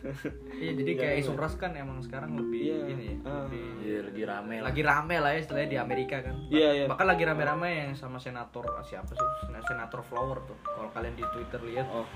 iya 0.58 0.72
jadi 0.72 0.92
kayak 0.92 1.14
Iya, 1.14 1.22
isu 1.22 1.36
ras 1.36 1.54
kan 1.54 1.70
emang 1.72 2.00
sekarang 2.00 2.34
lebih 2.34 2.60
Iya. 2.64 2.76
ini 2.88 3.04
ya 3.06 3.16
Ah. 3.22 3.44
lebih- 3.44 3.70
Iya, 3.80 3.98
lagi 4.02 4.22
rame 4.24 4.54
lah. 4.56 4.64
lagi 4.66 4.82
rame 4.82 5.16
lah 5.16 5.30
ya 5.30 5.38
istilahnya 5.38 5.68
di 5.68 5.78
Amerika 5.78 6.16
kan 6.18 6.34
Iya, 6.48 6.68
iya. 6.74 6.84
bahkan 6.86 7.06
lagi 7.06 7.22
rame-rame 7.22 7.68
yang 7.70 7.92
sama 7.92 8.16
senator 8.16 8.64
siapa 8.82 9.06
sih 9.08 9.28
Sen- 9.40 9.62
senator 9.64 10.00
Flower 10.00 10.42
tuh 10.42 10.58
kalau 10.64 10.90
kalian 10.90 11.14
di 11.14 11.22
Twitter 11.28 11.60
lihat 11.62 11.86
Oh. 11.86 12.08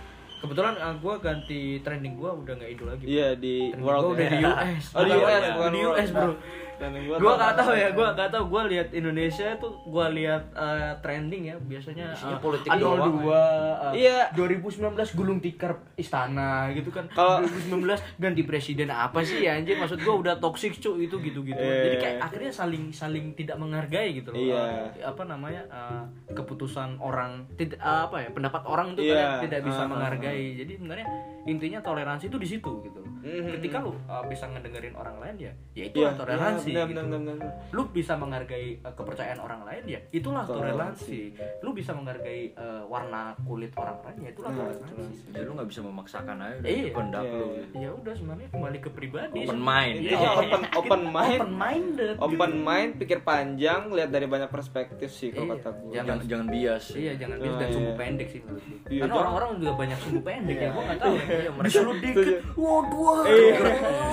Kebetulan 0.44 0.74
gue 0.94 1.14
ganti 1.18 1.61
trending 1.80 2.14
gue 2.14 2.30
udah 2.30 2.52
nggak 2.54 2.70
Indo 2.70 2.85
lagi 2.85 3.04
Iya 3.07 3.28
di 3.35 3.72
Trending 3.72 3.80
world 3.83 4.02
gua 4.02 4.12
udah 4.12 4.24
ya. 4.24 4.30
di 4.30 4.38
US 4.44 4.85
Oh 4.92 5.02
di 5.02 5.12
US 5.14 5.24
bukan 5.42 5.50
bukan 5.50 5.72
di. 5.72 5.83
US 5.87 6.09
bro 6.11 6.22
Trending 6.24 6.37
gue 6.76 7.16
gua 7.16 7.32
nggak 7.34 7.54
tahu 7.56 7.72
ya 7.72 7.88
gue 7.90 8.06
nggak 8.10 8.30
tahu 8.30 8.44
gue 8.46 8.62
lihat 8.70 8.88
Indonesia 8.90 9.46
itu 9.50 9.68
gue 9.84 10.06
lihat 10.14 10.42
eh, 10.50 10.92
trending 10.98 11.42
ya 11.44 11.56
biasanya 11.56 12.06
Isinya 12.10 12.37
eh, 12.37 12.40
politik 12.40 12.68
Adol 12.68 12.94
doang, 12.94 13.14
dua 13.20 13.42
eh, 13.90 14.02
Iya. 14.02 14.20
2019 14.32 14.80
gulung 15.14 15.38
tikar 15.38 15.72
istana 15.94 16.68
gitu 16.70 16.88
kan 16.88 17.06
Kalau- 17.08 17.42
2019 17.42 18.18
ganti 18.18 18.42
presiden 18.42 18.88
apa 18.88 19.20
sih 19.20 19.40
ya 19.40 19.54
anjir 19.54 19.76
maksud 19.76 19.98
gue 19.98 20.14
udah 20.16 20.37
toxic 20.37 20.74
cu 20.76 20.96
itu 20.96 21.16
gitu 21.20 21.40
gitu 21.42 21.56
Iya. 21.56 21.82
jadi 21.84 21.96
kayak 21.96 22.16
akhirnya 22.22 22.52
saling 22.52 22.84
saling 22.90 23.32
tidak 23.32 23.56
menghargai 23.56 24.14
gitu 24.14 24.30
loh 24.30 24.40
Iya. 24.40 24.62
Eh, 24.92 25.04
apa 25.04 25.22
namanya 25.24 25.62
eh, 25.66 26.02
keputusan 26.30 26.98
orang 26.98 27.46
tidak 27.54 27.78
eh, 27.78 28.00
apa 28.04 28.16
ya 28.18 28.28
pendapat 28.30 28.62
orang 28.64 28.92
itu 28.92 29.02
Iya. 29.04 29.14
kadang 29.14 29.42
tidak 29.42 29.60
bisa 29.64 29.80
ah, 29.80 29.88
menghargai 29.88 30.46
jadi 30.56 30.72
sebenarnya 30.74 31.06
intinya 31.44 31.78
toleransi 31.78 32.24
itu 32.26 32.37
di 32.37 32.48
situ 32.48 32.72
gitu 32.83 32.98
loh 32.98 33.12
Mhm. 33.16 33.57
ketika 33.57 33.80
lu 33.80 33.96
uh, 34.04 34.20
bisa 34.24 34.44
ngedengerin 34.46 34.92
orang 34.92 35.16
lain 35.16 35.37
ya 35.40 35.52
ya 35.72 35.85
itu 35.87 35.96
Iya, 35.98 36.12
toleransi 36.12 36.68
iya, 36.68 36.85
benar, 36.85 36.87
gitu. 36.87 37.00
benar, 37.09 37.20
benar, 37.24 37.37
benar. 37.40 37.52
lu 37.72 37.83
bisa 37.88 38.12
menghargai 38.14 38.68
uh, 38.78 38.92
kepercayaan 38.92 39.40
orang 39.40 39.61
lain 39.64 39.83
ya 39.87 40.00
itulah 40.11 40.44
Toleransi. 40.44 40.61
toleransi 40.68 41.20
lu 41.64 41.70
bisa 41.72 41.90
menghargai 41.90 42.52
uh, 42.52 42.85
warna 42.85 43.33
kulit 43.42 43.72
orang 43.74 43.96
lain 44.02 44.18
ya 44.20 44.30
itulah 44.30 44.50
Nah, 44.50 44.59
toleransi 44.68 45.24
Ya 45.30 45.40
lu 45.40 45.52
nggak 45.54 45.68
bisa 45.68 45.80
memaksakan 45.80 46.37
aja 46.38 46.54
udah 46.54 46.68
Iya. 46.68 46.85
Iya, 46.85 47.33
lu. 47.33 47.48
iya. 47.48 47.64
ya 47.74 47.90
udah 47.94 48.12
sebenarnya 48.12 48.48
kembali 48.50 48.78
ke 48.78 48.90
pribadi 48.90 49.38
Open 49.42 49.61
mind. 49.62 49.96
Itu 49.98 50.14
Iya. 50.14 50.30
open 50.35 50.62
open 50.74 51.02
mind 51.07 51.33
open 51.35 51.52
minded 51.54 52.14
open 52.18 52.52
mind 52.62 52.90
pikir 52.94 53.18
panjang 53.20 53.88
lihat 53.88 54.11
dari 54.11 54.26
banyak 54.26 54.48
perspektif 54.48 55.09
sih 55.09 55.30
kalau 55.30 55.48
Iya. 55.50 55.54
kata 55.59 55.70
gue 55.72 55.90
Jangan- 55.90 56.09
Jangan 56.14 56.28
jangan 56.28 56.46
bias. 56.50 56.85
Iya 56.92 57.12
jangan 57.16 57.37
bias 57.38 57.54
dan 57.54 57.64
iya. 57.64 57.74
sumbu 57.74 57.92
pendek 57.94 58.28
sih 58.28 58.40
menurut 58.42 58.62
gue. 58.62 58.78
Iya, 58.87 59.00
Karena 59.00 59.14
orang-orang 59.18 59.48
juga 59.59 59.72
banyak 59.74 59.98
sumbu 59.98 60.20
pendek 60.20 60.57
ya, 60.59 60.68
gue 60.68 60.83
nggak 60.85 61.00
tahu. 61.00 61.14
Ya. 61.34 61.40
Iya, 61.40 61.50
mereka- 61.52 61.82
lu 61.82 61.92
dikit, 61.98 62.38
waduh, 62.54 63.16
Iya. 63.24 63.54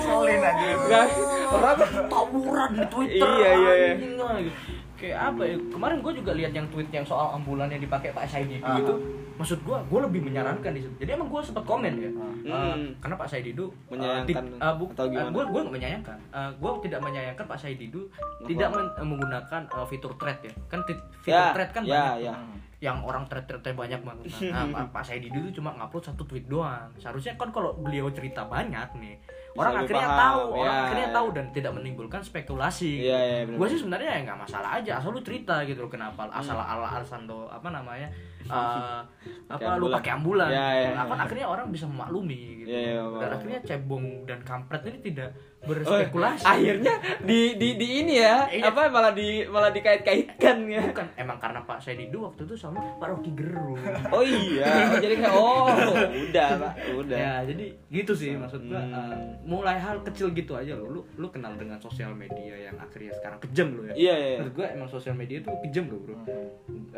Solin 0.02 0.40
aja. 0.42 0.66
Nggak, 0.74 1.06
orang 1.48 1.76
tawuran 2.06 2.70
di 2.74 2.84
Twitter. 2.90 3.28
Iya, 3.30 3.50
iya, 3.54 3.72
iya. 3.78 4.52
Kayak 4.94 5.18
apa 5.34 5.42
ya? 5.42 5.56
Kemarin 5.58 5.98
gue 5.98 6.12
juga 6.14 6.30
lihat 6.32 6.52
yang 6.52 6.66
tweet 6.70 6.86
yang 6.90 7.02
soal 7.02 7.34
ambulan 7.34 7.66
yang 7.66 7.82
dipakai 7.82 8.10
Pak 8.10 8.26
Ah. 8.62 8.78
itu. 8.78 8.94
Maksud 9.34 9.58
gue, 9.60 9.76
gue 9.82 10.00
lebih 10.02 10.20
menyarankan 10.22 10.70
di 10.70 10.80
situ. 10.80 10.94
Jadi 10.98 11.10
emang 11.12 11.26
gue 11.26 11.40
sempat 11.40 11.62
komen 11.62 11.92
ya. 11.94 12.10
Uh, 12.10 12.30
Hmm. 12.42 12.90
karena 12.98 13.16
Pak 13.16 13.28
Saididu 13.28 13.64
uh, 13.64 13.72
Menyayangkan 13.88 14.44
uh, 14.56 14.74
bu- 14.74 14.90
atau 14.90 15.06
gimana? 15.06 15.24
uh, 15.24 15.30
gue 15.30 15.44
gue 15.44 15.60
nggak 15.62 15.74
menyayangkan. 15.74 16.18
Uh, 16.28 16.50
gue 16.52 16.70
tidak 16.82 17.00
menyayangkan 17.00 17.44
Pak 17.44 17.58
Saididu 17.58 18.00
tidak 18.44 18.68
men- 18.70 18.92
uh, 18.92 19.04
menggunakan 19.04 19.62
uh, 19.70 19.84
fitur 19.84 20.12
thread 20.14 20.38
ya. 20.40 20.52
Kan 20.66 20.82
ti- 20.82 20.98
fitur 21.20 21.38
Ya, 21.38 21.52
thread 21.52 21.70
kan 21.70 21.82
ya, 21.82 21.92
banyak. 22.12 22.16
ya. 22.20 22.34
tuh. 22.34 22.60
Yang 22.82 22.98
orang 23.04 23.24
thread-threadnya 23.24 23.74
banyak 23.76 24.00
banget. 24.02 24.24
Nah, 24.50 24.64
Pak- 24.74 24.90
Pak 24.90 25.04
Saididu 25.04 25.38
itu 25.40 25.50
cuma 25.56 25.70
ngupload 25.72 26.02
satu 26.04 26.22
tweet 26.22 26.44
doang. 26.44 26.90
Seharusnya 26.96 27.34
kan 27.36 27.48
kalau 27.48 27.72
beliau 27.74 28.10
cerita 28.10 28.42
banyak 28.42 28.90
nih, 28.96 29.14
orang 29.54 29.80
akhirnya 29.80 30.08
paham, 30.08 30.18
tahu, 30.18 30.42
orang 30.56 30.66
ya, 30.66 30.82
akhirnya 30.82 31.06
ya. 31.06 31.14
tahu 31.14 31.26
dan 31.30 31.46
tidak 31.50 31.72
menimbulkan 31.72 32.20
spekulasi. 32.20 33.06
Iya, 33.06 33.46
benar. 33.46 33.56
Gue 33.56 33.66
sih 33.68 33.78
sebenarnya 33.78 34.10
ya 34.10 34.20
nggak 34.24 34.38
masalah 34.40 34.70
aja, 34.74 34.92
asal 34.96 35.10
lu 35.10 35.20
cerita 35.20 35.62
gitu 35.62 35.78
loh 35.78 35.88
kenapa, 35.88 36.26
asal 36.26 36.56
ala 36.56 36.88
alasan 36.90 37.22
do 37.22 37.46
apa 37.46 37.68
namanya, 37.68 38.10
eh, 38.44 39.00
apa 39.48 39.70
lu 39.76 39.86
pakai 39.88 40.10
ambulan. 40.12 40.48
Iya, 40.48 40.92
Nah, 40.92 41.04
kan 41.04 41.14
iya. 41.14 41.24
akhirnya 41.24 41.46
orang 41.46 41.66
bisa 41.68 41.84
memaklumi 41.84 42.40
gitu. 42.58 42.68
Iya, 42.68 42.80
iya, 42.88 43.02
dan 43.16 43.28
akhirnya 43.32 43.60
cebong 43.62 44.04
dan 44.24 44.40
kampret 44.42 44.82
ini 44.84 44.98
tidak 45.02 45.30
Oh, 45.62 45.70
berspekulasi. 45.70 46.42
akhirnya 46.42 46.94
di 47.22 47.54
di 47.54 47.78
di 47.78 48.02
ini 48.02 48.18
ya 48.18 48.50
Iya. 48.50 48.66
apa 48.66 48.90
malah 48.90 49.14
di 49.14 49.46
malah 49.46 49.70
dikait-kaitkan 49.70 50.66
ya 50.66 50.82
Bukan 50.84 51.06
emang 51.14 51.38
karena 51.38 51.62
Pak 51.62 51.78
Saididu 51.78 52.26
waktu 52.26 52.42
itu 52.42 52.58
sama 52.58 52.82
Pak 52.98 53.06
Rocky 53.08 53.30
Gerung. 53.32 53.78
oh 54.10 54.26
iya 54.26 54.66
oh, 54.66 54.98
jadi 54.98 55.14
kayak 55.16 55.30
oh 55.32 55.70
udah 56.02 56.48
pak 56.58 56.72
udah 56.98 57.14
Ya, 57.14 57.34
jadi 57.46 57.64
gitu 57.88 58.10
sih 58.12 58.34
maksud 58.34 58.58
gua 58.64 58.82
Hmm. 58.82 58.90
uh, 58.90 59.14
mulai 59.44 59.78
hal 59.78 60.02
kecil 60.02 60.34
gitu 60.34 60.50
aja 60.52 60.74
loh. 60.74 60.90
Lu 60.90 61.00
lu 61.14 61.30
kenal 61.30 61.54
dengan 61.54 61.78
sosial 61.78 62.10
media 62.12 62.58
yang 62.60 62.74
akhirnya 62.76 63.14
sekarang 63.14 63.38
kejam 63.40 63.68
loh 63.72 63.84
ya. 63.86 63.94
iya 63.94 64.14
iya 64.18 64.38
gua 64.48 64.66
emang 64.66 64.88
sosial 64.88 65.14
media 65.14 65.38
itu 65.38 65.50
kejam 65.62 65.86
loh, 65.86 66.00
Bro. 66.00 66.14
Uh, 66.18 66.26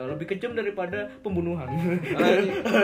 Lebih 0.08 0.26
kejam 0.30 0.56
daripada 0.56 1.12
pembunuhan. 1.34 1.66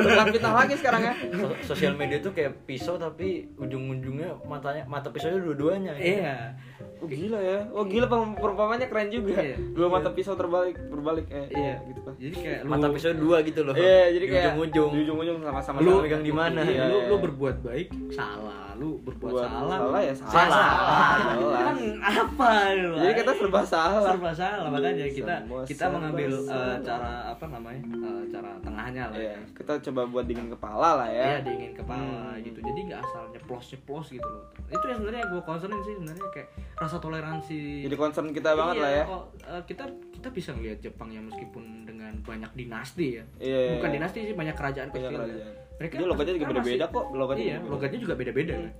Bukan 0.02 0.26
fitnah 0.28 0.54
lagi 0.56 0.74
sekarang 0.74 1.02
ya 1.04 1.14
So- 1.30 1.54
sosial 1.70 1.94
media 1.94 2.18
tuh 2.18 2.32
kayak 2.32 2.66
pisau 2.66 2.96
tapi 2.96 3.46
ujung-ujungnya 3.54 4.42
matanya 4.42 4.82
mata 4.84 5.06
pisaunya 5.08 5.38
dua-duanya. 5.38 5.94
Iya. 5.94 6.58
oh 6.98 7.08
gila 7.08 7.38
ya 7.38 7.64
oh 7.70 7.80
gila 7.82 8.04
perumpamannya 8.10 8.84
keren 8.84 9.08
juga 9.08 9.38
Iya. 9.38 9.56
dua 9.70 9.88
mata 9.88 10.10
pisau 10.10 10.34
terbalik 10.34 10.76
berbalik 10.86 11.30
eh 11.30 11.46
Iya. 11.48 11.74
gitu 11.86 12.00
pak 12.02 12.14
Jadi 12.18 12.34
kayak 12.36 12.60
lu 12.60 12.68
Mata 12.68 12.86
pisau 12.90 13.12
dua 13.14 13.36
gitu 13.40 13.60
loh. 13.62 13.72
iya 13.72 14.10
jadi 14.10 14.20
Di 14.20 14.30
kayak 14.30 14.44
ujung-ujung. 14.50 14.90
di 14.90 14.98
ujung-ujung 15.00 15.36
sama-sama 15.40 15.76
Lu 15.78 16.02
megang 16.02 16.20
di 16.20 16.28
mana? 16.30 16.60
Iya, 16.60 16.72
Iya, 16.74 16.84
lu 16.86 16.96
iya. 16.98 17.08
lu 17.08 17.16
berbuat 17.18 17.56
baik 17.62 17.88
salah, 18.10 18.74
lu 18.74 19.00
berbuat 19.00 19.32
Buat 19.32 19.46
salah. 19.46 19.78
salah 19.78 20.00
ya 20.02 20.14
salah. 20.14 20.32
Salah. 20.34 20.50
Salah. 20.50 21.60
Kan 21.62 21.76
apa 22.00 22.50
lu? 22.74 22.90
jadi 22.98 23.14
kita 23.14 23.32
serba 23.34 23.60
salah 23.62 24.00
serba 24.06 24.30
salah 24.34 24.68
makanya 24.68 25.06
kita 25.08 25.34
Semua 25.38 25.62
kita 25.64 25.84
mengambil 25.88 26.30
uh, 26.30 26.40
salah. 26.42 26.76
cara 26.82 27.10
apa 27.30 27.44
namanya? 27.46 27.82
uh, 27.94 28.22
cara 28.26 28.39
tengahnya 28.60 29.04
lah. 29.06 29.16
Iya, 29.16 29.32
ya. 29.32 29.40
kita 29.52 29.72
coba 29.82 30.00
buat 30.06 30.24
dingin 30.24 30.48
kepala 30.48 30.88
lah 30.96 31.08
ya 31.08 31.24
ya. 31.32 31.38
dingin 31.42 31.72
kepala 31.72 32.00
Hmm. 32.30 32.40
gitu 32.40 32.58
jadi 32.58 32.80
nggak 32.86 33.00
asal 33.02 33.22
nyeplos 33.28 33.64
nyeplos 33.68 34.06
gitu 34.10 34.24
loh 34.24 34.44
itu 34.66 34.84
yang 34.84 34.98
sebenarnya 34.98 35.24
gue 35.26 35.42
concernin 35.42 35.80
sih 35.80 35.94
sebenarnya 35.94 36.26
kayak 36.30 36.48
rasa 36.74 36.96
toleransi 36.96 37.60
Jadi 37.84 37.96
concern 37.96 38.28
kita 38.30 38.50
banget 38.52 38.74
Iya, 38.74 38.82
lah 38.82 38.90
ya. 38.90 39.04
kok, 39.04 39.24
eh, 39.42 39.62
kita 39.66 39.84
kita 40.10 40.28
bisa 40.30 40.50
ngelihat 40.52 40.78
Jepang 40.80 41.08
yang 41.08 41.24
meskipun 41.24 41.64
dengan 41.84 42.12
banyak 42.20 42.50
dinasti 42.54 43.18
ya 43.18 43.24
Iya, 43.36 43.58
iya, 43.58 43.70
bukan 43.74 43.88
iya. 43.88 43.96
dinasti 43.96 44.18
sih 44.22 44.34
banyak 44.34 44.54
kerajaan 44.54 44.88
Banyak 44.88 45.10
kecil 45.10 45.20
ya. 45.28 45.48
Mereka 45.80 45.94
Dia 45.96 46.06
logatnya 46.12 46.34
juga 46.36 46.48
beda-beda 46.52 46.84
kok, 46.92 47.04
logatnya 47.16 47.44
iya 47.44 47.56
juga 47.56 47.70
logatnya 47.72 47.98
juga 48.04 48.14
beda-beda 48.20 48.52
kan 48.52 48.72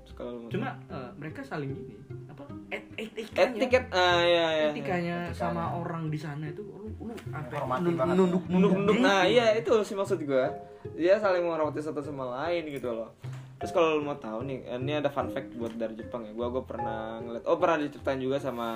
cuma 0.53 0.69
eh, 0.93 1.11
mereka 1.17 1.41
saling 1.41 1.71
ini 1.73 1.97
apa 2.29 2.45
et 2.69 2.85
etikanya 3.01 3.57
etiket 3.57 3.85
ah 3.91 4.21
ya 4.21 4.47
ya. 4.53 4.69
etikanya 4.71 5.17
sama 5.33 5.81
orang 5.81 6.13
di 6.13 6.19
sana 6.21 6.45
itu 6.53 6.61
lu 6.61 6.93
lu 7.01 7.13
apa 7.33 7.67
banget. 7.73 8.15
nunduk 8.15 8.45
Nunduk 8.47 8.73
nunduk. 8.77 8.97
Nah, 9.01 9.25
diri. 9.25 9.41
iya 9.41 9.57
itu 9.57 9.73
sih 9.83 9.97
maksud 9.97 10.21
gua. 10.29 10.53
Dia 10.97 11.17
saling 11.17 11.43
menghormati 11.45 11.81
satu 11.81 12.05
sama 12.05 12.29
lain 12.45 12.69
gitu 12.69 12.93
loh. 12.93 13.11
Terus 13.61 13.77
kalau 13.77 14.01
mau 14.01 14.17
tahu 14.17 14.49
nih, 14.49 14.65
ini 14.73 14.93
ada 14.97 15.13
fun 15.13 15.29
fact 15.29 15.53
buat 15.53 15.77
dari 15.77 15.93
Jepang 15.93 16.25
ya. 16.25 16.33
Gua 16.33 16.49
gua 16.49 16.65
pernah 16.65 17.21
ngeliat, 17.21 17.45
oh 17.45 17.61
pernah 17.61 17.77
diceritain 17.77 18.17
juga 18.17 18.41
sama 18.41 18.69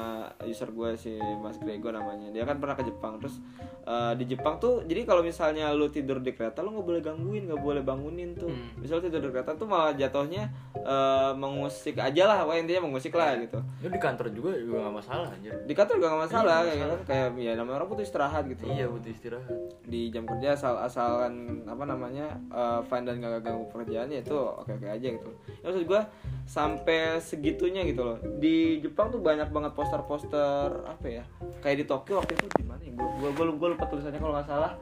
user 0.44 0.68
gue 0.68 0.92
si 1.00 1.16
Mas 1.40 1.56
Grego 1.56 1.88
namanya. 1.88 2.28
Dia 2.28 2.44
kan 2.44 2.60
pernah 2.60 2.76
ke 2.76 2.84
Jepang. 2.84 3.16
Terus 3.16 3.40
eh, 3.88 4.12
di 4.20 4.28
Jepang 4.28 4.60
tuh, 4.60 4.84
jadi 4.84 5.08
kalau 5.08 5.24
misalnya 5.24 5.72
lu 5.72 5.88
tidur 5.88 6.20
di 6.20 6.36
kereta, 6.36 6.60
lu 6.60 6.76
nggak 6.76 6.84
boleh 6.84 7.00
gangguin, 7.00 7.48
nggak 7.48 7.62
boleh 7.64 7.80
bangunin 7.80 8.36
tuh. 8.36 8.52
Hmm. 8.52 8.76
Misalnya 8.76 9.08
tidur 9.08 9.32
di 9.32 9.32
kereta 9.32 9.56
tuh 9.56 9.64
malah 9.64 9.96
jatuhnya 9.96 10.52
eh, 10.76 11.32
mengusik 11.32 11.96
aja 11.96 12.22
lah, 12.28 12.38
Wah, 12.44 12.60
intinya 12.60 12.84
mengusik 12.84 13.16
lah 13.16 13.40
gitu. 13.40 13.56
Lu 13.80 13.88
di 13.88 13.96
kantor 13.96 14.28
juga 14.36 14.52
juga 14.60 14.84
gak 14.84 14.96
masalah 15.00 15.32
anjir. 15.32 15.56
Di 15.64 15.72
kantor 15.72 15.94
juga 15.96 16.08
gak 16.12 16.22
masalah, 16.28 16.58
Iya, 16.60 16.68
kayak 16.68 16.76
masalah. 16.76 16.96
gitu. 17.00 17.08
kayak 17.08 17.28
ya 17.40 17.52
namanya 17.56 17.76
orang 17.80 17.88
butuh 17.88 18.04
istirahat 18.04 18.44
gitu. 18.52 18.62
Iya 18.68 18.84
butuh 18.92 19.10
istirahat. 19.10 19.56
di 19.84 20.08
jam 20.10 20.24
kerja 20.24 20.56
asal 20.56 20.74
asalkan 20.80 21.62
apa 21.68 21.84
namanya 21.86 22.26
uh, 22.48 22.80
dan 22.84 23.20
gak 23.20 23.44
ganggu 23.44 23.68
pekerjaan 23.68 24.08
ya 24.08 24.24
itu 24.24 24.32
oke 24.34 24.73
oke 24.74 24.87
aja 24.87 25.08
gitu. 25.14 25.30
Ya 25.62 25.64
maksud 25.70 25.84
gue 25.87 26.00
sampai 26.44 27.22
segitunya 27.22 27.87
gitu 27.87 28.02
loh. 28.04 28.18
Di 28.42 28.82
Jepang 28.82 29.14
tuh 29.14 29.22
banyak 29.22 29.48
banget 29.48 29.72
poster-poster 29.72 30.84
apa 30.84 31.06
ya 31.06 31.24
kayak 31.62 31.76
di 31.80 31.84
Tokyo 31.87 32.20
waktu 32.20 32.37
itu 32.37 32.46
di 32.58 32.64
mana 32.66 32.82
ya? 32.82 32.92
Gue 32.98 33.30
gue 33.32 33.44
gue 33.54 33.68
lupa 33.72 33.84
tulisannya 33.88 34.20
kalau 34.20 34.34
nggak 34.37 34.48
salah. 34.48 34.72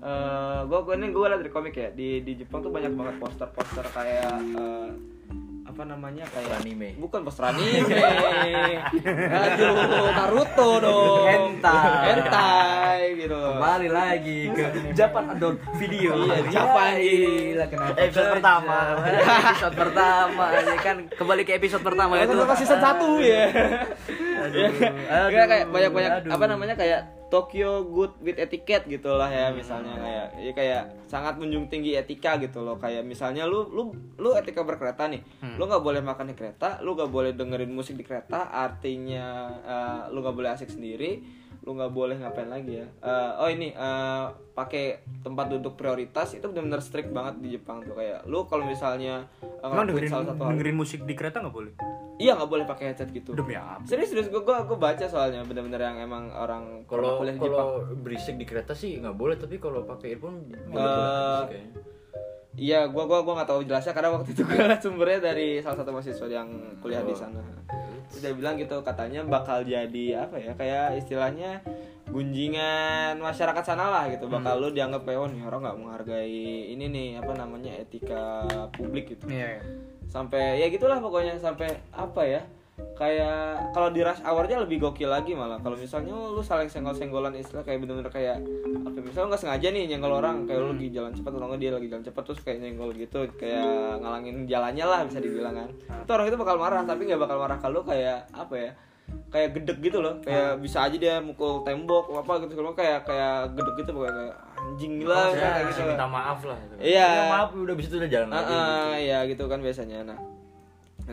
Eh 0.00 0.60
gue 0.64 0.78
gue 0.80 0.94
ini 0.96 1.06
gue 1.12 1.26
liat 1.26 1.40
dari 1.42 1.52
komik 1.52 1.74
ya. 1.76 1.90
Di 1.92 2.22
di 2.24 2.32
Jepang 2.38 2.62
tuh 2.64 2.72
banyak 2.72 2.94
banget 2.94 3.16
poster-poster 3.20 3.84
kayak 3.92 4.38
eh, 4.56 4.88
apa 5.80 5.88
namanya 5.88 6.28
kayak 6.28 6.60
Anime. 6.60 6.92
bukan 7.00 7.24
poster 7.24 7.40
anime 7.48 7.88
aduh 9.32 10.12
Naruto 10.12 10.68
dong 10.76 11.24
Hentai. 11.24 11.88
hentai 12.04 13.00
gitu 13.16 13.32
Kembali 13.40 13.88
lagi 13.88 14.52
ke 14.52 14.64
Japan 14.92 15.32
Adult 15.32 15.56
Video. 15.80 16.20
Iya, 16.20 16.36
di 16.38 16.50
Japan. 16.52 16.90
Gila, 17.00 17.64
kenapa 17.64 17.96
Episode 17.96 18.28
pertama. 18.30 18.76
episode 19.00 19.76
pertama 19.78 20.44
ya 20.52 20.76
kan 20.76 20.96
kembali 21.08 21.42
ke 21.44 21.52
episode 21.56 21.80
pertama 21.80 22.12
itu 22.18 22.28
itu. 22.28 22.44
pas 22.44 22.58
season 22.60 22.76
1 22.76 23.00
ya 23.24 23.44
Aduh, 24.38 24.68
Kayak 25.32 25.46
kayak 25.48 25.64
aduh, 25.64 25.72
banyak-banyak 25.72 26.12
aduh. 26.14 26.30
apa 26.30 26.44
namanya 26.44 26.74
kayak 26.76 27.00
Tokyo 27.30 27.86
good 27.86 28.12
with 28.20 28.36
etiquette 28.36 28.90
gitu 28.90 29.14
lah 29.14 29.30
ya 29.30 29.54
misalnya 29.54 29.94
kayak 29.94 30.26
ya 30.42 30.52
kayak 30.52 30.82
sangat 31.06 31.38
menjunjung 31.38 31.70
tinggi 31.70 31.94
etika 31.94 32.36
gitu 32.42 32.60
loh. 32.60 32.76
Kayak 32.76 33.06
misalnya 33.06 33.46
lu 33.46 33.70
lu 33.70 33.94
lu 34.18 34.34
etika 34.34 34.66
berkereta 34.66 35.06
nih. 35.06 35.22
Lu 35.54 35.70
nggak 35.70 35.82
boleh 35.82 36.02
makan 36.02 36.30
di 36.30 36.34
kereta 36.34 36.82
lu 36.82 36.98
nggak 36.98 37.10
boleh 37.10 37.30
dengerin 37.32 37.70
musik 37.70 37.94
di 37.94 38.04
kereta 38.04 38.50
artinya 38.50 39.48
eh, 39.62 40.02
lu 40.10 40.20
nggak 40.20 40.36
boleh 40.36 40.50
asik 40.50 40.74
sendiri 40.74 41.40
lu 41.60 41.76
nggak 41.76 41.90
boleh 41.90 42.16
ngapain 42.16 42.48
lagi 42.48 42.80
ya 42.80 42.86
Eh, 43.00 43.30
oh 43.36 43.46
ini 43.46 43.68
eh, 43.70 44.24
pakai 44.50 44.84
tempat 45.20 45.48
duduk 45.48 45.74
prioritas 45.74 46.32
itu 46.32 46.44
benar-benar 46.44 46.80
strict 46.80 47.08
banget 47.08 47.36
di 47.38 47.48
Jepang 47.52 47.80
tuh 47.80 47.92
kayak 47.92 48.24
lu 48.24 48.44
kalau 48.44 48.64
misalnya 48.64 49.28
eh, 49.40 49.60
Emang 49.62 49.84
dengerin 49.84 50.08
salah 50.08 50.26
satu 50.28 50.40
dengerin 50.48 50.72
musik 50.74 51.00
di 51.02 51.12
kereta 51.12 51.38
nggak 51.38 51.52
boleh? 51.52 51.72
iya 52.16 52.32
nggak 52.32 52.48
boleh 52.48 52.64
pakai 52.64 52.92
headset 52.92 53.08
gitu 53.10 53.32
Demi 53.32 53.54
apa? 53.54 53.80
serius 53.84 54.08
serius 54.08 54.28
gue 54.28 54.40
gue 54.40 54.78
baca 54.78 55.04
soalnya 55.04 55.40
bener-bener 55.42 55.80
yang 55.80 55.96
emang 55.98 56.28
orang 56.30 56.84
Kalau 56.84 57.16
kuliah 57.16 57.32
di 57.32 57.40
Jepang 57.40 57.66
kalau 57.66 57.96
berisik 57.98 58.36
di 58.36 58.44
kereta 58.44 58.72
sih 58.72 58.96
nggak 58.96 59.14
boleh, 59.14 59.36
tapi 59.36 59.56
kalau 59.56 59.84
pakai 59.84 60.12
earphone 60.12 60.44
kayaknya. 61.48 61.80
iya 62.56 62.84
gue 62.84 63.04
gua 63.04 63.20
gua 63.20 63.34
nggak 63.36 63.48
tahu 63.48 63.60
jelasnya 63.62 63.92
karena 63.92 64.10
waktu 64.12 64.32
itu 64.32 64.42
gue 64.42 64.58
liat 64.58 64.82
sumbernya 64.84 65.20
dari 65.22 65.60
salah 65.60 65.76
satu 65.76 65.90
mahasiswa 65.90 66.26
yang 66.26 66.48
kuliah 66.78 67.00
di 67.00 67.14
sana 67.14 67.40
Dia 68.18 68.34
bilang 68.34 68.58
gitu 68.58 68.82
katanya 68.82 69.22
bakal 69.22 69.62
jadi 69.62 70.26
apa 70.26 70.36
ya 70.36 70.52
kayak 70.58 70.98
istilahnya 70.98 71.62
gunjingan 72.10 73.22
masyarakat 73.22 73.62
sana 73.62 73.86
lah 73.86 74.04
gitu. 74.10 74.26
Bakal 74.26 74.58
lu 74.58 74.74
dianggap 74.74 75.06
kayak 75.06 75.20
oh 75.22 75.30
nih 75.30 75.46
orang 75.46 75.60
nggak 75.62 75.78
menghargai 75.78 76.74
ini 76.74 76.90
nih 76.90 77.08
apa 77.22 77.32
namanya 77.38 77.72
etika 77.78 78.44
publik 78.74 79.14
gitu. 79.14 79.30
Iya. 79.30 79.62
sampai 80.10 80.58
ya 80.58 80.66
gitulah 80.74 80.98
pokoknya 80.98 81.38
sampai 81.38 81.70
apa 81.94 82.22
ya 82.26 82.42
kayak 82.92 83.72
kalau 83.72 83.88
di 83.88 84.00
rush 84.00 84.20
hournya 84.20 84.60
lebih 84.60 84.76
gokil 84.78 85.08
lagi 85.08 85.32
malah 85.32 85.56
kalau 85.56 85.72
misalnya 85.72 86.12
lu 86.12 86.40
saling 86.40 86.68
senggol-senggolan 86.68 87.32
istilah 87.32 87.60
kayak 87.60 87.80
bener-bener 87.80 88.08
kayak 88.08 88.36
ya, 88.38 89.00
misalnya 89.00 89.32
nggak 89.32 89.40
sengaja 89.40 89.68
nih 89.70 89.84
nyenggol 89.88 90.12
orang 90.14 90.44
kayak 90.44 90.60
lu 90.60 90.68
lagi 90.72 90.88
jalan 90.90 91.12
cepat 91.12 91.30
atau 91.32 91.46
nggak 91.46 91.58
dia 91.58 91.70
lagi 91.72 91.86
jalan 91.88 92.04
cepat 92.04 92.22
terus 92.22 92.40
kayak 92.40 92.58
nyenggol 92.60 92.90
gitu 92.92 93.18
kayak 93.34 93.64
ngalangin 93.98 94.36
jalannya 94.44 94.84
lah 94.84 95.00
bisa 95.04 95.18
dibilang 95.18 95.54
kan 95.56 95.68
itu 95.80 96.10
orang 96.10 96.26
itu 96.28 96.36
bakal 96.36 96.56
marah 96.56 96.82
tapi 96.84 97.02
nggak 97.04 97.20
bakal 97.20 97.36
marah 97.38 97.56
kalau 97.56 97.80
kayak 97.80 98.28
apa 98.30 98.54
ya 98.54 98.70
kayak 99.26 99.48
gedek 99.58 99.78
gitu 99.82 99.98
loh 99.98 100.22
kayak 100.22 100.62
bisa 100.62 100.86
aja 100.86 100.94
dia 100.94 101.14
mukul 101.18 101.66
tembok 101.66 102.14
apa 102.14 102.46
gitu 102.46 102.54
kalau 102.54 102.72
kayak 102.72 103.02
kayak 103.02 103.50
gedek 103.58 103.74
gitu 103.82 103.90
pokoknya 103.90 104.14
kayak 104.14 104.34
anjing 104.60 104.94
lah 105.02 105.24
Oh, 105.24 105.32
kayak 105.32 105.50
ya, 105.56 105.66
gitu 105.66 105.80
minta 105.82 106.06
maaf 106.06 106.40
lah. 106.44 106.58
gitu. 106.60 106.74
iya 106.78 107.06
Ya, 107.08 107.22
maaf 107.26 107.48
udah 107.50 107.74
bisa 107.74 107.96
udah 107.96 108.06
jalan 108.06 108.28
lagi. 108.28 108.52
Ah, 108.54 108.94
ya 108.94 109.18
gitu 109.24 109.44
kan 109.48 109.58
biasanya. 109.58 110.04
Nah, 110.04 110.18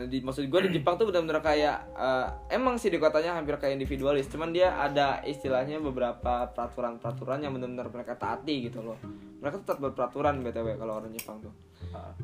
di, 0.08 0.18
maksud 0.20 0.44
gue 0.48 0.60
di 0.68 0.80
Jepang 0.80 0.98
tuh 0.98 1.08
benar-benar 1.08 1.40
kayak 1.40 1.76
eh, 1.96 2.26
emang 2.56 2.76
sih 2.76 2.90
di 2.90 2.98
kotanya 2.98 3.38
hampir 3.38 3.56
kayak 3.56 3.78
individualis, 3.78 4.28
cuman 4.28 4.50
dia 4.50 4.74
ada 4.76 5.22
istilahnya 5.24 5.78
beberapa 5.78 6.50
peraturan-peraturan 6.52 7.44
yang 7.44 7.52
benar-benar 7.54 7.88
mereka 7.92 8.18
taati 8.18 8.68
gitu 8.68 8.82
loh. 8.82 8.98
Mereka 9.38 9.62
tetap 9.62 9.78
berperaturan 9.78 10.42
btw 10.42 10.74
kalau 10.80 10.98
orang 10.98 11.14
Jepang 11.14 11.38
tuh. 11.42 11.67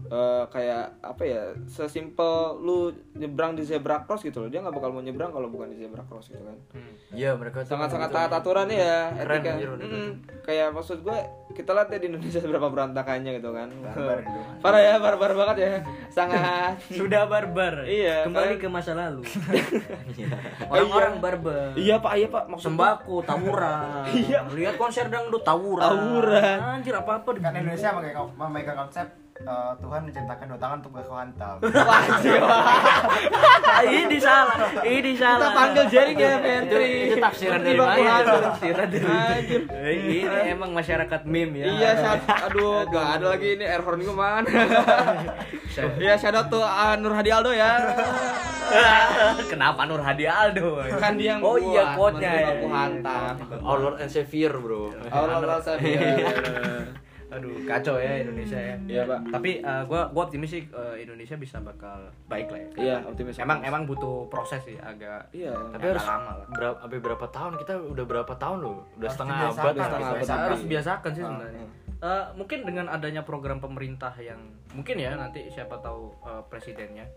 Eh, 0.04 0.44
kayak 0.48 1.00
apa 1.00 1.22
ya 1.22 1.42
sesimpel 1.64 2.30
lu 2.58 2.76
nyebrang 3.14 3.54
di 3.54 3.64
zebra 3.64 4.04
cross 4.04 4.20
gitu 4.20 4.38
loh 4.38 4.48
dia 4.48 4.60
nggak 4.60 4.70
bakal 4.72 4.90
mau 4.90 5.00
nyebrang 5.00 5.32
kalau 5.32 5.48
bukan 5.48 5.66
di 5.66 5.80
zebra 5.80 6.04
cross 6.04 6.28
gitu 6.28 6.38
kan 6.38 6.54
Iya, 7.10 7.32
mereka 7.32 7.62
tuh 7.62 7.72
sangat-sangat 7.72 8.08
gitu. 8.08 8.18
taat 8.18 8.32
aturan 8.34 8.68
ya 8.68 9.08
Keren 9.16 9.32
etika. 9.34 9.50
anjir 9.50 9.68
mereka 9.70 9.86
Mm-mm. 9.88 10.12
kayak 10.42 10.68
maksud 10.70 10.98
gue 11.00 11.18
kita 11.52 11.70
lihat 11.72 11.88
ya 11.88 11.98
di 11.98 12.06
Indonesia 12.06 12.40
berapa 12.52 12.68
berantakannya 12.68 13.30
gitu 13.32 13.50
kan 13.50 13.68
Barbar 13.72 14.18
itu. 14.20 14.40
parah 14.60 14.82
ya 14.82 14.94
barbar 14.98 15.32
banget 15.34 15.56
ya 15.58 15.72
sangat 16.08 16.74
Sudah 17.00 17.22
barbar. 17.24 17.74
Iya, 17.84 18.28
Kembali 18.28 18.44
kalian- 18.50 18.60
ke 18.60 18.68
masa 18.68 18.92
lalu. 18.92 19.22
Orang-orang 20.68 21.14
barbar. 21.18 21.72
iya 21.74 21.96
pak 21.96 22.12
iya 22.14 22.28
pak 22.28 22.44
maksud 22.46 22.66
Sembako, 22.66 23.22
tawuran. 23.22 24.04
Iya. 24.10 24.44
Lihat 24.48 24.74
konser 24.76 25.06
dangdut 25.06 25.42
tawuran. 25.42 25.82
Tawuran. 25.82 26.58
Anjir 26.76 26.94
apa-apa 26.94 27.28
di 27.30 27.40
Kan 27.40 27.52
Indonesia 27.54 27.88
memegang, 27.90 28.28
memegang 28.34 28.76
konsep 28.78 29.06
eh, 29.36 29.72
Tuhan 29.76 30.00
menciptakan 30.04 30.44
dua 30.46 30.58
tangan 30.58 30.76
untuk 30.78 30.92
berkau 30.92 31.16
hantam. 31.16 31.56
Wajib. 31.60 32.40
ini 33.84 34.16
salah. 34.16 34.56
Ini 34.80 35.12
salah. 35.14 35.38
kita 35.42 35.50
panggil 35.52 35.84
jaring 35.88 36.16
ya 36.16 36.32
Menteri 36.38 36.86
itu 37.04 37.16
tafsiran 37.18 37.58
dari 37.58 37.74
mana? 37.76 38.22
Tafsiran 38.54 38.86
dari 38.86 39.04
Anjir. 39.04 39.60
Eh, 39.68 39.94
Ini 40.22 40.26
emang 40.50 40.70
masyarakat 40.70 41.20
meme 41.24 41.60
ya. 41.60 41.66
iya 41.66 41.90
saat 41.96 42.20
aduh 42.24 42.86
gak 42.86 43.06
ada 43.18 43.26
lagi 43.30 43.48
ini 43.52 43.64
air 43.64 43.82
horn 43.82 44.00
gue 44.00 44.14
mana 44.14 44.46
Iya 45.74 46.14
shout 46.14 46.32
out 46.32 46.46
to 46.48 46.58
uh, 46.58 46.94
Nur 46.94 47.10
Hadi 47.12 47.30
Aldo 47.30 47.50
ya 47.50 47.74
Kenapa 49.50 49.82
Nur 49.84 49.98
Hadi 49.98 50.24
Aldo? 50.24 50.78
kan 50.96 51.18
dia 51.18 51.34
yang 51.34 51.40
Oh 51.42 51.58
iya 51.58 51.92
quote-nya 51.92 52.30
ya. 52.30 52.46
Baku 52.54 52.66
Hantam 52.70 53.34
Our 53.60 53.78
Lord 53.80 53.96
and 53.98 54.08
Savior, 54.08 54.54
Bro. 54.54 54.94
Allah 55.10 55.42
Allah 55.42 55.58
saya 55.58 57.02
Aduh, 57.30 57.56
kacau 57.64 57.96
ya 57.96 58.20
Indonesia 58.20 58.54
ya. 58.54 58.76
Iya, 58.84 59.02
Pak. 59.04 59.20
Tapi 59.30 59.50
uh, 59.60 59.82
gua 59.84 60.06
gua 60.08 60.22
optimis 60.24 60.50
sih 60.50 60.62
uh, 60.70 60.94
Indonesia 60.94 61.34
bisa 61.34 61.58
bakal 61.58 61.96
baik 62.26 62.48
lah 62.48 62.58
ya. 62.58 62.68
Iya, 62.76 62.96
optimis. 63.04 63.36
Emang 63.36 63.60
emang 63.60 63.84
butuh 63.84 64.28
proses 64.28 64.60
sih 64.62 64.76
agak 64.76 65.28
Iya. 65.30 65.54
Tapi 65.72 65.84
harus 65.88 66.04
lama 66.04 66.32
lah. 66.34 66.46
berapa 66.48 66.76
sampai 66.78 66.98
berapa 66.98 67.26
tahun 67.28 67.52
kita 67.58 67.74
udah 67.80 68.04
berapa 68.04 68.32
tahun 68.34 68.58
loh? 68.60 68.76
Udah 68.94 69.00
Harus 69.00 69.12
setengah 69.12 69.36
abad. 69.40 69.72
setengah 69.74 70.10
abad. 70.12 70.28
Harus 70.44 70.60
Iya. 70.60 70.68
biasakan 70.68 71.10
sih 71.10 71.22
Ah, 71.22 71.28
sebenarnya. 71.28 71.66
Eh, 72.04 72.24
mungkin 72.36 72.58
dengan 72.62 72.86
adanya 72.86 73.22
program 73.22 73.58
pemerintah 73.58 74.12
yang 74.16 74.36
mungkin 74.70 74.96
ya 74.96 75.16
nanti 75.16 75.48
siapa 75.48 75.80
tahu 75.80 76.12
eh, 76.22 76.42
presidennya. 76.46 77.08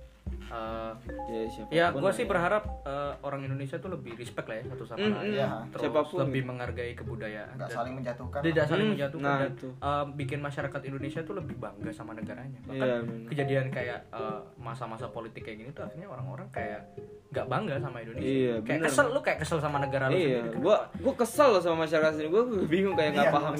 Eh, 0.47 0.91
Ya, 1.27 1.41
siapa 1.45 1.67
pun 1.67 1.75
ya, 1.75 1.85
gue 1.91 2.11
sih 2.13 2.23
ya. 2.23 2.29
berharap 2.29 2.63
eh, 2.81 3.13
orang 3.21 3.41
Indonesia 3.43 3.75
tuh 3.75 3.89
lebih 3.89 4.15
respect 4.15 4.47
lah 4.47 4.55
ya 4.55 4.63
satu 4.65 4.83
sama 4.85 4.97
Mm, 4.97 5.11
lain. 5.11 5.19
mm. 5.21 5.33
Iya. 5.33 5.47
Terus 5.67 5.81
Siapa 5.83 5.99
pun 6.01 6.17
lebih 6.21 6.41
menghargai 6.43 6.93
kebudayaan. 6.93 7.53
Nggak 7.53 7.69
saling 7.69 7.93
menjatuhkan. 7.93 8.39
tidak 8.41 8.65
saling 8.65 8.85
Hmm, 8.85 8.93
menjatuhkan 8.93 9.27
nah 9.27 9.39
dan 9.39 9.51
itu. 9.53 9.69
eh, 9.73 10.05
bikin 10.15 10.39
masyarakat 10.39 10.81
Indonesia 10.83 11.21
tuh 11.21 11.35
lebih 11.35 11.55
bangga 11.57 11.91
sama 11.91 12.11
negaranya. 12.13 12.59
Bahkan 12.63 12.79
Iya, 12.79 12.95
benar. 13.01 13.27
kejadian 13.27 13.65
kayak 13.69 13.99
eh, 14.09 14.39
masa-masa 14.57 15.05
politik 15.07 15.43
kayak 15.43 15.57
gini 15.57 15.69
tuh 15.71 15.83
akhirnya 15.83 16.07
orang-orang 16.07 16.47
kayak 16.49 16.81
nggak 17.27 17.45
bangga 17.45 17.75
sama 17.77 17.97
Indonesia. 17.99 18.23
Iya, 18.25 18.55
kayak 18.57 18.79
benar. 18.79 18.87
kesel 18.87 19.05
lu 19.09 19.19
kayak 19.19 19.39
kesel 19.41 19.59
sama 19.59 19.77
negara 19.77 20.05
lu 20.07 20.15
Iya, 20.15 20.39
sendiri. 20.41 20.57
gua 20.57 20.77
gua 20.95 21.13
kesel 21.13 21.49
loh 21.49 21.59
sama 21.59 21.77
masyarakat 21.83 22.11
sini. 22.13 22.29
Gua 22.29 22.43
gua 22.45 22.63
bingung 22.65 22.95
kayak 22.95 23.11
nggak 23.13 23.25
Iya, 23.25 23.35
paham. 23.35 23.53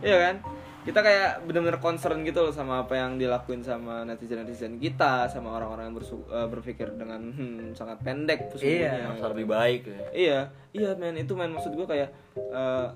Iya 0.00 0.16
kan? 0.18 0.36
Kita 0.80 1.04
kayak 1.04 1.44
bener-bener 1.44 1.76
concern 1.76 2.24
gitu 2.24 2.40
loh 2.40 2.54
sama 2.56 2.88
apa 2.88 2.96
yang 2.96 3.20
dilakuin 3.20 3.60
sama 3.60 4.00
netizen-netizen 4.08 4.80
kita, 4.80 5.28
sama 5.28 5.52
orang-orang 5.52 5.92
yang 5.92 5.96
bersu- 6.00 6.24
eh, 6.32 6.48
berpikir 6.48 6.88
dengan 6.96 7.20
hmm, 7.20 7.76
sangat 7.76 8.00
pendek 8.00 8.48
sesungguhnya. 8.48 9.12
Harus 9.12 9.24
lebih 9.36 9.46
baik 9.52 9.80
ya. 9.84 10.00
Iya, 10.10 10.38
iya 10.70 10.94
men 10.94 11.14
itu 11.14 11.32
men 11.34 11.50
maksud 11.50 11.74
gua 11.74 11.86
kayak 11.86 12.10
eh, 12.36 12.86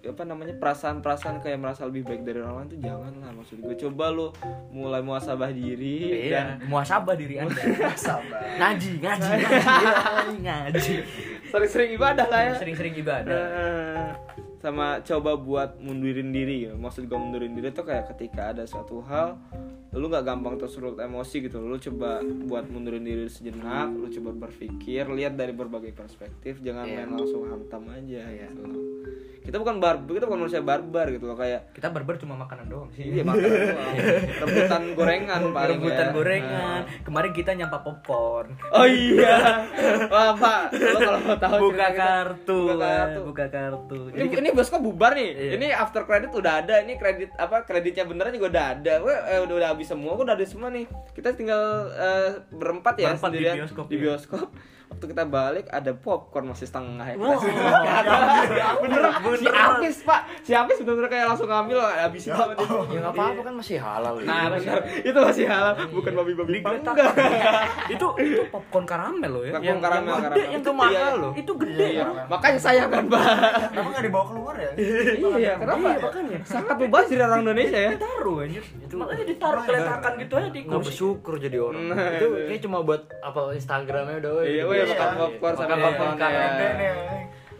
apa 0.00 0.22
namanya 0.24 0.56
perasaan-perasaan 0.56 1.44
kayak 1.44 1.60
merasa 1.60 1.84
lebih 1.84 2.08
baik 2.08 2.24
dari 2.24 2.40
orang 2.40 2.64
lain 2.64 2.68
tuh 2.72 2.80
jangan 2.80 3.12
lah 3.20 3.30
maksud 3.36 3.60
gue 3.60 3.76
coba 3.76 4.08
lu 4.08 4.32
mulai 4.72 5.04
muasabah 5.04 5.52
diri 5.52 6.24
dan 6.32 6.56
Iya, 6.56 6.68
muasabah 6.72 7.12
diri 7.12 7.36
Anda. 7.36 7.60
Sabar. 8.00 8.40
ngaji, 8.56 8.96
ngaji, 8.96 9.28
ngaji, 9.28 10.36
ngaji. 10.48 10.94
sering-sering 11.52 11.90
ibadah 11.92 12.26
lah 12.32 12.40
ya. 12.48 12.54
Sering-sering 12.56 12.96
ibadah. 12.96 13.28
Eh, 13.28 14.08
sama 14.56 15.04
coba 15.04 15.36
buat 15.36 15.76
mundurin 15.76 16.32
diri 16.32 16.68
ya. 16.68 16.72
maksud 16.72 17.04
gue 17.04 17.18
mundurin 17.20 17.52
diri 17.52 17.68
tuh 17.68 17.84
kayak 17.84 18.08
ketika 18.16 18.56
ada 18.56 18.64
suatu 18.64 19.04
hal 19.04 19.36
lu 19.92 20.06
nggak 20.06 20.22
gampang 20.22 20.54
tersulut 20.54 20.94
emosi 20.96 21.42
gitu 21.42 21.58
lu 21.58 21.74
coba 21.76 22.18
buat 22.44 22.62
mundurin 22.64 23.02
diri 23.02 23.26
sejenak 23.26 23.90
lu 23.90 24.06
coba 24.08 24.46
berpikir 24.46 25.02
lihat 25.08 25.34
dari 25.34 25.50
berbagai 25.50 25.90
perspektif 25.92 26.58
jangan 26.58 26.86
Iya. 26.86 27.02
main 27.02 27.10
langsung 27.12 27.42
hantam 27.44 27.82
aja 27.88 28.22
gitu 28.22 28.62
loh. 28.62 28.78
kita 29.40 29.56
bukan 29.56 29.76
barbar 29.78 30.04
kita 30.06 30.24
bukan 30.24 30.40
manusia 30.40 30.60
barbar 30.60 31.06
gitu 31.08 31.24
loh 31.24 31.34
kayak 31.34 31.72
Kita 31.72 31.88
berber 31.88 32.14
cuma 32.16 32.36
makanan 32.36 32.66
doang 32.66 32.86
sih. 32.90 33.02
iya 33.08 33.24
makan 33.24 33.40
doang. 33.40 33.96
rebutan 34.38 34.82
gorengan 34.92 35.40
paling 35.50 35.78
Rebutan 35.80 36.06
ya. 36.06 36.12
gorengan. 36.12 36.80
Kemarin 37.02 37.30
kita 37.32 37.50
nyampa 37.52 37.78
popcorn. 37.80 38.52
oh 38.70 38.86
iya 38.86 39.64
wah 40.06 40.32
pak 40.34 40.62
lo 40.70 40.98
kalau 41.00 41.20
mau 41.20 41.36
tahu 41.36 41.58
Buka 41.66 41.88
kita, 41.88 41.88
kartu, 41.96 42.58
buka 42.68 42.86
kartu 42.86 43.20
buka 43.24 43.46
kartu. 43.48 43.98
ini, 44.12 44.26
ini 44.30 44.48
bioskop 44.52 44.80
bubar 44.80 45.12
nih. 45.12 45.30
Iya. 45.32 45.50
Ini 45.56 45.66
after 45.74 46.02
credit 46.04 46.30
udah 46.30 46.52
ada. 46.60 46.74
Ini 46.78 46.94
kredit 46.94 47.30
apa 47.34 47.64
kreditnya 47.64 48.04
beneran 48.04 48.30
juga 48.30 48.48
udah 48.50 48.64
ada. 48.72 48.92
Eh, 49.26 49.40
udah 49.40 49.54
udah 49.56 49.70
habis 49.80 49.96
semua 49.96 50.12
kok 50.12 50.28
udah 50.28 50.36
ada 50.36 50.44
semua 50.44 50.68
nih. 50.68 50.84
Kita 51.16 51.32
tinggal 51.32 51.88
eh, 51.96 52.30
berempat 52.52 53.00
ya 53.00 53.16
Berempat 53.16 53.32
di 53.32 53.40
bioskop, 53.40 53.86
di 53.88 53.96
ya. 53.96 54.52
Waktu 54.90 55.04
kita 55.06 55.24
balik 55.24 55.66
ada 55.68 55.92
popcorn 55.92 56.46
masih 56.46 56.66
setengah 56.66 57.06
ya 57.06 57.14
Wah, 57.14 57.38
bener 58.82 59.00
si 59.34 59.46
Apis 59.48 59.96
pak 60.02 60.20
si 60.42 60.52
Apis 60.52 60.76
bener-bener 60.78 61.08
kayak 61.08 61.26
langsung 61.26 61.46
ngambil 61.46 61.78
habisin 61.80 62.32
sama 62.32 62.52
dia 62.52 62.66
Ya 62.90 62.98
nggak 63.00 63.12
apa-apa 63.12 63.40
kan 63.40 63.54
masih 63.54 63.76
halal 63.78 64.14
ya. 64.16 64.26
nah 64.26 64.42
bener 64.50 64.78
itu 65.00 65.14
masih 65.16 65.44
halal 65.46 65.72
bukan 65.88 66.12
babi-babi 66.12 66.50
digeletak. 66.56 66.92
enggak 66.92 67.12
itu 67.94 68.06
itu 68.20 68.42
popcorn 68.48 68.84
karamel 68.84 69.30
loh 69.30 69.42
ya. 69.42 69.52
Popcorn 69.54 69.80
karamel, 69.80 70.10
yang 70.10 70.20
gede, 70.20 70.28
karamel. 70.30 70.50
yang 70.50 70.60
Itu 70.60 70.70
mahal 70.72 70.92
iya. 70.92 71.08
loh. 71.16 71.32
Itu 71.32 71.52
gede 71.56 71.86
Iya, 71.90 72.04
Bang. 72.04 72.26
makanya 72.28 72.60
sayang 72.60 72.88
kan 72.88 73.04
pak 73.06 73.22
Kenapa 73.70 73.88
nggak 73.90 74.04
dibawa 74.04 74.24
keluar 74.26 74.54
ya? 74.56 74.70
iya 74.76 75.52
kenapa 75.56 75.78
Iya, 75.80 75.98
makanya. 75.98 76.38
sangat 76.44 76.76
bebas 76.76 77.04
dari 77.06 77.22
orang 77.22 77.40
Indonesia 77.42 77.78
ya 77.80 77.90
Ditaruh 77.94 78.36
anjir. 78.40 78.64
Itu 78.80 78.94
makanya 78.96 79.24
ditaruh 79.24 79.62
keletakan 79.64 80.12
gitu 80.18 80.34
aja 80.36 80.48
di 80.50 80.60
kursi. 80.62 80.76
bersyukur 80.82 81.34
jadi 81.36 81.58
orang. 81.58 81.82
Nah, 81.86 82.08
itu 82.12 82.26
iya. 82.28 82.44
kayak 82.46 82.60
cuma 82.60 82.78
buat 82.80 83.02
apa 83.20 83.40
Instagramnya 83.52 84.16
udah. 84.20 84.32
Iya, 84.42 84.62
gitu. 84.62 84.79
Iya. 84.82 84.94
makan 84.94 85.10
popcorn 85.16 85.54
Makan 85.54 85.68
sama 85.68 85.84
popcorn 85.86 86.14
ya. 86.18 86.92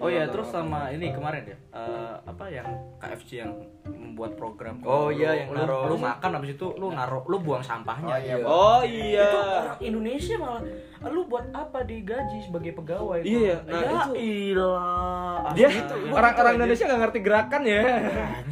Oh 0.00 0.08
iya, 0.08 0.24
terus 0.26 0.48
sama 0.48 0.88
ini 0.88 1.12
kemarin 1.12 1.44
ya. 1.44 1.56
eh, 1.70 2.14
apa 2.24 2.44
yang 2.48 2.64
KFC 2.96 3.30
yang 3.38 3.52
membuat 3.84 4.32
program 4.32 4.80
Oh 4.80 5.06
lu- 5.06 5.12
iya, 5.14 5.44
yang 5.44 5.52
lu, 5.52 5.60
naro- 5.60 5.86
lu 5.86 5.96
makan 5.98 6.30
habis 6.34 6.56
itu 6.56 6.66
lu 6.74 6.88
naruh 6.88 7.20
lu 7.22 7.36
buang 7.38 7.60
sampahnya. 7.60 8.08
Oh 8.08 8.18
iya, 8.18 8.34
oh 8.40 8.80
Itu 8.80 8.96
iya 9.06 9.28
orang 9.60 9.76
Indonesia 9.78 10.34
malah 10.34 10.62
lu 11.02 11.24
buat 11.24 11.48
apa 11.50 11.80
digaji 11.80 12.44
sebagai 12.44 12.76
pegawai? 12.76 13.24
Iya, 13.24 13.56
Bang? 13.60 13.72
nah 13.72 13.80
ya 13.80 13.90
itu. 14.04 14.12
ilah. 14.52 15.40
dia 15.50 15.68
Asli. 15.72 16.12
orang-orang 16.12 16.52
Indonesia 16.60 16.84
nggak 16.84 17.00
ngerti 17.00 17.18
gerakan 17.20 17.62
ya 17.64 17.82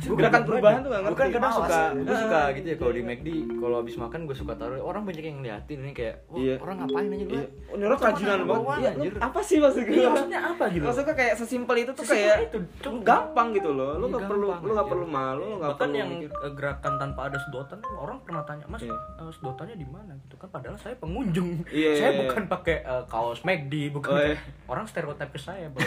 gerakan 0.01 0.43
perubahan 0.43 0.79
tuh 0.81 0.89
nggak 0.89 1.03
ngerti 1.05 1.13
Gue 1.13 1.21
kan 1.21 1.29
kadang 1.31 1.53
suka, 1.53 1.81
gue 1.93 2.17
suka 2.25 2.41
gitu 2.57 2.67
ya 2.67 2.77
kalau 2.79 2.93
di 2.97 3.03
McD, 3.05 3.29
kalau 3.53 3.77
habis 3.77 3.97
makan 3.97 4.21
gue 4.25 4.37
suka 4.39 4.53
taruh. 4.57 4.81
Orang 4.81 5.03
banyak 5.05 5.21
yang 5.21 5.39
ngeliatin 5.45 5.79
ini 5.85 5.93
kayak, 5.93 6.17
Iya. 6.33 6.55
orang 6.59 6.77
ngapain 6.81 7.09
aja 7.13 7.25
gue? 7.25 7.37
Iya, 7.37 7.47
oh, 7.69 7.77
orang 7.85 7.99
kerajinan 8.01 8.39
banget. 8.43 8.79
Iya, 8.79 8.91
anjir. 8.97 9.13
apa 9.21 9.41
sih 9.45 9.57
maksud 9.61 9.83
gue? 9.85 9.95
Iya, 9.95 10.09
maksudnya 10.09 10.41
apa 10.41 10.65
gitu? 10.73 10.85
Maksudnya 10.89 11.15
kayak 11.15 11.35
sesimpel 11.37 11.77
itu 11.77 11.91
tuh 11.93 12.05
kayak 12.07 12.37
itu. 12.49 12.59
gampang 13.05 13.49
gitu 13.53 13.71
loh. 13.71 13.91
Lu 13.97 14.07
Iya, 14.09 14.13
nggak 14.17 14.25
perlu 14.25 14.47
lu 14.49 14.71
nggak 14.73 14.89
perlu 14.89 15.07
malu, 15.07 15.43
lu 15.45 15.57
nggak 15.61 15.77
perlu 15.77 15.95
yang 15.95 16.11
eh, 16.23 16.53
gerakan 16.55 16.93
tanpa 16.97 17.21
ada 17.29 17.39
sedotan 17.43 17.79
orang 17.99 18.19
pernah 18.23 18.43
tanya 18.45 18.65
mas 18.71 18.83
Iya. 18.83 18.95
eh, 18.95 19.33
sedotannya 19.35 19.77
di 19.77 19.89
mana 19.89 20.13
gitu 20.23 20.37
kan 20.39 20.49
padahal 20.49 20.79
saya 20.79 20.95
pengunjung 20.97 21.67
Iya, 21.69 21.91
saya 21.97 22.11
iya, 22.15 22.19
bukan 22.39 22.47
pakai 22.49 22.77
eh, 22.81 23.05
kaos 23.07 23.43
McD 23.43 23.91
bukan 23.91 24.07
Oh, 24.09 24.23
iya. 24.23 24.39
orang 24.65 24.87
stereotip 24.87 25.27
ke 25.27 25.41
saya 25.41 25.67
Bang. 25.69 25.83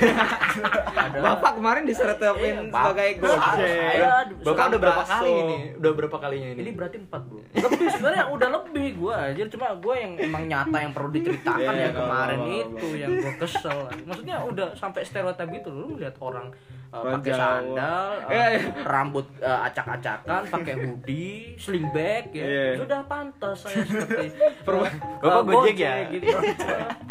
ada 1.08 1.18
Bapak 1.24 1.52
kemarin 1.56 1.88
diseretopin 1.88 2.44
Iya, 2.44 2.68
sebagai 2.68 3.10
Bapak. 3.16 3.56
gojek. 3.56 4.00
Bapak 4.44 4.66
udah 4.68 4.80
berapa 4.82 5.04
kali 5.06 5.32
ini? 5.32 5.58
Udah 5.74 5.92
berapa 5.94 6.18
kalinya 6.20 6.50
ini? 6.50 6.60
ini 6.62 6.72
berarti 6.74 6.98
empat 7.00 7.22
bro 7.24 7.40
lebih 7.54 7.88
sebenarnya 7.90 8.24
udah 8.28 8.50
lebih 8.54 8.88
gue 8.94 9.14
aja 9.14 9.44
cuma 9.48 9.68
gue 9.74 9.96
yang 9.96 10.12
emang 10.20 10.44
nyata 10.46 10.78
yang 10.78 10.92
perlu 10.92 11.10
diceritakan 11.10 11.72
Iya, 11.72 11.82
yang 11.82 11.96
kemarin 11.96 12.38
kalau- 12.38 12.52
kalau- 12.52 12.76
itu 12.76 12.88
yang 12.98 13.12
gue 13.14 13.34
kesel 13.38 13.78
maksudnya 14.04 14.36
udah 14.44 14.68
sampai 14.74 15.02
stereotip 15.02 15.48
gitu 15.50 15.70
lu 15.72 15.88
melihat 15.90 16.16
orang 16.20 16.52
uh, 16.92 17.00
Orang 17.02 17.14
pakai 17.18 17.34
sandal 17.34 18.06
uh, 18.20 18.30
Iya, 18.30 18.46
iya. 18.52 18.62
rambut 18.84 19.26
uh, 19.40 19.60
acak-acakan 19.64 20.42
pakai 20.46 20.74
hoodie 20.78 21.56
sling 21.56 21.88
bag 21.90 22.30
ya 22.30 22.44
Iya. 22.44 22.66
sudah 22.78 23.00
pantas 23.06 23.58
saya 23.58 23.80
seperti 23.88 24.28
uh, 24.68 24.92
Bapak 25.18 25.40
uh, 25.40 25.44
Gojek 25.46 25.78
ya? 25.78 25.94
gitu. 26.10 26.28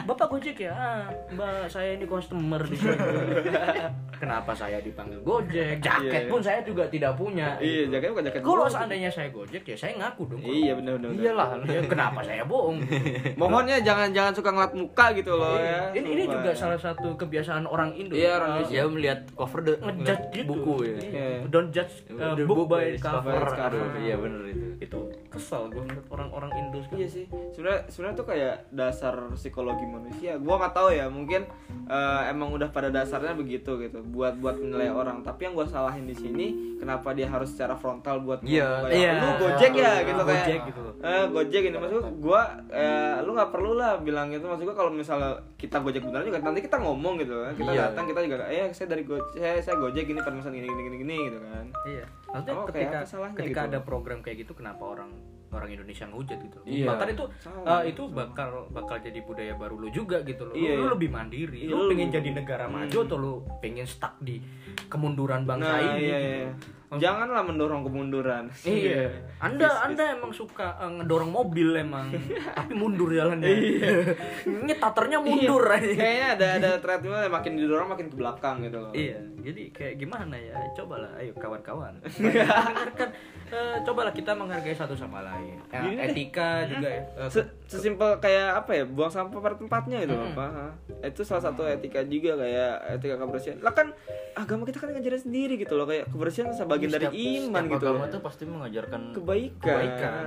Bapak 0.03 0.27
Gojek 0.29 0.57
ya 0.59 0.73
ah, 0.73 1.05
Mbak 1.31 1.67
saya 1.67 1.95
ini 1.95 2.05
customer 2.05 2.61
di 2.61 2.75
sini 2.75 2.97
kenapa 4.21 4.53
saya 4.53 4.79
dipanggil 4.79 5.21
Gojek 5.21 5.81
jaket 5.81 6.23
Iya. 6.23 6.29
pun 6.29 6.41
saya 6.41 6.61
juga 6.61 6.85
tidak 6.87 7.15
punya 7.15 7.57
Iya, 7.57 7.89
jaketnya 7.89 8.11
bukan 8.11 8.25
jaket 8.27 8.41
kalau 8.43 8.57
gojek. 8.61 8.75
seandainya 8.75 9.11
saya 9.11 9.29
Gojek 9.31 9.63
ya 9.65 9.77
saya 9.77 9.93
ngaku 9.97 10.23
dong 10.27 10.41
Iya, 10.43 10.73
benar 10.75 10.95
benar. 10.99 11.11
Iyalah. 11.13 11.49
Ya, 11.63 11.81
kenapa 11.85 12.21
saya 12.21 12.43
bohong? 12.43 12.79
Mohonnya 13.41 13.81
jangan 13.81 14.09
jangan 14.11 14.33
suka 14.33 14.51
ngeliat 14.51 14.75
muka 14.75 15.07
gitu 15.13 15.33
loh 15.33 15.57
ya. 15.57 15.89
ini 15.93 16.09
ini 16.13 16.25
juga 16.25 16.51
salah 16.53 16.77
satu 16.77 17.15
kebiasaan 17.15 17.65
orang 17.65 17.95
Indo. 17.95 18.13
Iya, 18.13 18.37
orang 18.37 18.51
Indonesia. 18.59 18.75
Ya 18.75 18.85
melihat 18.87 19.21
cover 19.33 19.61
the 19.79 19.93
ngejudge 19.95 20.27
gitu. 20.35 20.51
buku 20.51 20.75
ya. 20.83 20.97
Iya. 20.99 21.27
Don't 21.51 21.71
judge 21.71 21.95
uh, 22.17 22.35
The 22.35 22.45
book 22.49 22.67
by 22.67 22.83
its 22.95 23.03
cover. 23.03 23.39
cover. 23.47 23.85
Iya 24.01 24.17
bener 24.19 24.43
itu. 24.51 24.67
Itu 24.81 24.99
kesel 25.41 25.73
gue 25.73 25.81
ngeliat 25.81 26.07
orang-orang 26.13 26.51
Indo 26.55 26.79
sekarang. 26.85 27.01
Iya 27.01 27.09
sih. 27.09 27.25
Sebenarnya 27.51 27.81
sebenarnya 27.89 28.17
tuh 28.17 28.27
kayak 28.29 28.55
dasar 28.69 29.15
psikologi 29.33 29.83
manusia. 29.83 30.37
Gua 30.37 30.61
nggak 30.61 30.75
tahu 30.77 30.89
ya, 30.93 31.09
mungkin 31.09 31.49
eh, 31.89 32.23
emang 32.29 32.53
udah 32.53 32.69
pada 32.69 32.93
dasarnya 32.93 33.33
begitu 33.33 33.81
gitu. 33.81 34.05
Buat 34.05 34.37
buat 34.37 34.61
menilai 34.61 34.93
orang. 34.93 35.25
Tapi 35.25 35.49
yang 35.49 35.57
gua 35.57 35.65
salahin 35.65 36.05
di 36.05 36.13
sini, 36.13 36.47
kenapa 36.77 37.11
dia 37.11 37.27
harus 37.27 37.51
secara 37.51 37.73
frontal 37.73 38.21
buat 38.21 38.45
ngomong 38.45 38.53
kayak, 38.87 38.93
iya. 38.93 39.13
Lu 39.17 39.31
Gojek 39.41 39.73
ya 39.73 39.93
gitu 40.05 40.21
kayak. 40.21 40.45
Gojek 40.45 40.61
gitu. 40.69 40.81
Eh, 41.01 41.25
Gojek 41.27 41.63
ini 41.65 41.77
maksud 41.77 41.97
gua, 41.97 42.13
gua 42.21 42.43
eh, 42.69 43.17
lu 43.25 43.31
nggak 43.33 43.51
perlu 43.51 43.73
lah 43.75 43.97
bilang 43.99 44.29
gitu. 44.29 44.45
Maksud 44.45 44.69
gua 44.69 44.77
kalau 44.77 44.93
misalnya 44.93 45.33
kita 45.57 45.81
Gojek 45.81 46.05
beneran 46.05 46.29
juga 46.29 46.39
nanti 46.39 46.61
kita 46.61 46.77
ngomong 46.77 47.17
gitu 47.19 47.33
kan. 47.41 47.53
Kita 47.57 47.71
Iya. 47.73 47.81
datang 47.91 48.05
kita 48.07 48.21
juga 48.21 48.45
eh 48.47 48.69
saya 48.71 48.87
dari 48.87 49.03
Gojek, 49.03 49.41
saya, 49.41 49.57
saya 49.59 49.77
Gojek 49.81 50.05
ini 50.05 50.21
permasalahan 50.21 50.53
gini 50.55 50.67
gini 50.69 50.83
gini 50.85 50.97
gini 51.01 51.17
gitu 51.27 51.39
kan. 51.41 51.65
Iya. 51.89 52.05
Maksudnya 52.31 52.55
Oh, 52.55 52.67
ketika 52.69 52.99
ketika 53.35 53.63
gitu? 53.67 53.71
ada 53.75 53.79
program 53.81 54.19
kayak 54.21 54.47
gitu 54.47 54.53
kenapa 54.55 54.85
orang 54.87 55.11
orang 55.51 55.69
Indonesia 55.69 56.05
ngehujat 56.05 56.39
gitu. 56.41 56.59
Iya. 56.63 56.87
Bahkan 56.87 57.09
itu 57.11 57.25
Salah. 57.37 57.63
uh, 57.67 57.83
itu 57.83 58.03
bakal 58.07 58.51
bakal 58.71 58.97
jadi 58.97 59.19
budaya 59.21 59.55
baru 59.55 59.77
lu 59.77 59.89
juga 59.91 60.23
gitu 60.23 60.47
loh. 60.47 60.55
Iya, 60.55 60.75
lu, 60.75 60.83
iya. 60.83 60.91
lebih 60.91 61.09
mandiri. 61.09 61.61
Iya, 61.65 61.71
lu 61.71 61.83
lu- 61.83 61.91
pengen 61.91 62.09
jadi 62.09 62.29
negara 62.33 62.65
Hmm. 62.65 62.75
maju 62.81 62.99
atau 63.01 63.17
lu 63.17 63.33
pengen 63.59 63.85
stuck 63.85 64.15
di 64.19 64.39
kemunduran 64.87 65.43
bangsa 65.43 65.71
Nah, 65.73 65.81
ini. 65.93 66.01
iya, 66.01 66.19
gitu. 66.19 66.80
Iya. 66.91 66.99
Janganlah 66.99 67.43
mendorong 67.43 67.83
kemunduran. 67.83 68.45
Iya. 68.67 69.07
Anda. 69.39 69.69
Anda 69.83 70.15
emang 70.15 70.31
suka 70.31 70.75
eh, 70.77 70.91
ngedorong 70.99 71.31
mobil 71.31 71.71
emang, 71.77 72.11
tapi 72.57 72.73
mundur 72.73 73.09
jalannya. 73.09 73.47
Iya. 73.47 73.91
Nyetaternya 74.67 75.19
mundur 75.19 75.63
aja. 75.65 75.87
Kayaknya 75.87 76.27
ada 76.35 76.47
ada 76.57 76.71
treadmill 76.79 77.17
yang 77.17 77.31
makin 77.31 77.53
didorong 77.55 77.89
makin 77.89 78.07
ke 78.09 78.17
belakang 78.17 78.57
gitu 78.61 78.79
loh. 78.79 78.93
Iya, 78.93 79.19
jadi 79.41 79.63
kayak 79.71 79.95
gimana 79.97 80.35
ya? 80.35 80.55
Cobalah, 80.75 81.11
ayo 81.17 81.31
kawan-kawan. 81.35 81.95
Mendengarkan, 82.17 83.09
eh, 83.49 83.77
cobalah 83.81 84.11
kita 84.11 84.33
menghargai 84.33 84.75
satu 84.75 84.95
sama 84.95 85.21
lain. 85.21 85.59
Ya, 85.69 85.81
Gini 85.81 85.95
deh. 85.95 86.07
etika 86.09 86.51
juga 86.67 86.89
ya. 86.89 87.03
Eh, 87.17 87.31
Se- 87.31 87.51
sesimpel 87.67 88.19
kayak 88.19 88.61
apa 88.61 88.71
ya 88.73 88.85
buang 88.85 89.09
sampah 89.09 89.39
pada 89.39 89.55
tempatnya 89.55 90.03
gitu 90.03 90.11
Mm-mm. 90.13 90.35
apa 90.35 90.47
ha. 90.49 90.67
itu 91.01 91.23
salah 91.23 91.39
satu 91.41 91.63
etika 91.63 92.03
juga 92.03 92.35
kayak 92.35 92.99
etika 92.99 93.15
kebersihan 93.17 93.63
lah 93.63 93.71
kan 93.71 93.95
agama 94.35 94.67
kita 94.67 94.83
kan 94.83 94.91
ngajarin 94.91 95.23
sendiri 95.23 95.55
gitu 95.55 95.75
loh 95.75 95.87
kayak 95.87 96.11
kebersihan 96.11 96.51
sebagian 96.83 96.93
dari 96.97 97.07
iman 97.45 97.63
gitu 97.67 97.77
agama 97.83 97.99
loh. 98.01 98.09
tuh 98.09 98.21
pasti 98.21 98.43
mengajarkan 98.45 99.01
kebaikan, 99.13 99.61
Kebaikan. 99.61 100.23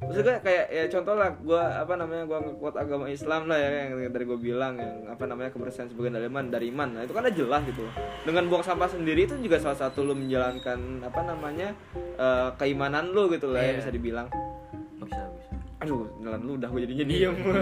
Maksudnya 0.00 0.40
kayak 0.40 0.66
ya 0.72 0.84
contoh 0.88 1.12
lah 1.12 1.28
gue 1.30 1.60
apa 1.60 1.92
namanya 1.94 2.24
gue 2.24 2.38
ngekuat 2.40 2.74
agama 2.74 3.04
Islam 3.06 3.46
lah 3.46 3.54
ya 3.54 3.68
yang 3.84 4.08
dari 4.08 4.24
gue 4.24 4.40
bilang 4.40 4.74
yang 4.74 5.04
apa 5.06 5.28
namanya 5.28 5.52
kebersihan 5.52 5.86
sebagian 5.86 6.16
dari 6.16 6.26
iman 6.26 6.44
dari 6.48 6.66
iman 6.72 6.88
nah 6.90 7.02
itu 7.04 7.12
kan 7.12 7.28
jelas 7.28 7.60
gitu 7.62 7.84
dengan 8.24 8.48
buang 8.48 8.64
sampah 8.64 8.88
sendiri 8.88 9.28
itu 9.28 9.36
juga 9.38 9.60
salah 9.60 9.76
satu 9.78 10.02
lu 10.02 10.16
menjalankan 10.16 11.04
apa 11.04 11.20
namanya 11.20 11.76
eh, 12.16 12.48
keimanan 12.56 13.12
lu 13.12 13.28
gitu 13.28 13.52
lah 13.52 13.60
ya 13.60 13.70
Iya. 13.70 13.78
bisa 13.78 13.90
dibilang. 13.92 14.26
Aduh 15.80 16.06
nelan 16.18 16.40
lu 16.40 16.54
udah 16.54 16.68
gue 16.68 16.80
jadinya 16.82 17.04
diem 17.04 17.34
gue 17.40 17.52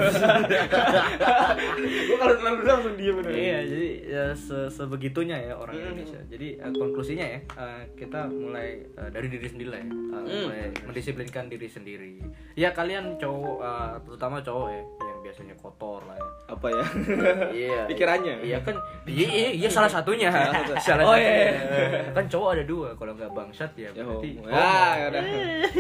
kalau 2.13 2.33
nelan 2.35 2.53
lu 2.53 2.61
udah 2.61 2.75
langsung 2.75 2.95
diem 2.95 3.15
bener 3.17 3.31
Iya, 3.31 3.59
jadi 3.65 3.89
ya, 4.05 4.25
se- 4.35 4.69
sebegitunya 4.69 5.37
ya 5.41 5.53
orang. 5.55 5.73
Indonesia. 5.77 6.21
Jadi 6.27 6.47
eh, 6.57 6.71
konklusinya 6.73 7.25
ya, 7.25 7.39
eh, 7.41 7.83
kita 7.95 8.27
mulai 8.27 8.69
eh, 8.85 9.09
dari 9.09 9.27
diri 9.29 9.47
sendiri 9.47 9.69
lah 9.69 9.79
ya, 9.79 9.87
Mm. 10.19 10.45
mulai 10.45 10.61
mendisiplinkan 10.83 11.47
diri 11.47 11.67
sendiri. 11.67 12.11
Ya 12.53 12.69
kalian 12.71 13.17
cowok, 13.17 13.57
eh, 13.61 13.95
terutama 14.05 14.37
cowok 14.41 14.67
ya, 14.69 14.83
yang 15.19 15.25
biasanya 15.25 15.55
kotor 15.57 16.01
lah 16.05 16.15
ya. 16.15 16.27
apa 16.49 16.67
ya 16.71 16.85
Iya. 17.51 17.81
pikirannya 17.87 18.35
Iya 18.41 18.59
kan, 18.61 18.75
iya, 19.05 19.27
iya, 19.29 19.49
iya 19.57 19.69
salah 19.69 19.91
satunya. 19.91 20.31
Salah 20.31 20.55
satu. 20.55 20.73
salah 20.81 21.05
Oh, 21.05 21.13
satunya. 21.13 21.33
iya. 21.35 21.53
Kan 22.13 22.25
cowok 22.25 22.49
ada 22.51 22.65
dua, 22.65 22.89
kalau 22.95 23.13
nggak 23.13 23.31
bangsat 23.31 23.71
ya 23.75 23.91
berarti. 23.93 24.29
homo. 24.39 24.47
ya, 24.47 25.11
ya 25.11 25.21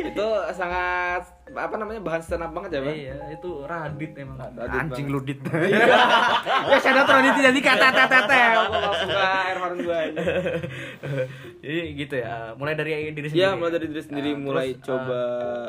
itu 0.03 0.27
sangat 0.53 1.23
apa 1.49 1.75
namanya 1.75 2.01
bahan 2.01 2.21
stand 2.21 2.43
up 2.43 2.53
banget 2.53 2.71
ya 2.71 2.81
bang 2.83 2.97
Iya, 2.99 3.15
itu 3.33 3.51
Radit 3.63 4.13
emang. 4.15 4.37
Radit 4.51 4.81
Anjing 4.83 5.07
banget. 5.07 5.15
ludit. 5.15 5.39
ya 6.69 6.77
saya 6.79 7.01
Radit 7.01 7.35
jadi 7.39 7.61
kata 7.63 7.87
tete 7.89 8.07
tete 8.19 8.43
suka 8.99 9.23
air 9.47 9.57
horn 9.57 9.77
gue 9.79 10.01
Jadi 11.59 11.79
gitu 11.97 12.15
ya, 12.17 12.55
mulai 12.55 12.75
dari 12.75 12.93
diri 13.11 13.29
sendiri. 13.29 13.41
ya 13.41 13.51
mulai 13.53 13.73
dari 13.73 13.87
diri 13.89 14.03
sendiri 14.03 14.31
Nah, 14.31 14.41
mulai 14.41 14.69
coba 14.79 15.21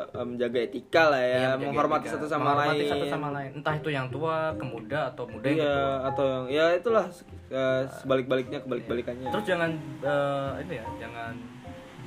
eh, 0.08 0.24
menjaga 0.24 0.58
etika 0.60 1.02
lah 1.08 1.20
ya 1.20 1.38
Iya, 1.40 1.50
menghormati 1.60 2.06
satu 2.06 2.26
sama 2.26 2.44
Menghormati 2.52 2.78
lain 2.78 2.90
satu 2.90 3.06
sama 3.06 3.28
lain 3.32 3.50
entah 3.60 3.74
itu 3.76 3.92
yang 3.92 4.08
tua 4.08 4.56
ke 4.56 4.64
muda 4.64 5.12
atau 5.12 5.28
muda 5.28 5.44
yang 5.44 5.60
iya 5.60 5.74
tua 5.76 5.96
atau 6.08 6.24
yang 6.24 6.44
ya 6.48 6.64
itulah 6.72 7.06
eh, 7.52 7.82
sebalik-baliknya 8.00 8.58
kebalik-balikannya. 8.64 9.28
Terus 9.28 9.44
jangan 9.44 9.70
eh, 10.00 10.50
ini 10.64 10.74
ya 10.80 10.86
jangan 10.96 11.32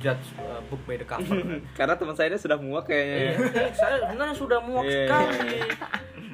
judge 0.02 0.26
eh, 0.36 0.60
book 0.66 0.82
by 0.84 0.98
the 0.98 1.06
cover. 1.06 1.38
Karena 1.78 1.94
teman 1.94 2.14
saya 2.18 2.34
ini 2.34 2.38
sudah 2.42 2.58
muak 2.58 2.84
kayaknya. 2.90 3.16
Iya, 3.16 3.30
ya. 3.30 3.66
saya 3.70 3.94
sebenarnya 4.02 4.36
sudah 4.36 4.58
muak 4.58 4.84
Iya. 4.84 5.06
sekali. 5.06 5.58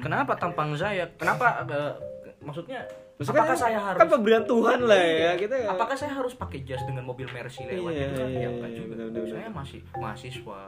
Kenapa 0.01 0.33
tampang 0.33 0.73
saya? 0.73 1.05
Kenapa 1.15 1.61
eh, 1.69 1.93
maksudnya 2.41 2.81
Maksudnya 3.21 3.37
Apakah 3.37 3.53
kan- 3.53 3.61
saya 3.61 3.79
harus- 3.79 3.99
kan 4.01 4.07
pemberian 4.09 4.43
Tuhan 4.43 4.79
lah 4.81 4.97
ya 4.97 5.13
Iya. 5.13 5.31
kita 5.37 5.55
ya. 5.55 5.67
Apakah 5.69 5.93
saya 5.93 6.11
harus 6.11 6.33
pakai 6.33 6.59
jas 6.63 6.81
dengan 6.81 7.03
mobil 7.05 7.27
Mercy 7.27 7.61
lewat 7.61 7.93
Iya, 7.93 8.01
gitu 8.01 8.17
kan? 8.17 8.27
iya, 8.27 8.39
Ya 8.41 8.49
enggak 8.49 8.65
iya, 8.67 8.77
juga. 8.81 8.93
benar, 9.05 9.25
Saya 9.29 9.49
masih 9.51 9.79
mahasiswa. 9.95 10.61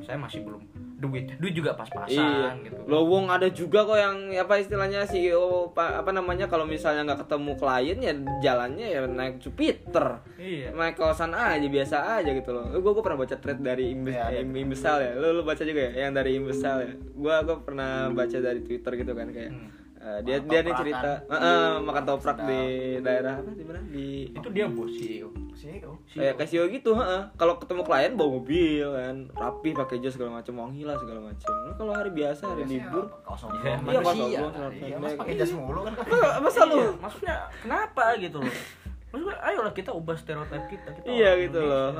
Saya 0.00 0.16
masih 0.16 0.40
belum 0.40 0.62
duit. 0.96 1.24
Duit 1.36 1.52
juga 1.52 1.70
pas-pasan 1.74 2.08
Iya. 2.16 2.48
gitu. 2.62 2.80
Lo 2.86 3.04
wong 3.04 3.28
ada 3.28 3.48
juga 3.50 3.82
kok 3.82 3.94
yang 3.94 4.16
apa 4.34 4.54
istilahnya 4.56 5.04
CEO 5.04 5.44
pa- 5.70 5.92
apa 5.94 6.08
namanya 6.10 6.46
kalau 6.46 6.64
misalnya 6.64 7.04
nggak 7.04 7.20
ketemu 7.22 7.52
klien 7.54 7.98
ya 7.98 8.12
jalannya 8.42 8.86
ya 8.88 9.00
naik 9.02 9.36
Jupiter. 9.38 10.24
Iya. 10.36 10.72
Naik 10.72 10.96
kawasan 10.96 11.30
aja 11.30 11.60
biasa 11.62 11.96
aja 12.16 12.30
gitu 12.30 12.50
loh. 12.50 12.64
Gue 12.70 12.90
gue 12.90 13.02
pernah 13.02 13.18
baca 13.18 13.34
thread 13.34 13.60
dari 13.60 13.92
Imbes, 13.92 14.14
ada. 14.14 14.32
Im- 14.34 14.56
Imbesal 14.58 14.96
ya. 14.98 15.12
Lo 15.14 15.32
lo 15.32 15.42
baca 15.42 15.60
juga 15.60 15.84
ya 15.86 16.06
yang 16.06 16.12
dari 16.12 16.30
Imbesal 16.34 16.76
ya. 16.80 16.92
Gue 16.96 17.34
gue 17.38 17.56
pernah 17.60 18.08
baca 18.08 18.36
dari 18.38 18.60
Twitter 18.62 18.92
gitu 18.94 19.12
kan 19.12 19.28
kayak 19.28 19.52
Hmm. 19.52 19.68
Eh, 20.00 20.18
dia 20.22 20.36
Makan 20.36 20.48
dia 20.48 20.60
nih 20.62 20.74
cerita 20.74 21.10
eh, 21.22 21.36
eh, 21.36 21.68
makan 21.78 22.02
toprak 22.04 22.36
di 22.42 22.60
daerah 22.98 23.34
apa 23.36 23.50
di 23.50 23.62
mana 23.62 23.80
di 23.84 24.06
Itu 24.30 24.48
dia 24.48 24.66
bos 24.66 24.88
CEO. 24.90 25.28
CEO. 25.52 25.92
kayak 26.10 26.34
Casio 26.36 26.64
gitu 26.66 26.90
heeh. 26.94 27.20
kalau 27.34 27.54
ketemu 27.54 27.82
klien 27.82 28.12
bawa 28.14 28.30
mobil 28.34 28.86
kan 28.88 29.16
rapi 29.30 29.70
pakai 29.72 30.00
jas 30.00 30.16
segala 30.16 30.40
macam 30.40 30.56
wangi 30.58 30.82
lah 30.82 30.96
segala 30.96 31.20
macam 31.22 31.52
Nah, 31.52 31.74
kalau 31.76 31.92
hari 31.92 32.10
biasa 32.10 32.42
hari 32.48 32.64
libur 32.66 33.04
kosong 33.22 33.52
Iya, 33.54 33.76
iya 33.76 34.00
manusia. 34.00 34.38
kosong 34.42 34.72
Iya, 34.74 34.96
mas 34.96 35.12
pakai 35.14 35.34
jas 35.36 35.52
mulu 35.52 35.80
kan 35.82 35.92
Masa- 35.94 36.40
masa 36.40 36.60
lu 36.64 36.76
Iya, 36.78 36.90
maksudnya 36.96 37.34
kenapa 37.60 38.04
gitu 38.16 38.38
loh? 38.40 38.54
Maksudnya 39.10 39.36
ayolah 39.42 39.74
kita 39.74 39.90
ubah 39.90 40.14
stereotip 40.14 40.64
kita. 40.66 40.88
kita 40.94 41.04
iya 41.04 41.34
gitu 41.36 41.58
loh. 41.58 41.90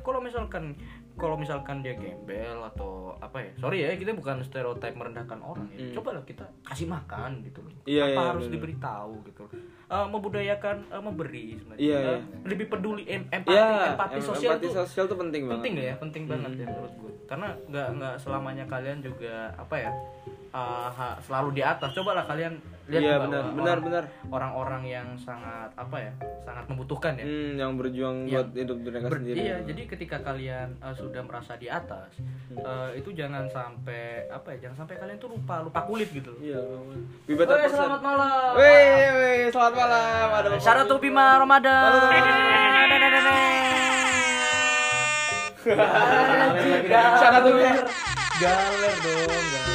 Kalau 0.00 0.18
misalkan 0.18 0.74
kalau 1.14 1.34
misalkan 1.34 1.78
dia 1.78 1.94
gembel 1.94 2.58
atau 2.66 2.90
apa 3.16 3.38
ya? 3.38 3.50
Sorry 3.56 3.78
ya, 3.80 3.94
kita 3.94 4.12
bukan 4.12 4.40
stereotip 4.40 4.92
merendahkan 4.92 5.38
orang 5.38 5.70
ya. 5.70 5.78
Hmm. 5.80 5.94
Coba 5.94 6.10
lah 6.12 6.22
kita 6.22 6.42
kasih 6.62 6.86
makan 6.86 7.42
gitu 7.42 7.60
loh. 7.60 7.70
Iya, 7.84 8.02
Tanpa 8.04 8.14
iya, 8.16 8.28
harus 8.28 8.44
bener. 8.44 8.54
diberitahu 8.54 9.12
gitu. 9.24 9.42
loh. 9.44 9.52
Eh, 9.86 10.06
membudayakan 10.08 10.76
eh, 10.88 10.98
memberi 11.00 11.44
sebenarnya. 11.54 11.80
Iya, 11.80 11.96
Eh, 11.96 12.02
iya. 12.02 12.16
lebih 12.44 12.66
peduli 12.66 13.02
em- 13.04 13.28
empati, 13.28 13.52
Iya, 13.52 13.94
empati 13.94 14.16
em- 14.16 14.24
sosial 14.24 14.52
empati 14.52 14.64
tuh 14.64 14.72
sosial 14.76 15.04
tuh 15.06 15.16
penting 15.16 15.42
banget. 15.44 15.56
penting 15.60 15.74
ya 15.78 15.94
penting 15.96 16.24
banget 16.24 16.50
ya 16.56 16.66
menurut 16.66 16.94
gue 16.96 17.12
karena 17.24 17.48
nggak 17.64 17.88
nggak 17.94 18.14
selamanya 18.18 18.64
kalian 18.64 18.98
juga 18.98 19.48
apa 19.54 19.74
ya 19.78 19.90
uh, 20.50 20.88
ha- 20.88 21.16
selalu 21.18 21.48
di 21.52 21.62
atas 21.62 21.90
cobalah 21.90 22.22
kalian 22.22 22.58
lihat 22.84 23.00
Iya, 23.00 23.16
benar, 23.18 23.44
benar, 23.50 23.78
benar. 23.80 24.04
orang-orang 24.28 24.84
yang 24.84 25.08
sangat 25.16 25.72
apa 25.72 25.96
ya 25.98 26.12
sangat 26.38 26.64
membutuhkan 26.66 27.16
ya 27.16 27.24
Hmm, 27.24 27.56
yang 27.56 27.72
berjuang 27.74 28.16
Iya. 28.24 28.32
buat 28.36 28.48
hidup 28.52 28.76
mereka 28.78 29.06
Ber- 29.06 29.18
sendiri. 29.18 29.36
iya 29.38 29.56
jadi 29.60 29.82
ketika 29.86 30.16
kalian 30.20 30.68
uh, 30.78 30.92
sudah 30.92 31.22
merasa 31.22 31.54
di 31.54 31.66
atas 31.66 32.12
uh, 32.54 32.92
itu 32.92 33.08
jangan 33.10 33.48
sampai 33.48 34.28
apa 34.28 34.52
ya 34.52 34.68
jangan 34.68 34.76
sampai 34.78 34.94
kalian 34.96 35.16
tuh 35.16 35.30
lupa 35.30 35.60
lupa 35.60 35.80
kulit 35.82 36.08
gitu 36.10 36.36
Iya. 36.38 36.60
Woi, 37.24 37.34
person. 37.34 37.72
selamat 37.72 38.00
malam 38.00 38.52
wih, 38.54 39.48
selamat 39.48 39.74
malam. 39.74 40.26
Ada 40.30 40.48
Bapak 40.50 40.60
Syarat 40.60 40.84
tuh 40.84 40.98
Bima 40.98 41.26
Ramadan 41.36 41.92
Syarat 47.16 47.40
tuh. 47.42 47.56
Galer 48.34 48.94
dong, 48.98 49.24
galer. 49.24 49.73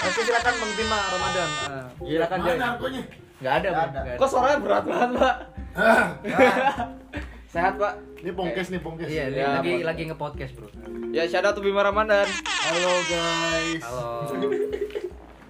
Oke 0.00 0.20
silakan 0.24 0.54
Bang 0.56 0.72
Bima 0.74 0.98
Ramadan. 1.12 1.48
Ah, 1.68 1.86
silakan 2.00 2.38
narkonya? 2.40 3.02
Enggak 3.40 3.54
ada, 3.56 3.68
Bang. 3.72 3.90
Kok 4.16 4.28
suaranya 4.28 4.58
berat 4.60 4.84
banget, 4.84 5.10
Pak? 5.16 5.34
Sehat, 7.52 7.74
Pak? 7.76 7.92
Ini 8.20 8.30
pongkes 8.32 8.66
nih 8.68 8.80
pongkes. 8.80 9.08
Iya, 9.08 9.24
Ya, 9.28 9.46
lagi 9.58 9.72
lagi 9.82 10.02
nge-podcast, 10.08 10.52
Bro. 10.56 10.68
Ya, 11.10 11.24
shout 11.26 11.44
out 11.44 11.52
to 11.52 11.60
Bima 11.60 11.82
Ramadan. 11.82 12.28
Halo 12.46 12.92
guys. 13.08 13.82
Halo. 13.82 14.79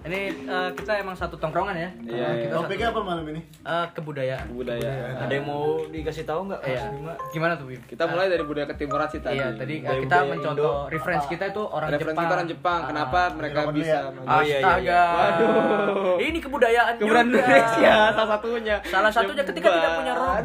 Ini 0.01 0.19
eh, 0.43 0.69
kita 0.73 0.97
emang 0.97 1.13
satu 1.13 1.37
tongkrongan 1.37 1.73
ya. 1.73 1.89
Iya, 2.01 2.09
Eh, 2.09 2.17
iya. 2.17 2.27
kita 2.43 2.55
Topiknya 2.57 2.87
apa 2.89 3.01
malam 3.01 3.21
ini? 3.27 3.41
satu- 3.53 3.69
eh, 3.69 3.85
kebudayaan. 3.93 4.45
Budaya. 4.49 4.89
Ada 5.19 5.29
yang 5.31 5.45
mau 5.45 5.63
dikasih 5.85 6.23
tahu 6.23 6.41
nggak? 6.43 6.61
Iya. 6.63 6.81
Gimana 7.29 7.53
tuh, 7.53 7.65
Bim? 7.67 7.81
Kita 7.83 8.03
mulai 8.05 8.25
dari 8.25 8.41
budaya 8.41 8.65
ketimuran 8.67 9.07
sih 9.07 9.19
tadi. 9.19 9.37
Iya, 9.37 9.47
tadi 9.53 9.75
Budaya- 9.77 10.01
kita 10.01 10.15
budaya 10.17 10.31
mencontoh 10.31 10.73
reference 10.87 11.25
kita 11.27 11.43
itu 11.47 11.61
orang 11.63 11.89
Referensi 11.91 12.01
Jepang. 12.07 12.23
kita 12.23 12.33
orang 12.33 12.49
Jepang. 12.49 12.79
Kenapa 12.83 13.19
mereka 13.31 13.59
Jepang 13.61 13.75
bisa 13.75 13.87
ya. 13.87 14.01
Oh, 14.01 14.41
iya, 14.41 14.41
iya, 14.41 14.57
Astaga. 14.57 14.81
iya. 14.81 15.03
Waduh. 15.13 16.15
Ini 16.19 16.39
kebudayaan 16.41 16.93
juga. 16.95 17.19
Indonesia 17.21 17.93
salah 18.11 18.29
satunya. 18.31 18.75
Salah 18.83 19.11
satunya 19.11 19.43
ketika 19.43 19.67
Jepang. 19.67 19.77
tidak 19.77 19.91
punya 19.95 20.13
rokok. 20.15 20.41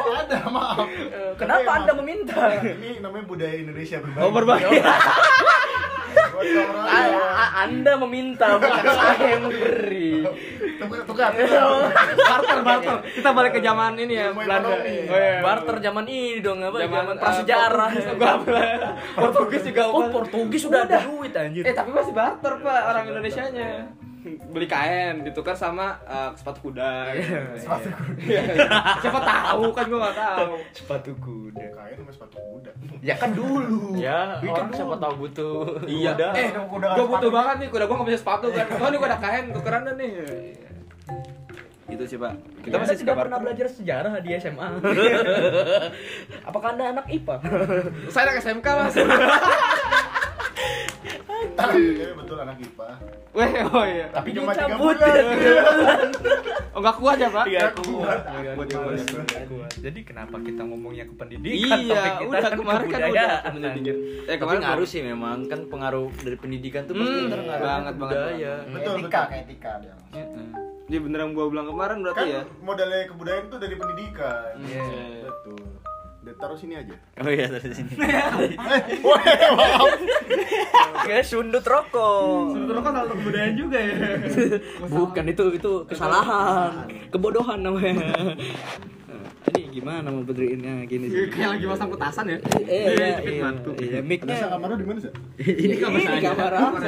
Oh 0.00 0.14
ada 0.16 0.38
maaf. 0.46 0.86
Kenapa 1.34 1.58
Tapi 1.66 1.76
Anda 1.76 1.92
meminta? 1.98 2.38
Ini 2.54 2.90
namanya 3.00 3.24
budaya 3.26 3.54
Indonesia 3.56 3.96
berbagi. 3.98 4.22
Oh, 4.22 4.30
berbagi. 4.30 4.64
Buat 4.70 4.86
orang 4.86 4.98
A- 6.10 6.22
a- 6.22 6.29
Anda 7.60 7.92
meminta 8.06 8.56
bukan 8.56 8.84
saya 8.88 9.26
yang 9.36 9.42
memberi. 9.44 10.24
tukar 10.80 11.00
tukar. 11.04 11.30
barter, 12.16 12.58
barter. 12.64 12.96
Kita 13.20 13.28
balik 13.36 13.52
ke 13.56 13.60
zaman 13.60 13.92
ini 14.00 14.14
ya, 14.16 14.32
Belanda. 14.32 14.72
Oh, 14.72 14.80
iya. 14.80 15.44
Barter 15.44 15.76
zaman 15.84 16.04
ini 16.08 16.40
dong 16.40 16.64
apa? 16.64 16.76
Zaman, 16.80 17.04
eh, 17.04 17.20
prasejarah. 17.20 17.90
Portugis 19.16 19.62
juga 19.68 19.82
Oh? 19.90 20.06
Portugis 20.08 20.60
sudah 20.64 20.86
ada 20.88 21.04
duit 21.04 21.34
anjir. 21.36 21.62
Eh 21.66 21.74
tapi 21.74 21.90
masih 21.92 22.14
barter 22.14 22.54
pak 22.62 22.80
orang 22.88 23.04
Indonesianya 23.10 23.99
beli 24.20 24.66
kain 24.66 25.24
ditukar 25.24 25.52
sama 25.52 25.96
eh, 26.04 26.30
sepatu 26.36 26.68
kuda 26.68 27.16
sepatu 27.56 27.88
kuda 27.88 28.38
siapa 29.00 29.20
tahu 29.20 29.64
kan 29.72 29.84
gua 29.88 29.98
nggak 30.04 30.16
tahu 30.16 30.52
sepatu 30.70 31.10
kuda. 31.16 31.64
Kain 31.72 31.94
sama 31.96 32.12
sepatu 32.12 32.36
kuda. 32.36 32.70
Ya 33.00 33.14
kan 33.16 33.32
dulu. 33.32 33.96
Ya, 33.96 34.36
orang 34.42 34.68
dulu. 34.68 34.76
siapa 34.76 34.94
tahu 34.98 35.14
butuh. 35.24 35.60
iya 35.88 36.12
Kuda. 36.12 36.28
eh 36.36 36.48
kuda 36.52 36.86
gua 36.92 37.06
butuh 37.08 37.30
banget 37.30 37.56
nih 37.64 37.68
kuda 37.68 37.84
gua 37.84 37.94
nggak 37.96 38.08
punya 38.12 38.20
sepatu 38.20 38.46
kan 38.50 38.66
oh 38.70 38.88
nih 38.88 38.98
gua 39.00 39.08
ada 39.08 39.18
kain 39.18 39.44
tukeran 39.50 39.80
dah 39.88 39.94
nih 39.96 40.12
itu 41.90 42.04
sih 42.06 42.18
pak 42.22 42.32
kita 42.62 42.78
Anda 42.78 42.86
masih 42.86 42.96
tidak 43.02 43.14
pernah 43.18 43.38
barter 43.42 43.50
belajar 43.50 43.66
sejarah 43.66 44.12
di 44.22 44.30
SMA. 44.38 44.68
Apakah 46.48 46.78
Anda 46.78 46.84
anak 46.94 47.06
IPA? 47.10 47.34
saya 48.06 48.30
anak 48.30 48.36
SMK 48.38 48.66
mas 48.68 48.94
Tapi 51.52 51.80
betul 52.14 52.36
anak 52.38 52.56
IPA. 52.58 52.88
weh 53.30 53.52
oh 53.64 53.84
iya 53.84 54.06
Tapi 54.10 54.28
Cuma 54.32 54.50
tiga 54.50 54.74
bulan. 54.74 55.24
oh 56.74 56.80
nggak 56.80 56.96
kuat 56.96 57.16
ya 57.16 57.28
pak 57.28 57.44
Iya, 57.46 57.64
kuat. 57.72 58.20
Nggak 58.22 58.54
Kuat, 58.54 58.68
kuat. 58.68 58.82
kuat. 58.82 58.98
Nggak 59.22 59.44
kuat. 59.46 59.70
Jadi 59.78 60.00
kenapa 60.02 60.36
kita 60.38 60.62
ngomongnya 60.62 61.04
ke 61.04 61.14
pendidikan? 61.14 61.78
iya 61.78 62.02
Topik 62.10 62.12
kita 62.18 62.26
udah 62.28 62.50
kemarin 62.52 62.86
kan 62.86 63.00
udah 63.00 63.06
kebudayaan. 63.06 63.42
pendidikan 63.46 63.96
eh 63.96 64.26
Tapi 64.26 64.36
kemarin 64.36 64.60
ngaruh 64.62 64.86
sih 64.86 65.00
memang 65.00 65.38
kan 65.46 65.60
pengaruh 65.66 66.08
dari 66.18 66.36
pendidikan 66.36 66.82
tuh 66.84 66.94
pasti 66.94 67.08
Hmm, 67.12 67.28
ngaruh 67.28 67.44
banget, 67.44 67.62
banget, 67.62 67.94
budaya. 67.96 68.52
Betul 68.68 68.94
etika 68.98 69.22
etika 69.32 69.70
dia 69.78 69.94
Dia 70.90 70.98
bener 70.98 71.18
yang 71.20 71.32
gua 71.32 71.46
bilang 71.46 71.66
kemarin 71.66 71.96
berarti 72.00 72.18
Kan 72.20 72.26
ya 72.28 72.42
modalnya 72.60 73.06
kebudayaan 73.06 73.44
itu 73.46 73.56
dari 73.56 73.74
pendidikan. 73.74 74.52
Iya. 74.60 74.82
Taruh 76.32 76.54
sini 76.54 76.74
aja. 76.74 76.94
Oh 77.18 77.26
iya 77.26 77.46
dari 77.46 77.68
sini. 77.68 77.90
Woi, 79.06 79.24
maaf. 79.50 79.90
Kayak 81.02 81.24
sundut 81.24 81.62
rokok. 81.62 82.54
Sebetulnya 82.54 82.82
kan 82.82 82.92
salah 82.94 83.10
kebudayaan 83.10 83.54
juga 83.54 83.78
ya 83.78 83.94
Bukan 84.92 85.24
itu 85.26 85.44
itu 85.52 85.72
kesalahan, 85.84 86.72
kebodohan 87.08 87.58
namanya. 87.60 88.36
Ini 89.50 89.72
gimana 89.72 90.06
mau 90.06 90.20
bedriinnya 90.20 90.84
gini 90.84 91.08
sih? 91.08 91.26
kayak 91.26 91.56
lagi 91.56 91.64
masang 91.64 91.88
petasan 91.88 92.28
ya 92.28 92.38
Eh, 92.60 92.92
iya, 92.92 93.06
iya, 93.18 93.40
iya, 93.40 93.48
Ada 93.48 94.00
mic-nya 94.04 94.36
kamar 94.46 94.68
lu 94.68 94.76
di 94.76 94.86
mana 94.86 94.98
sih? 95.00 95.12
ini 95.40 95.74
kamar 95.74 95.98
saya. 95.98 96.20
kamar 96.22 96.52
apa? 96.52 96.78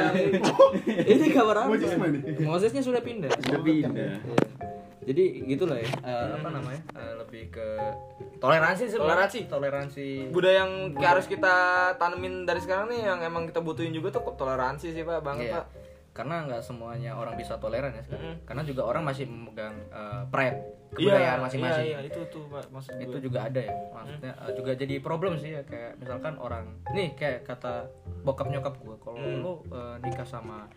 Ini 0.84 1.26
kamar 1.32 1.56
apa? 1.56 1.68
Moses 1.72 1.92
mana 1.96 2.12
nih? 2.12 2.22
Mosesnya 2.44 2.82
sudah 2.84 3.00
pindah. 3.00 3.32
Sudah 3.40 3.60
pindah. 3.64 4.12
Jadi 5.02 5.24
gitulah 5.46 5.76
ya. 5.76 5.88
Eh, 5.98 6.28
apa 6.38 6.48
namanya? 6.48 6.80
Eh, 6.94 7.14
lebih 7.18 7.50
ke 7.50 7.68
toleransi 8.38 8.84
sih. 8.86 8.98
Toleransi. 8.98 9.40
Toleransi. 9.46 10.06
budaya 10.30 10.62
yang 10.62 10.72
harus 10.96 11.26
kita 11.26 11.54
tanemin 11.96 12.46
dari 12.46 12.58
sekarang 12.58 12.86
nih 12.88 13.02
yang 13.04 13.18
emang 13.20 13.44
kita 13.44 13.58
butuhin 13.58 13.90
juga 13.90 14.10
tuh 14.10 14.30
toleransi 14.32 14.90
sih 14.90 15.02
pak 15.02 15.20
banget 15.20 15.48
Iya. 15.48 15.54
pak 15.58 15.66
Karena 16.12 16.44
nggak 16.44 16.60
semuanya 16.60 17.12
orang 17.12 17.34
bisa 17.34 17.56
toleran 17.56 17.90
ya 17.90 18.02
sekarang. 18.02 18.24
Mm-mm. 18.30 18.44
Karena 18.44 18.62
juga 18.62 18.82
orang 18.84 19.02
masih 19.02 19.24
memegang 19.24 19.74
eh, 19.88 20.22
pride 20.28 20.60
kebudayaan 20.92 21.40
masing-masing. 21.40 21.86
iya, 21.86 21.98
iya 21.98 22.04
itu 22.04 22.20
tuh 22.28 22.44
pak 22.46 22.68
maksud 22.68 22.92
itu 22.98 23.16
gue. 23.16 23.24
juga 23.24 23.48
ada 23.48 23.56
ya 23.58 23.72
maksudnya 23.90 24.32
eh, 24.36 24.52
juga 24.52 24.72
jadi 24.74 24.94
problem 25.00 25.32
sih 25.34 25.50
ya 25.50 25.64
kayak 25.64 25.96
misalkan 25.96 26.36
orang 26.36 26.68
nih 26.86 27.16
kayak 27.16 27.38
kata 27.42 27.88
bokap 28.20 28.44
nyokap 28.46 28.76
gue 28.76 28.96
kalau 28.98 29.16
Hmm. 29.16 29.40
lo 29.40 29.52
eh, 29.66 29.96
nikah 29.98 30.20
sama 30.22 30.68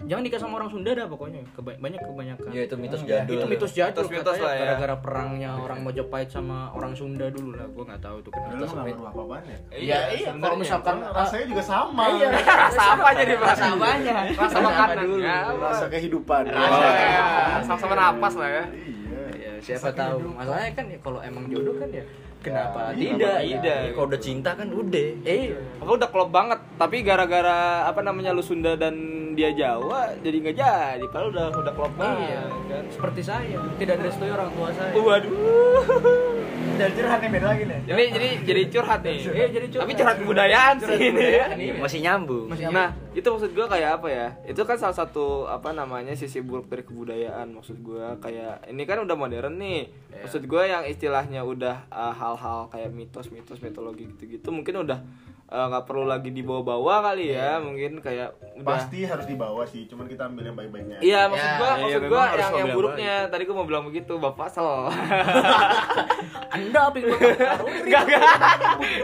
jangan 0.00 0.24
nikah 0.24 0.40
sama 0.40 0.56
orang 0.56 0.72
Sunda 0.72 0.90
dah 0.90 1.04
pokoknya 1.04 1.44
Keba- 1.52 1.76
banyak 1.76 2.00
kebanyakan 2.00 2.48
Ya 2.48 2.64
itu 2.64 2.74
mitos 2.74 3.00
Iya, 3.02 3.08
jadul. 3.20 3.34
itu 3.34 3.44
mitos 3.46 3.72
jadul 3.74 4.00
Mitos-mitos 4.00 4.24
katanya 4.30 4.40
lah 4.40 4.54
ya. 4.54 4.60
gara-gara 4.64 4.96
perangnya 4.98 5.50
orang 5.58 5.78
Mojopahit 5.82 6.28
sama 6.30 6.58
orang 6.72 6.92
Sunda 6.94 7.26
dulu 7.28 7.50
lah 7.52 7.68
gue 7.68 7.84
nggak 7.84 8.00
tahu 8.00 8.16
itu 8.18 8.30
kenapa 8.30 8.52
nggak 8.54 8.68
sampai 8.70 8.88
ngaruh 8.90 9.04
apa-apaan 9.06 9.44
ya. 9.44 9.58
iya 9.70 9.98
iya 10.10 10.30
kalau 10.34 10.56
misalkan 10.56 10.96
Kan 10.96 11.12
rasanya 11.12 11.44
juga 11.46 11.62
sama. 11.62 12.04
iya 12.10 12.28
rasa 12.32 12.82
apa 12.90 13.08
jadi 13.14 13.34
rasa 13.36 13.64
apanya 13.70 14.14
rasa 14.32 14.56
makanan 14.80 15.04
dulu 15.04 15.16
ya 15.20 15.38
Rasa 15.52 15.86
kehidupan. 15.88 16.42
rasa 16.46 16.86
ya 16.86 17.26
sama-sama 17.62 17.94
napas 17.94 18.34
lah 18.34 18.48
ya 18.48 18.64
Iya. 18.68 19.20
ya 19.34 19.52
siapa 19.58 19.88
tahu 19.90 20.16
masalahnya 20.30 20.72
kan 20.72 20.84
ya 20.86 20.98
kalau 20.98 21.18
emang 21.20 21.44
jodoh 21.46 21.74
kan 21.74 21.90
ya 21.90 22.04
Kenapa 22.38 22.94
Iya, 22.94 23.18
tidak? 23.18 23.36
tidak? 23.42 23.78
Ya, 23.82 23.90
kalau 23.90 24.06
udah 24.06 24.20
cinta 24.22 24.50
kan 24.54 24.70
udah. 24.70 25.06
Eh, 25.26 25.58
Apa 25.82 25.90
udah 25.90 26.06
klop 26.06 26.30
banget, 26.30 26.62
tapi 26.78 27.02
gara-gara 27.02 27.58
apa 27.82 27.98
namanya 27.98 28.30
lu 28.30 28.38
Sunda 28.38 28.78
dan 28.78 28.94
dia 29.34 29.50
Jawa 29.50 30.14
jadi 30.22 30.36
nggak 30.38 30.54
jadi. 30.56 31.04
Padahal 31.10 31.34
udah 31.34 31.46
udah 31.50 31.72
klop 31.74 31.90
banget. 31.98 32.30
iya. 32.30 32.42
kan. 32.70 32.84
Seperti 32.94 33.20
saya, 33.26 33.58
tidak 33.74 33.98
direstui 33.98 34.30
orang 34.30 34.54
tua 34.54 34.70
saya. 34.70 34.94
Waduh. 34.94 35.34
Dan 36.78 36.90
curhat 36.94 37.18
nih 37.18 37.30
beda 37.34 37.46
lagi 37.50 37.62
nih. 37.66 37.78
Ini 37.90 38.04
jadi 38.14 38.28
jadi 38.46 38.62
curhat 38.70 39.00
nih. 39.02 39.18
Iya, 39.18 39.46
jadi 39.50 39.66
curhat. 39.68 39.84
Tapi 39.84 39.92
curhat 39.98 40.16
kebudayaan 40.22 40.74
Curhat 40.78 40.98
sih 40.98 41.10
ini. 41.10 41.20
iya. 41.20 41.46
Masih 41.82 41.98
nyambung. 42.06 42.46
Masih 42.48 42.64
Nah, 42.70 42.88
itu 43.12 43.26
maksud 43.26 43.50
gua 43.52 43.66
kayak 43.66 43.90
apa 43.98 44.08
ya? 44.08 44.26
Itu 44.46 44.62
kan 44.62 44.76
salah 44.78 44.94
satu 44.94 45.50
apa 45.50 45.74
namanya 45.74 46.14
sisi 46.14 46.38
buruk 46.38 46.70
dari 46.70 46.86
kebudayaan. 46.86 47.50
Maksud 47.50 47.82
gua 47.82 48.14
kayak 48.22 48.70
ini 48.70 48.82
kan 48.86 49.02
udah 49.02 49.16
modern 49.18 49.58
nih. 49.58 49.90
Maksud 50.22 50.46
gua 50.46 50.62
yang 50.64 50.84
istilahnya 50.86 51.42
udah 51.42 51.90
uh, 51.90 52.14
hal-hal 52.14 52.70
kayak 52.70 52.94
mitos-mitos, 52.94 53.58
mitologi 53.58 54.06
gitu-gitu 54.06 54.48
mungkin 54.54 54.86
udah 54.86 55.02
uh, 55.48 55.66
nggak 55.72 55.84
perlu 55.88 56.04
lagi 56.04 56.30
dibawa-bawa 56.30 57.12
kali 57.12 57.32
ya. 57.32 57.56
Mungkin 57.60 58.04
kayak 58.04 58.36
udah 58.60 58.78
Pasti 58.78 59.04
harus 59.08 59.24
dibawa 59.24 59.64
sih, 59.64 59.88
cuman 59.88 60.06
kita 60.06 60.28
ambil 60.28 60.52
yang 60.52 60.56
baik-baiknya. 60.56 60.98
Iya, 61.00 61.20
maksud 61.32 61.48
Ya, 61.48 61.56
gua, 61.56 61.70
iya, 61.70 61.82
maksud 61.82 62.02
gua 62.08 62.24
yang 62.36 62.52
yang 62.54 62.68
buruknya. 62.76 63.14
Tadi 63.32 63.42
gua 63.48 63.56
mau 63.56 63.66
bilang 63.66 63.84
begitu, 63.88 64.12
Bapak 64.20 64.48
sel. 64.52 64.68
Anda 66.54 66.88
pikir 66.92 67.12
baru 67.12 67.64
Enggak, 67.84 68.02
enggak. 68.08 68.22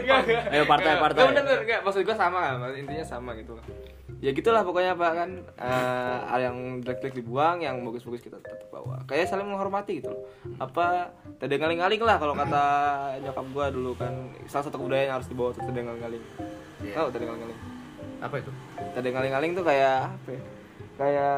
Enggak, 0.01 0.19
enggak. 0.25 0.43
Ayo, 0.49 0.63
partai, 0.65 0.91
partai. 0.97 1.21
enggak, 1.21 1.29
bener, 1.33 1.43
bener, 1.45 1.59
enggak. 1.65 1.79
Maksud 1.85 2.01
gua 2.05 2.17
sama 2.17 2.37
kan, 2.41 2.73
intinya 2.77 3.05
sama 3.05 3.31
gitu. 3.37 3.53
Ya 4.25 4.33
gitulah 4.33 4.65
pokoknya 4.65 4.97
Pak 4.97 5.11
kan 5.13 5.29
hal 6.25 6.39
yang 6.41 6.81
jelek-jelek 6.81 7.21
dibuang, 7.21 7.61
yang 7.61 7.85
bagus-bagus 7.85 8.25
kita 8.25 8.41
tetap 8.41 8.73
bawa. 8.73 9.05
Kayak 9.05 9.29
saling 9.29 9.45
menghormati 9.45 10.01
gitu 10.01 10.17
loh. 10.17 10.25
Apa 10.57 11.13
tadi 11.37 11.61
ngaling-ngaling 11.61 12.01
lah 12.01 12.17
kalau 12.17 12.33
kata 12.33 12.65
nyokap 13.21 13.45
gua 13.53 13.69
dulu 13.69 13.93
kan 13.93 14.33
salah 14.49 14.65
satu 14.65 14.81
kebudayaan 14.81 15.13
yang 15.13 15.17
harus 15.21 15.29
dibawa 15.29 15.53
tuh 15.53 15.61
tadi 15.61 15.77
ngaling-ngaling. 15.77 16.23
Tahu 16.89 17.07
tadi 17.13 17.23
ngaling-ngaling? 17.29 17.59
Apa 18.25 18.35
itu? 18.41 18.51
Tadi 18.97 19.07
ngaling-ngaling 19.13 19.51
tuh 19.53 19.61
kayak 19.61 19.99
apa 20.09 20.29
ya? 20.33 20.41
Kayak 20.97 21.37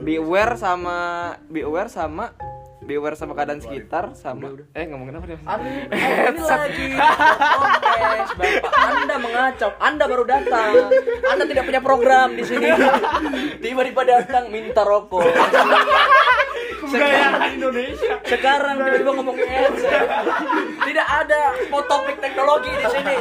be 0.00 0.16
aware 0.16 0.56
sama 0.56 0.98
be 1.52 1.68
aware 1.68 1.92
sama 1.92 2.32
be 2.82 2.98
aware 2.98 3.14
sama 3.14 3.32
keadaan 3.38 3.62
sekitar 3.62 4.10
sama 4.18 4.58
eh 4.74 4.84
ngomongin 4.90 5.22
apa 5.22 5.26
nih? 5.30 5.38
ini 6.34 6.40
lagi. 6.42 6.86
Podcast 6.98 8.34
Bapak. 8.34 8.72
Anda 8.74 9.16
mengacau. 9.22 9.70
Anda 9.78 10.04
baru 10.10 10.24
datang. 10.26 10.72
Anda 11.30 11.44
tidak 11.46 11.64
punya 11.70 11.80
program 11.80 12.34
di 12.34 12.42
sini. 12.42 12.68
Tiba-tiba 13.62 14.02
datang 14.02 14.50
minta 14.50 14.82
rokok 14.82 15.22
Kebudayaan 16.92 17.40
Indonesia. 17.56 18.14
sekarang 18.22 18.74
tiba-tiba 18.78 19.12
ngomongin 19.16 19.48
headset 19.48 20.06
tidak 20.82 21.08
ada 21.08 21.40
topik 21.88 22.16
teknologi 22.20 22.70
di 22.70 22.86
sini 22.88 23.16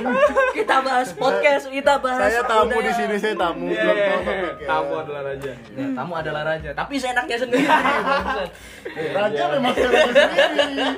kita 0.51 0.75
bahas 0.83 1.09
podcast 1.15 1.63
kita 1.71 1.93
bahas 1.99 2.19
Saya 2.31 2.41
tamu 2.43 2.77
di 2.79 2.91
sini, 2.93 3.15
saya 3.17 3.35
tamu. 3.35 3.67
Iya, 3.71 3.81
Belum 3.81 3.95
iya, 3.95 4.15
iya. 4.21 4.67
Tamu 4.67 4.93
adalah 4.99 5.21
raja. 5.25 5.51
Ya, 5.55 5.87
tamu 5.95 6.13
adalah 6.15 6.43
raja 6.45 6.69
tapi 6.71 6.93
seenaknya 6.99 7.37
sendiri 7.39 7.65
bangsat. 7.65 8.49
Raja 8.91 9.43
memang 9.55 9.73
saya 9.73 9.89
sendiri. 9.95 10.89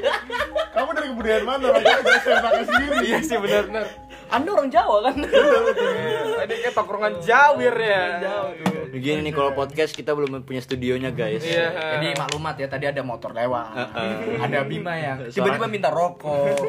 Kamu 0.74 0.90
dari 0.94 1.08
kebudayaan 1.14 1.44
mana? 1.46 1.66
Raja 1.74 1.94
saya 2.22 2.38
pakai 2.42 2.64
sendiri. 2.66 2.96
Iya 3.06 3.18
sih 3.22 3.38
benar-benar. 3.38 3.86
Anda 4.34 4.50
orang 4.50 4.70
Jawa 4.74 4.98
kan 5.06 5.16
Tadi 6.44 6.54
kayak 6.60 6.74
tongkrongan 6.76 7.14
Jawir 7.22 7.76
ya. 7.78 8.04
Begini 8.90 9.30
nih 9.30 9.34
kalau 9.34 9.54
podcast 9.58 9.94
kita 9.94 10.14
belum 10.14 10.46
punya 10.46 10.62
studionya 10.62 11.14
guys. 11.14 11.42
Iya. 11.42 11.98
Jadi 11.98 12.08
maklumat 12.18 12.56
ya 12.58 12.68
tadi 12.70 12.86
ada 12.90 13.02
motor 13.02 13.34
lewat, 13.34 13.96
ada 14.38 14.60
Bima 14.66 14.94
yang 14.94 15.18
tiba-tiba 15.30 15.66
minta 15.66 15.90
rokok. 15.90 16.62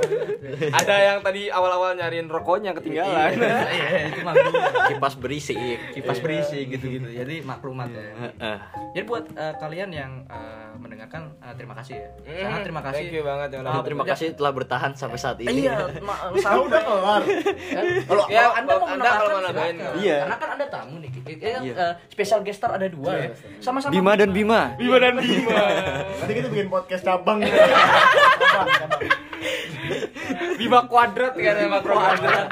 Ada 0.73 0.95
yang 1.13 1.19
tadi 1.21 1.53
awal-awal 1.53 1.97
nyariin 2.01 2.29
rokoknya 2.29 2.73
ketinggalan. 2.77 3.37
Iya, 3.37 4.09
itu 4.09 4.21
maklumat. 4.25 4.63
Kipas 4.89 5.15
berisik. 5.21 5.79
Kipas 5.93 6.19
berisi 6.25 6.65
gitu-gitu. 6.65 7.09
Jadi 7.13 7.45
maklumat 7.45 7.93
ya. 7.93 8.05
Heeh. 8.31 8.59
Jadi 8.97 9.05
buat 9.05 9.25
eh, 9.35 9.55
kalian 9.61 9.91
yang 9.93 10.13
eh, 10.31 10.73
mendengarkan 10.81 11.35
eh, 11.45 11.55
terima 11.61 11.75
kasih 11.77 11.99
ya. 11.99 12.09
Hmm, 12.25 12.41
Sangat 12.41 12.61
terima 12.65 12.83
kasih. 12.85 13.05
Thank 13.05 13.17
you 13.17 13.25
banget 13.25 13.49
yang 13.53 13.63
udah 13.67 13.85
terima 13.85 14.05
kasih 14.09 14.27
telah 14.33 14.53
bertahan 14.55 14.91
sampai 14.97 15.19
saat 15.21 15.39
ini. 15.45 15.69
Iya, 15.69 15.93
sama 16.41 16.61
udah 16.65 16.81
kelar. 16.81 17.23
Kalau 18.05 18.25
Ya, 18.27 18.51
Anda 18.53 18.73
mau 18.75 18.87
Anda 18.87 18.95
menambahkan 18.95 19.19
kalau 19.19 19.31
mau 19.31 19.43
nambahin. 19.43 19.77
Iya. 19.99 20.19
Karena 20.23 20.37
kan 20.37 20.49
Anda 20.55 20.67
tamu 20.69 20.95
nih. 20.99 21.11
Eh, 21.15 21.37
eh, 21.37 21.57
Iya. 21.63 21.73
eh, 21.75 21.93
special 22.09 22.41
guest 22.43 22.59
star 22.59 22.71
ada 22.73 22.87
dua 22.87 23.13
ya. 23.15 23.31
Sama-sama 23.59 23.93
Bima 23.93 24.13
dan 24.15 24.31
Bima. 24.31 24.61
Bima 24.75 24.97
dan 24.99 25.15
Bima. 25.17 25.63
Nanti 26.21 26.33
kita 26.33 26.49
bikin 26.49 26.69
podcast 26.69 27.03
cabang. 27.03 27.39
Bima 30.55 30.81
kuadrat 30.87 31.33
kan 31.35 31.55
ya 31.57 31.67
makro 31.67 31.95
kuadrat. 31.95 32.47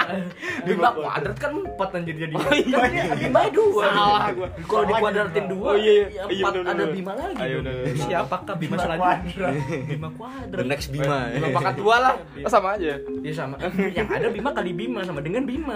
Bima 0.63 0.89
kuadrat 0.91 1.37
kan 1.39 1.51
empat 1.55 1.89
anjir 1.95 2.17
jadi. 2.19 2.35
Oh, 2.35 2.51
iya. 2.53 3.15
Bima 3.15 3.41
dua. 3.49 3.83
Salah 3.89 4.27
gua. 4.35 4.49
Kalau 4.67 4.85
dikuadratin 4.87 5.45
dua, 5.47 5.69
Oh, 5.73 5.77
iya, 5.79 5.93
iya. 5.93 6.07
ya 6.09 6.23
Iya, 6.27 6.43
empat 6.43 6.53
bener, 6.53 6.73
ada. 6.73 6.85
Bima 6.91 7.13
lagi. 7.15 7.39
Ayo, 7.39 7.57
dong. 7.63 7.73
bener, 7.73 7.85
bener. 7.87 8.05
Siapakah 8.05 8.55
Bima 8.59 8.77
selanjutnya? 8.77 9.49
Bima 9.87 10.09
The 10.09 10.17
kuadrat. 10.19 10.65
next 10.67 10.89
Bima. 10.91 11.19
Bima 11.31 11.49
pangkat 11.53 11.75
dua 11.79 11.97
lah. 11.99 12.15
Oh, 12.19 12.51
sama 12.51 12.69
aja. 12.75 12.93
Ya 12.99 13.33
sama. 13.33 13.55
Yang 13.73 14.09
ada 14.11 14.27
Bima 14.29 14.51
kali 14.51 14.71
Bima 14.75 15.01
sama 15.03 15.21
dengan 15.23 15.43
Bima. 15.47 15.75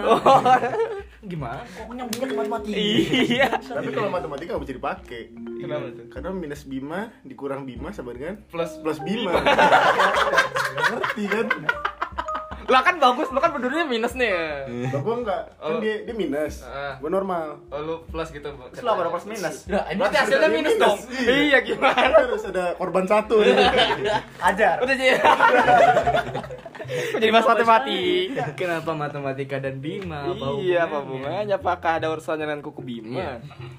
Gimana? 1.17 1.59
Kok 1.65 1.91
nyambungnya 1.91 2.27
ke 2.29 2.35
matematika? 2.37 2.77
Iya. 2.77 3.47
Tapi 3.57 3.89
kalau 3.91 4.09
matematika 4.09 4.49
nggak 4.53 4.63
bisa 4.63 4.75
dipakai. 4.75 5.21
Kenapa 5.57 5.85
tuh? 5.91 6.05
Karena 6.07 6.29
minus 6.31 6.61
Bima 6.63 6.99
dikurang 7.25 7.65
Bima 7.65 7.89
sama 7.89 8.13
dengan 8.13 8.37
Plus 8.47 8.71
plus 8.79 8.99
Bima. 9.01 9.33
Ngerti 10.77 11.23
kan? 11.27 11.47
Lah 12.67 12.81
kan 12.81 12.95
bagus, 12.97 13.31
lu 13.31 13.39
kan 13.39 13.55
minus 13.87 14.13
nih. 14.13 14.31
Kalau 14.91 14.99
gua 15.01 15.15
enggak, 15.17 15.41
Oh. 15.57 15.67
kan 15.69 15.75
dia 15.79 16.03
dia 16.03 16.11
minus. 16.11 16.61
Ah. 16.61 16.99
Gua 16.99 17.07
normal. 17.09 17.63
Oh, 17.67 17.79
lu 17.79 17.95
plus 18.05 18.27
gitu. 18.29 18.43
Terus 18.45 18.83
lo 18.83 18.91
apa 18.91 19.07
plus 19.07 19.23
minus? 19.25 19.55
Nah, 19.65 19.87
ini 19.87 19.97
Berarti 19.97 20.17
hasilnya 20.17 20.49
minus 20.49 20.73
minus, 20.73 20.83
dong. 20.83 20.97
iya. 21.09 21.31
Iya 21.31 21.57
gimana? 21.63 22.07
Harus 22.19 22.43
ada 22.45 22.65
korban 22.75 23.05
satu. 23.05 23.39
Ajar. 24.47 24.75
Udah 24.79 24.93
jadi. 24.93 25.15
Jadi 26.87 27.27
mas 27.29 27.43
matematika. 27.43 28.43
Kenapa 28.55 28.91
matematika 28.93 29.57
dan 29.59 29.75
Bima? 29.77 30.23
Apa 30.25 30.55
Iya, 30.57 30.87
apa 30.87 31.03
hubungannya? 31.03 31.43
hubungannya? 31.43 31.55
Apakah 31.57 31.91
ada 31.99 32.07
urusannya 32.09 32.47
dengan 32.47 32.61
kuku 32.61 32.79
Bima? 32.81 33.11
Iya. 33.13 33.31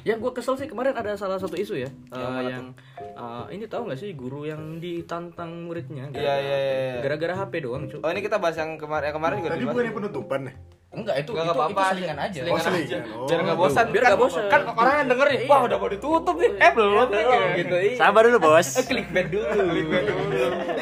Yang 0.05 0.19
gue 0.21 0.33
kesel 0.37 0.55
sih 0.57 0.69
kemarin 0.69 0.93
ada 0.93 1.17
salah 1.17 1.37
satu 1.37 1.57
isu 1.57 1.77
ya, 1.79 1.89
Yang 2.13 2.77
eh, 2.99 3.11
eh, 3.15 3.45
ini 3.53 3.65
tahu 3.65 3.87
nggak 3.87 3.97
sih 3.97 4.11
guru 4.13 4.43
yang 4.43 4.77
ditantang 4.77 5.65
muridnya? 5.65 6.11
Iya, 6.11 6.35
iya, 6.37 6.57
iya, 6.59 6.59
iya. 6.59 7.01
Gara-gara 7.01 7.35
HP 7.37 7.53
doang, 7.61 7.87
cu. 7.87 7.99
Oh, 7.99 8.09
ini 8.09 8.21
kita 8.21 8.37
bahas 8.37 8.55
yang 8.55 8.75
kemarin 8.75 9.09
yang 9.09 9.17
kemarin 9.17 9.35
juga 9.39 9.51
Tadi 9.51 9.65
bukan 9.65 9.83
yang 9.83 9.97
penutupan 9.97 10.41
nih. 10.45 10.57
Enggak, 10.89 11.21
itu 11.21 11.31
Nggak 11.31 11.45
itu, 11.45 11.53
apa-apa, 11.55 11.83
selingan 11.93 12.17
aja. 12.19 12.39
selingan 12.39 12.49
Oh, 12.49 12.59
aja. 12.59 12.71
selingan. 12.73 13.03
Oh. 13.13 13.27
Biar 13.29 13.41
nggak 13.45 13.59
bosan. 13.61 13.85
Biar 13.87 14.01
Kan- 14.01 14.09
nggak 14.09 14.21
bosan. 14.21 14.45
Kan 14.49 14.61
orang 14.73 14.95
yang 14.97 15.09
denger 15.09 15.27
nih, 15.29 15.41
wah 15.45 15.61
udah 15.63 15.77
mau 15.77 15.89
ditutup 15.89 16.35
nih. 16.35 16.51
Eh 16.57 16.71
belum 16.73 17.09
nih. 17.09 17.25
gitu. 17.59 17.77
iya. 17.79 17.97
Sabar 17.97 18.23
dulu, 18.25 18.39
Bos. 18.41 18.69
Clickbait 18.83 19.27
dulu. 19.29 19.45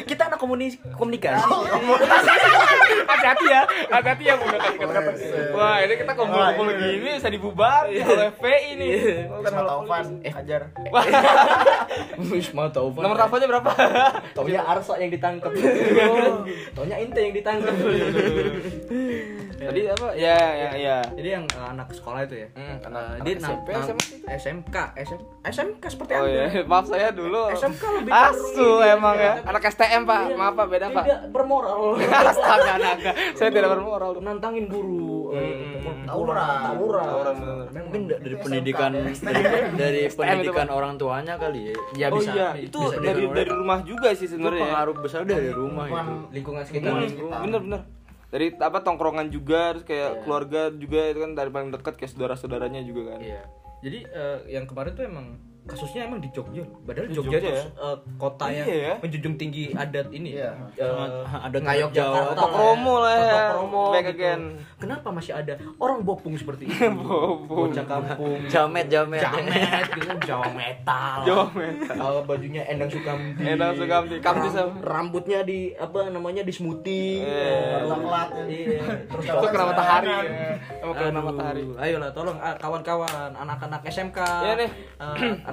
Kita 0.06 0.22
anak 0.26 0.38
komuni- 0.38 0.78
komunikasi. 0.92 1.42
Hati-hati 3.26 3.46
ya, 3.50 3.62
hati-hati 3.90 4.22
ya 4.22 4.34
menggunakan 4.38 4.72
kata-kata. 4.78 5.10
Wah 5.50 5.76
ini 5.82 5.94
kita 5.98 6.12
kumpul-kumpul 6.14 6.66
ini. 6.70 6.78
gini 6.78 7.10
bisa 7.18 7.26
dibubar 7.26 7.90
oleh 7.90 8.30
FPI 8.38 8.70
nih. 8.78 8.92
Oh, 9.26 9.42
kan 9.42 9.50
Sama 9.50 9.66
Taufan, 9.66 10.04
polisi. 10.06 10.30
ajar. 10.30 10.60
Wis 12.30 12.48
mau 12.54 12.70
tahu 12.70 12.94
Pak. 12.94 13.02
Nomor 13.02 13.16
teleponnya 13.18 13.48
berapa? 13.50 13.70
Taunya 14.30 14.62
Arsa 14.62 14.94
yang 15.02 15.10
ditangkap. 15.10 15.50
Taunya 16.70 16.96
Inte 17.02 17.18
yang 17.18 17.34
ditangkap. 17.34 17.74
Tadi 19.58 19.80
apa? 19.86 20.06
Ya, 20.14 20.36
ya, 20.36 20.68
ya. 20.74 20.96
Jadi 21.10 21.28
yang 21.30 21.44
uh, 21.50 21.72
anak 21.72 21.88
sekolah 21.90 22.20
itu 22.22 22.36
ya. 22.38 22.48
Hmm, 22.52 22.76
Uh, 22.76 22.86
anak- 22.86 23.06
dia 23.18 23.34
anak 23.34 23.40
nam- 23.40 23.40
SMP, 23.40 23.68
SMA 23.72 24.04
SMK, 24.36 24.76
SM, 24.98 25.20
SMK 25.42 25.82
seperti 25.86 26.10
Oh 26.12 26.18
Anda. 26.20 26.44
iya, 26.46 26.62
maaf 26.62 26.84
saya 26.84 27.08
dulu. 27.10 27.40
SMK 27.50 27.82
lebih 27.96 28.10
Asu 28.12 28.68
emang 28.82 29.16
ya. 29.16 29.32
Anak 29.42 29.62
STM 29.66 30.02
pak, 30.02 30.20
Iya, 30.24 30.36
maaf 30.36 30.54
pak 30.54 30.66
beda 30.68 30.86
pak. 30.90 31.04
Tidak 31.04 31.20
bermoral. 31.30 31.80
Astaga 32.30 32.74
naga, 32.76 33.12
saya 33.32 33.48
tidak 33.48 33.70
bermoral. 33.70 34.10
Nantangin 34.18 34.66
guru. 34.66 35.32
eh, 35.32 35.54
Hmm. 35.86 36.02
Tawuran. 36.04 36.36
Tawuran. 36.66 37.04
Tawuran. 37.04 37.36
Mungkin 37.72 38.00
da- 38.06 38.18
dari 38.18 38.36
pendidikan 38.36 38.90
dari 39.80 40.00
pendidikan 40.08 40.68
orang 40.68 40.94
tuanya 40.94 41.34
kali 41.36 41.70
ya. 41.70 41.74
Ya 41.96 42.06
oh 42.08 42.18
bisa. 42.18 42.30
iya, 42.30 42.48
itu 42.58 42.78
dari 42.96 43.24
dari 43.24 43.50
rumah 43.50 43.80
juga 43.82 44.10
sih 44.12 44.26
sebenarnya. 44.26 44.58
ya. 44.58 44.64
pengaruh 44.66 44.94
besar 44.98 45.22
dari 45.22 45.48
rumah 45.48 45.86
itu. 45.86 46.14
lingkungan 46.32 46.60
Hmm, 46.60 46.68
sekitar. 46.68 46.92
bener 47.40 47.60
bener. 47.62 47.80
Dari 48.26 48.58
apa 48.58 48.82
tongkrongan 48.82 49.30
juga, 49.30 49.74
terus 49.74 49.86
kayak 49.86 50.26
keluarga 50.26 50.68
juga 50.74 51.00
itu 51.08 51.18
kan 51.22 51.32
dari 51.38 51.50
paling 51.50 51.70
dekat 51.70 51.94
kayak 51.94 52.10
saudara-saudaranya 52.10 52.82
juga 52.82 53.14
kan. 53.14 53.20
Iya. 53.22 53.42
Jadi 53.86 53.98
eh, 54.02 54.38
yang 54.50 54.66
kemarin 54.66 54.92
tuh 54.98 55.04
emang 55.06 55.38
kasusnya 55.66 56.00
emang 56.04 56.18
di 56.18 56.30
Jogja 56.30 56.62
loh. 56.62 56.78
Padahal 56.80 57.06
Di 57.06 57.12
Jogja, 57.12 57.28
Jogja 57.32 57.38
itu 57.38 57.50
ya? 57.50 57.62
eh, 57.76 57.96
kota 58.16 58.44
yang 58.46 58.66
Iya 58.66 58.76
ya. 58.78 58.94
menjunjung 58.98 59.34
tinggi 59.36 59.64
adat 59.72 60.06
ini. 60.08 60.28
Iya. 60.32 60.50
Eh, 60.72 61.42
Adat 61.42 61.60
ngayok 61.60 61.90
Jawa. 61.90 62.06
Jakarta. 62.16 62.30
Totok 62.32 62.52
Romo 62.52 62.94
lah 63.00 63.14
ya. 63.14 63.42
Romo 63.52 63.82
Back 63.90 64.04
gitu. 64.04 64.14
again. 64.16 64.40
Kenapa 64.76 65.08
masih 65.08 65.32
ada 65.32 65.54
orang 65.76 65.98
bopung 66.00 66.34
seperti 66.34 66.64
itu? 66.70 66.86
Bopung. 66.88 67.68
Bocah 67.68 67.84
kampung. 67.84 68.38
Jamet, 68.46 68.86
jamet. 68.86 69.20
Jamet 69.20 69.86
gitu 69.90 70.14
Jawa 70.24 70.46
metal. 70.50 71.18
Jawa 71.24 71.44
metal. 71.50 71.96
Eh, 71.98 72.22
bajunya 72.24 72.62
Endang 72.64 72.88
Sukamti. 72.88 73.42
Endang 73.42 73.74
Sukamti. 73.74 74.14
Kamti 74.18 74.46
Ram- 74.46 74.54
sama. 74.54 74.72
Rambutnya 74.80 75.42
di 75.42 75.74
apa 75.74 76.06
namanya 76.06 76.40
di 76.40 76.52
smoothie. 76.52 77.20
Iya. 77.20 77.84
Telat 77.84 78.28
ya. 78.30 78.44
Iya. 78.46 78.80
Terus 79.06 79.24
Itu 79.26 79.46
kena 79.48 79.64
matahari. 79.66 80.08
Emang 80.78 80.94
kena 80.94 81.20
matahari. 81.20 81.62
Ayolah 81.76 82.10
tolong 82.12 82.38
ah, 82.38 82.54
kawan-kawan 82.54 83.08
anak-anak 83.34 83.82
SMK. 83.84 84.18
Iya 84.18 84.54
nih. 84.56 84.70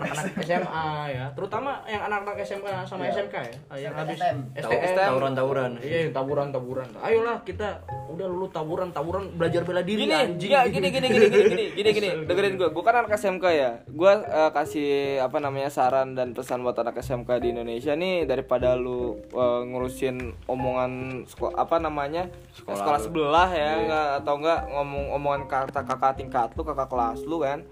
Anak-anak 0.04 0.36
SMA 0.48 0.88
ya, 1.16 1.26
terutama 1.34 1.72
yang 1.88 2.02
anak-anak 2.06 2.36
SMA 2.44 2.74
sama 2.84 3.08
SMK 3.08 3.36
ya, 3.40 3.54
yang 3.90 3.94
habis 3.96 4.20
STM. 4.20 4.38
STM. 4.60 4.96
Tawuran-tawuran. 5.00 5.72
Iya, 5.80 5.98
yang 6.08 6.14
taburan-taburan. 6.14 6.88
Ayolah 7.00 7.38
kita 7.48 7.82
udah 8.14 8.28
lulu 8.30 8.48
taburan-taburan 8.54 9.24
belajar 9.34 9.66
bela 9.66 9.82
diri 9.82 10.06
gini, 10.06 10.14
anjing. 10.14 10.52
ya, 10.52 10.62
gini, 10.70 10.88
gini, 10.94 11.08
gini, 11.10 11.28
gini, 11.28 11.46
gini, 11.50 11.66
gini, 11.74 11.90
gini, 11.96 12.10
dengerin 12.30 12.54
gue. 12.60 12.70
Gue 12.70 12.84
kan 12.86 12.96
anak 13.02 13.18
SMK 13.18 13.46
ya. 13.56 13.72
Gue 13.90 14.12
eh, 14.14 14.52
kasih 14.54 14.92
apa 15.24 15.38
namanya 15.42 15.74
saran 15.74 16.14
dan 16.14 16.38
pesan 16.38 16.62
buat 16.62 16.78
anak 16.78 17.02
SMK 17.02 17.30
di 17.42 17.48
Indonesia 17.56 17.98
nih 17.98 18.30
daripada 18.30 18.78
lu 18.78 19.18
eh, 19.34 19.62
ngurusin 19.72 20.46
omongan 20.46 21.24
sekolah 21.26 21.56
apa 21.58 21.76
namanya 21.82 22.30
sekolah, 22.54 23.00
sebelah 23.02 23.50
ya, 23.50 23.72
nggak 23.88 24.08
atau 24.24 24.34
enggak 24.38 24.60
ngomong 24.70 25.06
omongan 25.18 25.42
kata 25.50 25.82
kakak 25.82 26.14
tingkat 26.20 26.50
lu, 26.54 26.62
kakak 26.62 26.90
kelas 26.90 27.20
lu 27.26 27.42
kan 27.42 27.66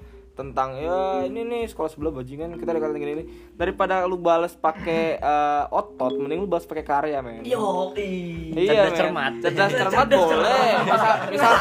tentang 0.43 0.73
ya 0.73 0.99
ini 1.21 1.41
nih 1.43 1.63
sekolah 1.65 1.85
sebelah 1.87 2.09
bajingan 2.11 2.55
kita 2.55 2.71
dikatain 2.71 2.97
gini 2.97 3.13
ini 3.13 3.23
daripada 3.53 4.01
lu 4.03 4.17
balas 4.17 4.53
pakai 4.53 5.15
eh, 5.15 5.63
otot 5.69 6.15
mending 6.15 6.39
lu 6.39 6.47
balas 6.47 6.65
pakai 6.65 6.81
karya 6.81 7.19
men 7.19 7.45
Yo, 7.45 7.93
iya 8.51 8.89
cerdas 8.89 8.97
cermat. 8.97 9.33
cerdas 9.39 9.69
cermat 9.71 10.07
boleh 10.09 10.71
misal 10.83 11.13
misal 11.29 11.51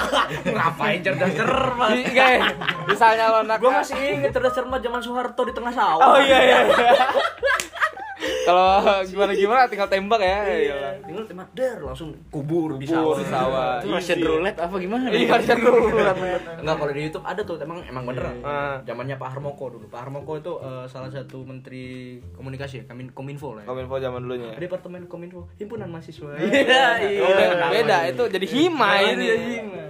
ngapain 0.46 0.98
cerdas 0.98 1.32
cermat? 1.34 1.90
Di- 1.90 2.08
kayak 2.10 2.40
misalnya 2.86 3.24
lo 3.28 3.38
anak 3.42 3.58
Gue 3.58 3.70
masih 3.70 3.96
inget 4.16 4.30
cerdas 4.30 4.54
cermat 4.54 4.80
zaman 4.80 5.00
Soeharto 5.00 5.42
di 5.42 5.52
tengah 5.52 5.70
sawah. 5.70 6.00
oh 6.02 6.18
iya 6.18 6.38
iya, 6.40 6.58
iya. 6.64 6.92
kalau 8.20 9.00
gimana 9.04 9.32
gimana 9.32 9.60
tinggal 9.64 9.88
tembak 9.88 10.20
ya 10.20 10.38
iya 10.44 10.76
Tinggal 11.00 11.24
tembak 11.24 11.48
der 11.56 11.80
langsung 11.80 12.12
kubur 12.28 12.76
di 12.76 12.84
sawah. 12.84 13.16
di 13.16 13.26
sawah. 13.26 13.70
Itu 13.80 13.96
Russian 13.96 14.18
roulette 14.20 14.60
apa 14.60 14.74
gimana? 14.76 15.08
iya 15.10 15.36
kan 15.40 15.58
dulu 15.58 15.88
Enggak 16.60 16.76
kalau 16.76 16.92
di 16.92 17.00
YouTube 17.08 17.24
ada 17.24 17.40
tuh 17.40 17.56
emang 17.58 17.80
emang 17.88 18.04
beneran. 18.04 18.36
Ah. 18.44 18.76
Zamannya 18.84 19.16
Pak 19.16 19.28
Harmoko 19.36 19.72
dulu. 19.72 19.86
Pak 19.88 20.00
Harmoko 20.04 20.36
itu 20.36 20.52
eh, 20.60 20.84
salah 20.86 21.08
satu 21.08 21.42
menteri 21.42 22.16
komunikasi 22.36 22.84
ya, 22.84 22.84
Komin 22.86 23.08
Kominfo 23.12 23.56
lah 23.56 23.62
ya. 23.64 23.68
kominfo 23.68 23.96
zaman 23.96 24.20
dulunya 24.22 24.48
ya 24.52 24.58
Departemen 24.60 25.08
Kominfo, 25.08 25.48
himpunan 25.56 25.88
mahasiswa. 25.88 26.30
Oh, 26.30 27.32
beda, 27.36 27.66
beda 27.72 27.96
itu 28.08 28.22
jadi 28.28 28.46
hima 28.46 28.90
ini 29.02 29.24
iya, 29.24 29.36
hima. 29.38 29.82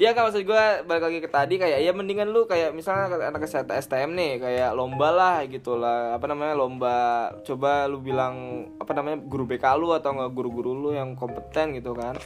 Iya 0.00 0.16
kan 0.16 0.28
maksud 0.28 0.48
gue 0.48 0.64
balik 0.88 1.04
lagi 1.04 1.18
ke 1.20 1.28
tadi 1.28 1.60
kayak 1.60 1.80
ya 1.84 1.92
mendingan 1.92 2.32
lu 2.32 2.48
kayak 2.48 2.72
misalnya 2.72 3.28
anak 3.28 3.44
kesehatan 3.44 3.76
STM 3.80 4.10
nih 4.16 4.32
kayak 4.40 4.70
lomba 4.72 5.08
lah 5.12 5.36
gitu 5.48 5.76
lah. 5.76 6.16
Apa 6.16 6.28
namanya 6.30 6.56
lomba 6.56 6.96
coba 7.44 7.84
lu 7.88 8.00
bilang 8.00 8.66
apa 8.80 8.92
namanya 8.96 9.20
guru 9.20 9.44
BK 9.44 9.64
lu 9.76 9.92
atau 9.92 10.16
enggak 10.16 10.32
guru-guru 10.32 10.72
lu 10.72 10.90
yang 10.96 11.12
kompeten 11.12 11.76
gitu 11.76 11.92
kan. 11.92 12.16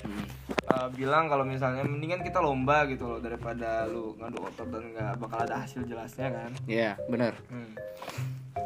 Eh, 0.67 0.89
bilang 0.99 1.31
kalau 1.31 1.47
misalnya 1.47 1.87
mendingan 1.87 2.23
kita 2.27 2.43
lomba 2.43 2.87
gitu 2.91 3.07
loh 3.07 3.21
daripada 3.23 3.87
lu 3.87 4.19
ngadu 4.19 4.39
otot 4.43 4.67
dan 4.67 4.85
nggak 4.95 5.13
bakal 5.23 5.39
ada 5.47 5.63
hasil 5.63 5.87
jelasnya 5.87 6.29
kan. 6.31 6.51
Iya, 6.67 6.99
benar. 7.07 7.39
Hmm. 7.51 7.75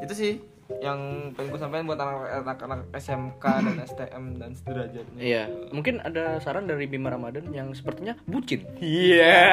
Itu 0.00 0.16
sih 0.16 0.40
yang 0.78 1.34
pengen 1.34 1.50
gue 1.50 1.58
sampaikan 1.58 1.90
buat 1.90 1.98
anak-anak 1.98 2.94
SMK 2.94 3.42
dan 3.42 3.74
STM 3.90 4.38
dan 4.38 4.54
sederajatnya. 4.54 5.18
Iya, 5.18 5.50
mungkin 5.74 5.98
ada 6.00 6.38
saran 6.38 6.70
dari 6.70 6.86
Bima 6.86 7.10
Ramadan 7.10 7.50
yang 7.50 7.74
sepertinya 7.74 8.14
bucin. 8.30 8.62
Iya. 8.78 9.50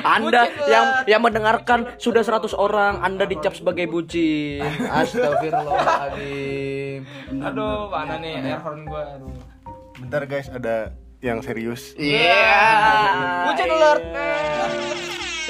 Anda 0.16 0.52
Bucin 0.52 0.68
yang 0.68 0.86
lah. 0.86 1.04
yang 1.08 1.22
mendengarkan 1.24 1.96
sudah 1.96 2.20
100 2.20 2.52
orang, 2.52 3.00
Anda 3.00 3.24
dicap 3.24 3.56
sebagai 3.56 3.88
bucin. 3.88 4.60
Astagfirullahaladzim. 5.00 7.00
Aduh, 7.40 7.88
mana 7.88 8.20
nih 8.20 8.44
air 8.44 8.60
horn 8.60 8.84
gue? 8.84 9.02
Aduh. 9.16 9.32
Bentar 10.00 10.24
guys, 10.28 10.48
ada 10.52 10.92
yang 11.20 11.44
serius. 11.44 11.92
Iya. 11.96 12.44
Bucin 13.48 13.68
alert. 13.68 14.04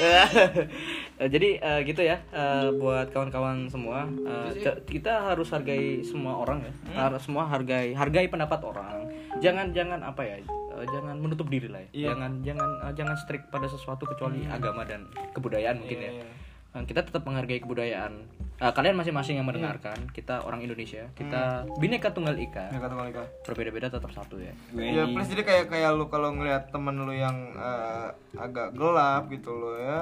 Eh, 1.20 1.28
Jadi 1.28 1.60
eh, 1.60 1.80
gitu 1.84 2.00
ya 2.00 2.16
eh, 2.26 2.72
buat 2.72 3.12
kawan-kawan 3.12 3.68
semua 3.68 4.08
c- 4.56 4.80
kita 4.88 5.28
harus 5.28 5.52
hargai 5.52 6.00
semua 6.00 6.40
orang 6.40 6.64
ya. 6.64 6.72
Harus 6.96 7.20
semua 7.22 7.44
hargai 7.44 7.92
hargai 7.92 8.24
pendapat 8.26 8.56
orang. 8.64 9.04
Jangan 9.38 9.70
jangan 9.70 10.00
apa 10.00 10.24
ya 10.24 10.40
eh, 10.40 10.86
jangan 10.88 11.20
menutup 11.20 11.46
diri 11.46 11.68
lah 11.68 11.84
ya. 11.84 11.88
Iya. 11.92 12.08
jangan 12.10 12.32
jangan 12.40 12.70
eh, 12.82 12.92
jangan 12.96 13.16
strict 13.20 13.52
pada 13.52 13.68
sesuatu 13.68 14.08
kecuali 14.08 14.48
agama 14.48 14.82
dan 14.82 15.04
kebudayaan 15.30 15.76
mungkin 15.78 15.98
ya. 16.00 16.12
Iya. 16.16 16.24
Eh, 16.72 16.84
kita 16.88 17.04
tetap 17.04 17.20
menghargai 17.22 17.60
kebudayaan 17.60 18.24
Eh, 18.60 18.68
kalian 18.70 18.92
masing-masing 18.92 19.34
yang 19.34 19.48
mendengarkan 19.48 19.96
kita 20.12 20.44
orang 20.44 20.60
Indonesia 20.60 21.08
kita 21.16 21.64
bineka 21.80 22.12
tunggal 22.12 22.36
ika 22.36 22.68
Ya 22.68 22.76
kata 22.76 22.92
Malika. 22.92 23.24
berbeda-beda 23.42 23.88
tetap 23.88 24.12
satu 24.12 24.36
ya 24.36 24.52
Ya 24.70 25.08
plus 25.08 25.26
jadi 25.26 25.42
kayak 25.42 25.64
kayak 25.66 25.96
lu 25.96 26.04
kalau 26.06 26.28
ngelihat 26.30 26.68
temen 26.68 26.92
lu 26.94 27.08
yang 27.08 27.32
eh, 27.56 28.08
agak 28.36 28.76
gelap 28.76 29.26
gitu 29.26 29.48
lo 29.50 29.74
ya 29.74 30.00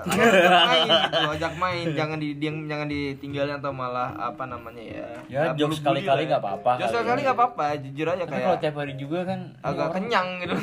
ajak 0.00 0.32
main 0.66 0.88
gitu, 0.88 1.28
ajak 1.30 1.52
main 1.54 1.84
jangan 1.92 2.16
di 2.16 2.28
dia- 2.34 2.64
jangan 2.66 2.88
ditinggalin 2.88 3.54
atau 3.54 3.70
malah 3.70 4.10
apa 4.16 4.42
namanya 4.44 4.80
ya. 4.82 5.06
Ya, 5.28 5.42
jokes 5.52 5.78
sekali-kali 5.78 6.24
nggak 6.24 6.40
apa-apa 6.40 6.80
Jokes 6.80 6.90
kali 6.90 7.04
sekali 7.04 7.20
ya. 7.20 7.24
nggak 7.26 7.36
apa-apa, 7.36 7.64
jujur 7.80 8.06
aja 8.08 8.16
Tapi 8.18 8.32
kayak 8.32 8.42
kalau 8.42 8.58
tiap 8.58 8.74
hari 8.74 8.94
juga 8.96 9.18
kan 9.24 9.40
agak 9.60 9.88
kenyang 9.92 10.28
gitu. 10.40 10.54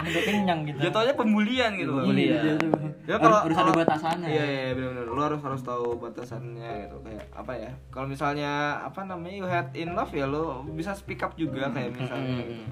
udah 0.00 0.22
kenyang 0.22 0.60
gitu. 0.64 0.78
Jatuhnya 0.80 1.14
pembulian 1.14 1.70
gitu 1.74 1.90
loh. 1.90 2.06
Iya. 2.06 2.54
Ya 3.02 3.18
Harus- 3.18 3.42
harus 3.44 3.58
ada 3.58 3.72
batasannya. 3.74 4.28
Iya 4.28 4.44
iya 4.46 4.70
benar-benar. 4.72 5.04
Lu 5.06 5.20
harus 5.20 5.39
harus 5.40 5.64
tahu 5.64 5.98
batasannya 5.98 6.86
gitu 6.88 6.96
kayak 7.02 7.26
apa 7.32 7.52
ya. 7.56 7.70
Kalau 7.90 8.06
misalnya 8.06 8.80
apa 8.84 9.02
namanya 9.04 9.34
you 9.34 9.46
had 9.48 9.68
in 9.74 9.96
love 9.96 10.12
ya 10.12 10.28
lu 10.28 10.62
bisa 10.76 10.92
speak 10.94 11.24
up 11.24 11.34
juga 11.34 11.72
kayak 11.72 11.96
misalnya. 11.96 12.44
gitu. 12.44 12.64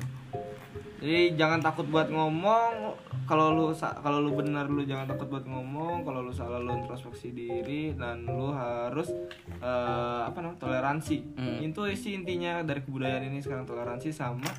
Jadi 0.98 1.38
jangan 1.38 1.62
takut 1.62 1.86
buat 1.86 2.10
ngomong. 2.10 2.98
Kalau 3.28 3.54
lu 3.54 3.70
kalau 3.76 4.18
lu 4.18 4.34
benar 4.34 4.66
lu 4.66 4.82
jangan 4.82 5.06
takut 5.06 5.30
buat 5.30 5.46
ngomong. 5.46 6.02
Kalau 6.02 6.26
lu 6.26 6.34
salah 6.34 6.58
lu 6.58 6.74
introspeksi 6.74 7.30
diri 7.30 7.94
dan 7.94 8.26
lu 8.26 8.50
harus 8.50 9.14
eh, 9.62 10.20
apa 10.26 10.38
namanya 10.42 10.58
toleransi. 10.58 11.38
Itu 11.62 11.86
sih 11.94 12.18
intinya 12.18 12.66
dari 12.66 12.82
kebudayaan 12.82 13.30
ini 13.30 13.38
sekarang 13.38 13.62
toleransi 13.62 14.10
sama 14.10 14.50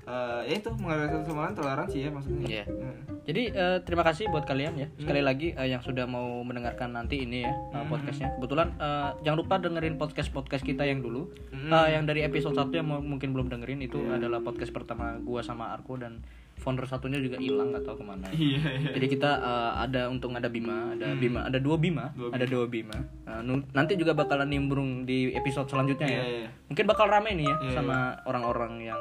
eh, 0.00 0.40
ya 0.44 0.54
itu 0.54 0.68
menghargai 0.72 1.10
satu 1.10 1.24
sama 1.26 1.40
lain 1.44 1.54
toleransi 1.54 1.96
ya 1.98 2.10
maksudnya. 2.10 2.46
Iya. 2.46 2.64
Hmm. 2.64 2.96
Jadi 3.24 3.42
eh, 3.48 3.78
terima 3.82 4.02
kasih 4.02 4.28
buat 4.28 4.44
kalian 4.44 4.74
ya. 4.74 4.86
Sekali 4.96 5.20
lagi 5.20 5.48
eh, 5.50 5.68
yang 5.68 5.80
sudah 5.80 6.04
mau 6.04 6.40
mendengarkan 6.40 6.92
nanti 6.92 7.20
ini 7.20 7.42
ya 7.42 7.52
eh, 7.72 7.84
podcastnya. 7.84 8.34
Kebetulan 8.34 8.74
eh, 8.74 9.10
jangan 9.20 9.38
lupa 9.38 9.54
dengerin 9.58 9.94
podcast 9.94 10.28
podcast 10.28 10.60
kita 10.60 10.82
yang 10.82 10.98
dulu. 10.98 11.30
Eh, 11.50 11.88
yang 11.90 12.04
dari 12.04 12.20
episode 12.22 12.52
1 12.52 12.68
yang 12.72 12.84
mu- 12.84 13.04
mungkin 13.06 13.30
belum 13.30 13.48
dengerin 13.48 13.80
itu 13.80 14.02
adalah 14.06 14.38
podcast 14.38 14.70
pertama 14.70 15.16
gua 15.18 15.40
sama 15.40 15.70
Arko 15.70 15.96
dan 15.96 16.20
founder 16.54 16.86
satunya 16.86 17.18
juga 17.18 17.34
hilang 17.36 17.70
nggak 17.70 17.82
tahu 17.82 17.98
ke 17.98 18.04
mana. 18.04 18.26
Iya 18.30 18.62
iya. 18.62 18.90
Jadi 18.92 19.06
kita 19.08 19.30
eh, 19.36 19.72
ada 19.80 20.06
untung 20.06 20.32
ada 20.32 20.46
Bima, 20.46 20.92
ada 20.92 21.12
Bima, 21.12 21.40
ada 21.42 21.58
dua 21.58 21.74
Bima, 21.74 22.12
ada 22.30 22.44
dua 22.44 22.64
Bima. 22.64 22.94
Nu- 23.40 23.66
nanti 23.70 23.94
juga 23.94 24.12
bakalan 24.12 24.46
nimbrung 24.46 25.02
di 25.02 25.32
episode 25.32 25.66
selanjutnya 25.66 26.06
ya. 26.06 26.14
Iya, 26.14 26.24
iya. 26.44 26.50
Mungkin 26.68 26.84
bakal 26.84 27.08
rame 27.08 27.32
nih 27.32 27.44
ya 27.44 27.56
Iya, 27.58 27.72
sama 27.74 27.96
orang-orang 28.22 28.84
yang 28.84 29.00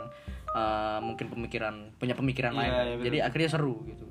eh, 0.54 1.00
mungkin 1.00 1.26
pemikiran 1.28 1.74
punya 1.96 2.14
pemikiran 2.14 2.52
Iya, 2.52 2.60
lain. 2.60 2.72
iya, 2.72 2.84
bener. 2.92 3.04
Jadi 3.04 3.18
akhirnya 3.22 3.50
seru 3.50 3.76
gitu. 3.84 4.06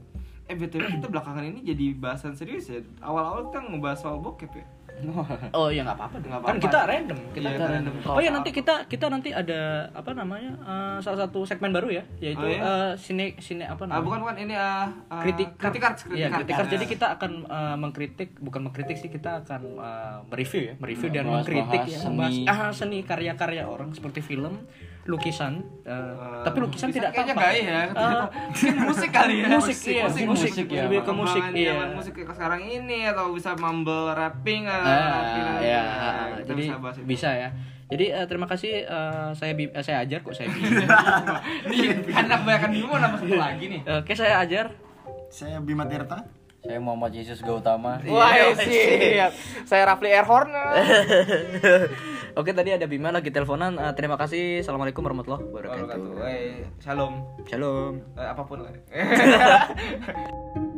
Eh 0.45 0.55
BTW 0.55 0.83
kita 0.93 1.07
belakangan 1.09 1.45
ini 1.45 1.63
jadi 1.65 1.95
bahasan 1.95 2.33
serius 2.33 2.67
ya. 2.67 2.83
Awal-awal 3.01 3.47
kita 3.47 3.63
ngebahas 3.65 3.99
soal 3.99 4.19
bokep 4.19 4.53
ya. 4.53 4.67
Oh 5.53 5.67
ya 5.67 5.83
nggak 5.83 5.97
apa-apa. 5.97 6.17
Nggak 6.21 6.31
Kan 6.37 6.43
apa-apa. 6.45 6.61
kita 6.61 6.79
random. 6.85 7.19
Kita, 7.31 7.41
Iya, 7.41 7.51
kita 7.53 7.65
random. 7.65 7.93
random. 7.97 8.13
Oh 8.13 8.21
ya 8.21 8.31
nanti 8.31 8.51
kita 8.53 8.75
kita 8.85 9.07
nanti 9.09 9.31
ada 9.33 9.61
apa 9.91 10.11
namanya 10.13 10.53
eh, 10.59 10.97
salah 11.01 11.25
satu 11.25 11.43
segmen 11.43 11.71
baru 11.71 11.89
ya 11.91 12.03
yaitu 12.19 12.39
Oh, 12.39 12.47
iya? 12.47 12.61
eh, 12.61 12.93
sine 12.97 13.39
sine 13.39 13.65
apa 13.65 13.83
Ah 13.83 13.89
namanya? 13.89 14.05
bukan 14.05 14.19
bukan 14.21 14.37
ini 14.41 14.55
ah, 14.55 14.87
kritik 15.19 15.57
kritik 15.57 15.81
arts 15.81 16.03
Iya, 16.05 16.29
kritik 16.29 16.35
kritik 16.45 16.55
arts. 16.57 16.71
Jadi 16.73 16.85
kita 16.89 17.07
akan 17.13 17.33
eh, 17.43 17.77
mengkritik 17.79 18.31
bukan 18.37 18.61
mengkritik 18.63 18.97
sih 18.97 19.09
kita 19.09 19.41
akan 19.41 19.63
eh, 19.75 20.17
mereview 20.29 20.63
ya, 20.65 20.75
mereview 20.77 21.09
dan 21.09 21.25
Bahas- 21.25 21.35
mengkritik 21.41 21.81
bahas 21.81 21.89
ya, 21.89 21.99
seni. 21.99 22.09
membahas 22.09 22.35
ah, 22.45 22.71
seni 22.71 22.99
karya-karya 23.01 23.63
orang 23.65 23.91
seperti 23.91 24.21
film, 24.21 24.55
lukisan. 25.03 25.67
eh, 25.83 26.43
tapi 26.47 26.63
lukisan, 26.63 26.95
tidak 26.95 27.11
kayaknya 27.11 27.35
tampak. 27.35 27.51
gaya 27.51 27.63
ya. 27.63 27.83
Eh, 27.91 28.25
Mungkin 28.55 28.75
musik 28.87 29.11
kali 29.11 29.35
ya. 29.43 29.47
musik, 29.51 29.77
iya, 29.83 30.03
musik, 30.07 30.25
musik, 30.31 30.67
ya. 30.71 30.83
lebih 30.87 31.03
ke 31.03 31.13
musik, 31.13 31.43
iya. 31.53 31.75
zaman 31.75 31.91
musik 31.99 32.13
kayak 32.15 32.35
sekarang 32.39 32.63
ini 32.63 32.99
atau 33.07 33.35
bisa 33.35 33.51
mumble 33.59 34.15
rapping 34.15 34.63
ah, 34.65 34.79
Ah, 34.79 35.09
rapping, 35.11 35.47
ya, 35.61 35.83
ah, 35.83 36.25
kita 36.39 36.47
jadi 36.49 36.65
bisa 36.71 37.03
bisa 37.03 37.31
ya. 37.35 37.49
Jadi 37.93 38.05
eh, 38.09 38.25
terima 38.25 38.47
kasih 38.47 38.73
eh, 38.83 39.31
saya 39.35 39.53
Bi- 39.53 39.69
eh, 39.69 39.85
saya 39.85 40.01
ajar 40.01 40.23
kok 40.23 40.33
saya 40.33 40.49
Bi. 40.49 40.61
Nih, 41.69 41.81
anak 42.25 42.41
banyak 42.43 42.71
Bimo 42.73 42.95
nama 42.97 43.19
satu 43.19 43.37
lagi 43.37 43.69
nih. 43.69 43.81
Oke 44.01 44.17
saya 44.17 44.41
ajar. 44.41 44.73
Saya 45.29 45.61
Bima 45.61 45.85
Tirta. 45.85 46.42
Saya 46.63 46.79
Muhammad 46.79 47.11
Yesus 47.11 47.43
Gautama. 47.43 47.99
Wah, 48.07 48.55
siap. 48.55 49.35
Saya 49.67 49.83
Rafli 49.83 50.15
Airhorn. 50.15 50.55
Oke, 52.39 52.55
tadi 52.55 52.71
ada 52.71 52.87
Bima 52.87 53.11
lagi 53.11 53.35
teleponan. 53.35 53.75
Eh, 53.83 53.93
terima 53.99 54.15
kasih. 54.15 54.63
Assalamualaikum 54.63 55.03
warahmatullahi 55.03 55.43
wabarakatuh. 55.43 56.23
Shalom. 56.79 57.27
Shalom. 57.51 57.99
Eh, 58.15 58.29
apa 58.31 58.43
pun 58.47 58.63
lah. 58.63 58.73